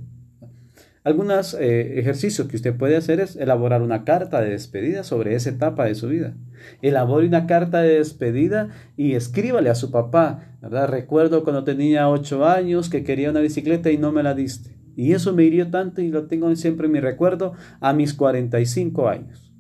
Algunos 1.03 1.55
eh, 1.55 1.99
ejercicios 1.99 2.47
que 2.47 2.57
usted 2.57 2.77
puede 2.77 2.97
hacer 2.97 3.21
es 3.21 3.35
elaborar 3.37 3.81
una 3.81 4.05
carta 4.05 4.43
de 4.43 4.51
despedida 4.51 5.03
sobre 5.03 5.35
esa 5.35 5.49
etapa 5.49 5.87
de 5.87 5.95
su 5.95 6.09
vida. 6.09 6.35
Elabore 6.83 7.27
una 7.27 7.47
carta 7.47 7.81
de 7.81 7.95
despedida 7.95 8.69
y 8.99 9.15
escríbale 9.15 9.71
a 9.71 9.75
su 9.75 9.91
papá. 9.91 10.57
¿verdad? 10.61 10.89
Recuerdo 10.89 11.43
cuando 11.43 11.65
tenía 11.65 12.11
ocho 12.11 12.45
años 12.47 12.91
que 12.91 13.03
quería 13.03 13.31
una 13.31 13.41
bicicleta 13.41 13.91
y 13.91 13.97
no 13.97 14.13
me 14.13 14.23
la 14.23 14.35
diste. 14.35 14.77
Y 14.95 15.13
eso 15.13 15.33
me 15.33 15.45
hirió 15.45 15.71
tanto 15.71 16.03
y 16.03 16.11
lo 16.11 16.27
tengo 16.27 16.55
siempre 16.55 16.85
en 16.87 16.93
mi 16.93 17.01
recuerdo 17.01 17.55
a 17.81 17.95
mis 17.95 18.13
45 18.13 19.09
años. 19.09 19.55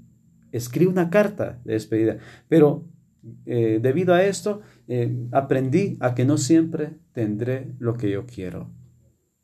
Escribe 0.52 0.90
una 0.90 1.08
carta 1.08 1.58
de 1.64 1.72
despedida. 1.72 2.18
Pero 2.48 2.84
eh, 3.46 3.78
debido 3.82 4.14
a 4.14 4.24
esto, 4.24 4.62
eh, 4.88 5.14
aprendí 5.32 5.96
a 6.00 6.14
que 6.14 6.24
no 6.24 6.38
siempre 6.38 6.96
tendré 7.12 7.72
lo 7.78 7.96
que 7.96 8.10
yo 8.10 8.26
quiero. 8.26 8.70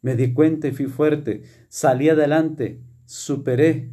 Me 0.03 0.17
di 0.17 0.33
cuenta 0.33 0.69
y 0.69 0.73
fui 0.73 0.87
fuerte, 0.87 1.43
salí 1.69 2.09
adelante, 2.09 2.81
superé. 3.05 3.91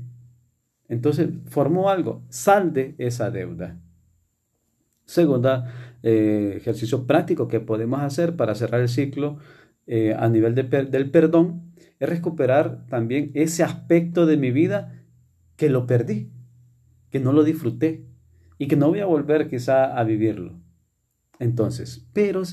Entonces 0.87 1.29
formó 1.47 1.89
algo, 1.89 2.23
sal 2.29 2.73
de 2.73 2.95
esa 2.97 3.31
deuda. 3.31 3.79
Segunda, 5.05 5.97
eh, 6.01 6.53
ejercicio 6.57 7.05
práctico 7.05 7.47
que 7.47 7.59
podemos 7.59 8.01
hacer 8.01 8.35
para 8.35 8.55
cerrar 8.55 8.81
el 8.81 8.89
ciclo 8.89 9.37
a 10.17 10.29
nivel 10.29 10.55
del 10.55 11.11
perdón 11.11 11.73
es 11.99 12.07
recuperar 12.07 12.85
también 12.87 13.31
ese 13.33 13.63
aspecto 13.63 14.25
de 14.25 14.37
mi 14.37 14.49
vida 14.49 15.03
que 15.57 15.69
lo 15.69 15.87
perdí, 15.87 16.31
que 17.09 17.19
no 17.19 17.33
lo 17.33 17.43
disfruté, 17.43 18.05
y 18.63 18.67
que 18.69 18.77
no 18.77 18.87
voy 18.87 19.01
a 19.01 19.05
volver 19.05 19.49
quizá 19.49 19.93
a 19.93 20.05
vivirlo. 20.05 20.57
Entonces, 21.37 22.07
pero 22.13 22.43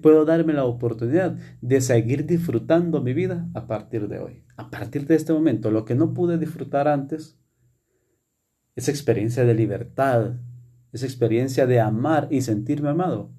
puedo 0.00 0.24
darme 0.24 0.54
la 0.54 0.64
oportunidad 0.64 1.36
de 1.60 1.82
seguir 1.82 2.24
disfrutando 2.24 3.02
mi 3.02 3.12
vida 3.12 3.50
a 3.52 3.66
partir 3.66 4.08
de 4.08 4.18
hoy. 4.18 4.44
A 4.56 4.70
partir 4.70 5.06
de 5.06 5.14
este 5.14 5.34
momento, 5.34 5.70
lo 5.70 5.84
que 5.84 5.94
no 5.94 6.14
pude 6.14 6.38
disfrutar 6.38 6.88
antes, 6.88 7.38
esa 8.76 8.90
experiencia 8.90 9.44
de 9.44 9.52
libertad, 9.52 10.36
esa 10.90 11.04
experiencia 11.04 11.66
de 11.66 11.80
amar 11.80 12.28
y 12.30 12.40
sentirme 12.40 12.88
amado, 12.88 13.30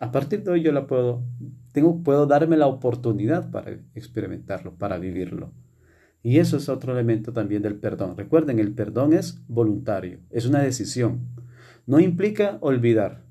a 0.00 0.10
partir 0.10 0.42
de 0.42 0.50
hoy 0.50 0.62
yo 0.62 0.72
la 0.72 0.88
puedo, 0.88 1.22
tengo, 1.70 2.02
puedo 2.02 2.26
darme 2.26 2.56
la 2.56 2.66
oportunidad 2.66 3.52
para 3.52 3.78
experimentarlo, 3.94 4.74
para 4.74 4.98
vivirlo. 4.98 5.52
Y 6.28 6.40
eso 6.40 6.58
es 6.58 6.68
otro 6.68 6.92
elemento 6.92 7.32
también 7.32 7.62
del 7.62 7.76
perdón. 7.76 8.14
Recuerden, 8.14 8.58
el 8.58 8.74
perdón 8.74 9.14
es 9.14 9.42
voluntario, 9.48 10.18
es 10.28 10.44
una 10.44 10.60
decisión. 10.60 11.20
No 11.86 12.00
implica 12.00 12.58
olvidar, 12.60 13.24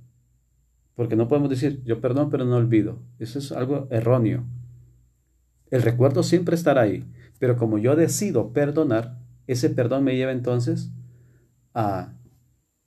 porque 0.96 1.16
no 1.16 1.28
podemos 1.28 1.52
decir 1.52 1.84
yo 1.84 2.02
perdón 2.02 2.32
pero 2.32 2.44
no 2.44 2.56
olvido. 2.56 2.98
Eso 3.20 3.38
es 3.38 3.52
algo 3.52 3.88
erróneo. 3.92 4.46
El 5.70 5.84
recuerdo 5.84 6.24
siempre 6.24 6.56
estará 6.56 6.82
ahí, 6.82 7.06
pero 7.38 7.56
como 7.56 7.78
yo 7.78 7.96
decido 7.96 8.52
perdonar, 8.52 9.20
ese 9.46 9.70
perdón 9.70 10.04
me 10.04 10.16
lleva 10.16 10.32
entonces 10.32 10.92
a 11.76 12.16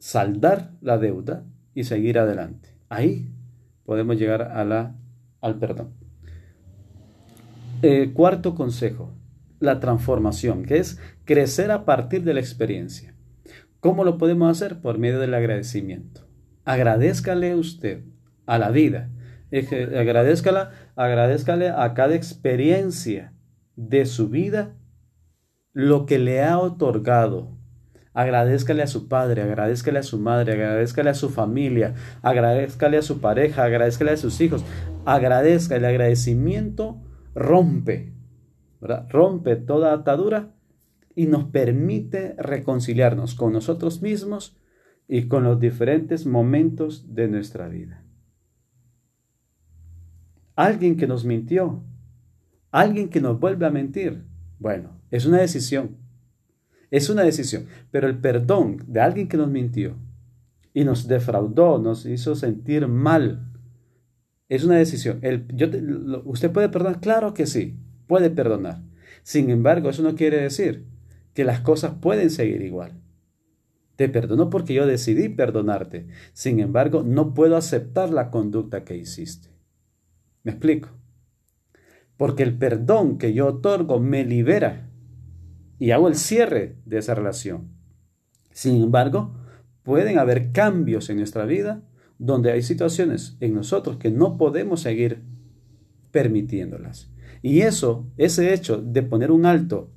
saldar 0.00 0.72
la 0.80 0.98
deuda 0.98 1.46
y 1.72 1.84
seguir 1.84 2.18
adelante. 2.18 2.74
Ahí 2.88 3.32
podemos 3.84 4.18
llegar 4.18 4.42
a 4.42 4.64
la, 4.64 4.96
al 5.40 5.61
perdón. 5.61 5.90
Eh, 7.82 8.11
cuarto 8.12 8.56
consejo, 8.56 9.14
la 9.61 9.78
transformación, 9.78 10.64
que 10.64 10.78
es 10.78 10.98
crecer 11.24 11.70
a 11.70 11.84
partir 11.84 12.24
de 12.24 12.34
la 12.34 12.40
experiencia. 12.40 13.14
¿Cómo 13.78 14.04
lo 14.04 14.18
podemos 14.18 14.50
hacer? 14.50 14.80
Por 14.80 14.98
medio 14.98 15.20
del 15.20 15.34
agradecimiento. 15.34 16.26
Agradezcale 16.64 17.54
usted 17.54 18.02
a 18.46 18.58
la 18.58 18.70
vida. 18.70 19.11
Agradezcala, 19.52 20.72
agradezcale 20.96 21.68
a 21.68 21.94
cada 21.94 22.14
experiencia 22.14 23.32
de 23.76 24.06
su 24.06 24.28
vida 24.28 24.76
lo 25.72 26.04
que 26.06 26.18
le 26.18 26.42
ha 26.42 26.58
otorgado, 26.58 27.61
Agradezcale 28.12 28.82
a 28.82 28.88
su 28.88 29.06
padre, 29.06 29.42
agradezcale 29.42 30.00
a 30.00 30.02
su 30.02 30.18
madre, 30.18 30.52
agradezcale 30.52 31.11
a 31.11 31.14
su 31.14 31.30
familia, 31.30 31.94
agradezcale 32.22 32.98
a 32.98 33.02
su 33.02 33.20
pareja, 33.20 33.62
agradezcale 33.64 34.11
a 34.11 34.16
sus 34.16 34.40
hijos. 34.40 34.64
Agradezca, 35.04 35.76
el 35.76 35.84
agradecimiento 35.84 37.00
rompe, 37.34 38.12
rompe 38.81 39.57
toda 39.57 39.93
atadura 39.93 40.55
y 41.14 41.26
nos 41.26 41.45
permite 41.45 42.35
reconciliarnos 42.39 43.35
con 43.35 43.53
nosotros 43.53 44.01
mismos 44.03 44.57
y 45.09 45.28
con 45.28 45.45
los 45.45 45.59
diferentes 45.59 46.24
momentos 46.24 47.14
de 47.14 47.28
nuestra 47.28 47.68
vida. 47.68 48.05
Alguien 50.55 50.97
que 50.97 51.07
nos 51.07 51.24
mintió, 51.24 51.83
alguien 52.70 53.09
que 53.09 53.20
nos 53.20 53.41
vuelve 53.41 53.66
a 53.66 53.70
mentir, 53.70 54.24
bueno, 54.59 55.01
es 55.11 55.26
una 55.26 55.39
decisión. 55.39 55.97
Es 56.91 57.09
una 57.09 57.22
decisión, 57.22 57.66
pero 57.91 58.09
el 58.09 58.18
perdón 58.18 58.78
de 58.87 59.01
alguien 59.01 59.28
que 59.28 59.37
nos 59.37 59.49
mintió 59.49 59.97
y 60.74 60.85
nos 60.85 61.07
defraudó, 61.07 61.78
nos 61.78 62.05
hizo 62.05 62.35
sentir 62.35 62.89
mal, 62.89 63.51
es 64.49 64.64
una 64.64 64.76
decisión. 64.76 65.20
El, 65.22 65.47
yo 65.55 65.68
¿Usted 66.24 66.51
puede 66.51 66.68
perdonar? 66.68 67.01
Claro 67.01 67.35
que 67.35 67.47
sí, 67.47 67.78
puede 68.11 68.28
perdonar. 68.28 68.82
Sin 69.22 69.50
embargo, 69.50 69.88
eso 69.88 70.02
no 70.02 70.16
quiere 70.16 70.42
decir 70.42 70.84
que 71.32 71.44
las 71.44 71.61
cosas 71.61 71.94
pueden 72.00 72.28
seguir 72.28 72.61
igual. 72.61 73.00
Te 73.94 74.08
perdono 74.08 74.50
porque 74.50 74.74
yo 74.74 74.84
decidí 74.84 75.28
perdonarte. 75.28 76.08
Sin 76.32 76.58
embargo, 76.58 77.04
no 77.04 77.34
puedo 77.34 77.56
aceptar 77.56 78.11
la 78.11 78.32
conducta 78.32 78.82
que 78.82 78.96
hiciste. 78.96 79.50
¿Me 80.42 80.50
explico? 80.50 80.88
Porque 82.16 82.42
el 82.42 82.58
perdón 82.58 83.16
que 83.16 83.32
yo 83.32 83.46
otorgo 83.46 84.00
me 84.00 84.24
libera 84.24 84.90
y 85.78 85.92
hago 85.92 86.08
el 86.08 86.16
cierre 86.16 86.78
de 86.86 86.98
esa 86.98 87.14
relación. 87.14 87.68
Sin 88.50 88.82
embargo, 88.82 89.36
pueden 89.84 90.18
haber 90.18 90.50
cambios 90.50 91.11
en 91.11 91.18
nuestra 91.18 91.44
vida 91.44 91.84
donde 92.18 92.50
hay 92.50 92.62
situaciones 92.62 93.36
en 93.38 93.54
nosotros 93.54 93.98
que 93.98 94.11
no 94.11 94.36
podemos 94.36 94.80
seguir 94.80 95.22
permitiéndolas. 96.11 97.08
Y 97.43 97.61
eso, 97.61 98.07
ese 98.16 98.53
hecho 98.53 98.78
de 98.78 99.03
poner 99.03 99.30
un 99.30 99.47
alto 99.47 99.91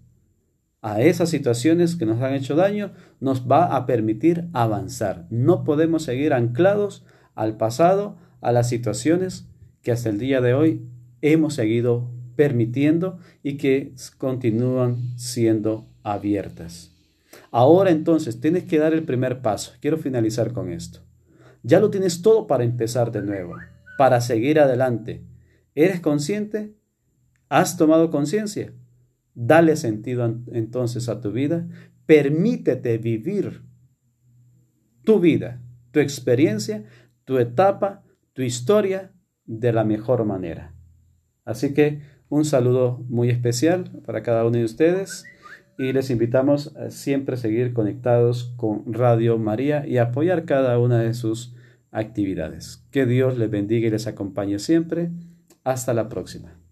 a 0.81 1.01
esas 1.01 1.29
situaciones 1.29 1.95
que 1.95 2.05
nos 2.05 2.21
han 2.21 2.33
hecho 2.33 2.55
daño, 2.55 2.91
nos 3.21 3.49
va 3.49 3.75
a 3.75 3.85
permitir 3.85 4.49
avanzar. 4.51 5.27
No 5.29 5.63
podemos 5.63 6.03
seguir 6.03 6.33
anclados 6.33 7.05
al 7.35 7.55
pasado, 7.55 8.17
a 8.41 8.51
las 8.51 8.67
situaciones 8.67 9.47
que 9.81 9.91
hasta 9.91 10.09
el 10.09 10.19
día 10.19 10.41
de 10.41 10.53
hoy 10.53 10.85
hemos 11.21 11.53
seguido 11.53 12.11
permitiendo 12.35 13.19
y 13.43 13.55
que 13.57 13.93
continúan 14.17 15.17
siendo 15.17 15.87
abiertas. 16.03 16.91
Ahora 17.51 17.91
entonces 17.91 18.41
tienes 18.41 18.65
que 18.65 18.79
dar 18.79 18.93
el 18.93 19.03
primer 19.03 19.41
paso. 19.41 19.73
Quiero 19.79 19.97
finalizar 19.97 20.51
con 20.51 20.71
esto. 20.71 20.99
Ya 21.63 21.79
lo 21.79 21.89
tienes 21.89 22.21
todo 22.21 22.45
para 22.45 22.65
empezar 22.65 23.11
de 23.11 23.21
nuevo, 23.21 23.55
para 23.97 24.19
seguir 24.19 24.59
adelante. 24.59 25.23
¿Eres 25.75 26.01
consciente? 26.01 26.75
¿Has 27.53 27.77
tomado 27.77 28.09
conciencia? 28.09 28.73
Dale 29.35 29.75
sentido 29.75 30.25
entonces 30.51 31.07
a 31.07 31.21
tu 31.21 31.31
vida. 31.31 31.67
Permítete 32.07 32.97
vivir 32.97 33.61
tu 35.03 35.19
vida, 35.19 35.61
tu 35.91 35.99
experiencia, 35.99 36.83
tu 37.25 37.37
etapa, 37.37 38.01
tu 38.33 38.41
historia 38.41 39.11
de 39.45 39.71
la 39.71 39.83
mejor 39.83 40.25
manera. 40.25 40.73
Así 41.45 41.75
que 41.75 42.01
un 42.27 42.43
saludo 42.43 43.05
muy 43.07 43.29
especial 43.29 44.01
para 44.03 44.23
cada 44.23 44.45
uno 44.45 44.57
de 44.57 44.65
ustedes 44.65 45.23
y 45.77 45.93
les 45.93 46.09
invitamos 46.09 46.75
a 46.75 46.89
siempre 46.89 47.37
seguir 47.37 47.73
conectados 47.73 48.55
con 48.57 48.91
Radio 48.91 49.37
María 49.37 49.85
y 49.85 49.99
apoyar 49.99 50.45
cada 50.45 50.79
una 50.79 50.97
de 50.97 51.13
sus 51.13 51.53
actividades. 51.91 52.83
Que 52.89 53.05
Dios 53.05 53.37
les 53.37 53.51
bendiga 53.51 53.89
y 53.89 53.91
les 53.91 54.07
acompañe 54.07 54.57
siempre. 54.57 55.11
Hasta 55.63 55.93
la 55.93 56.09
próxima. 56.09 56.62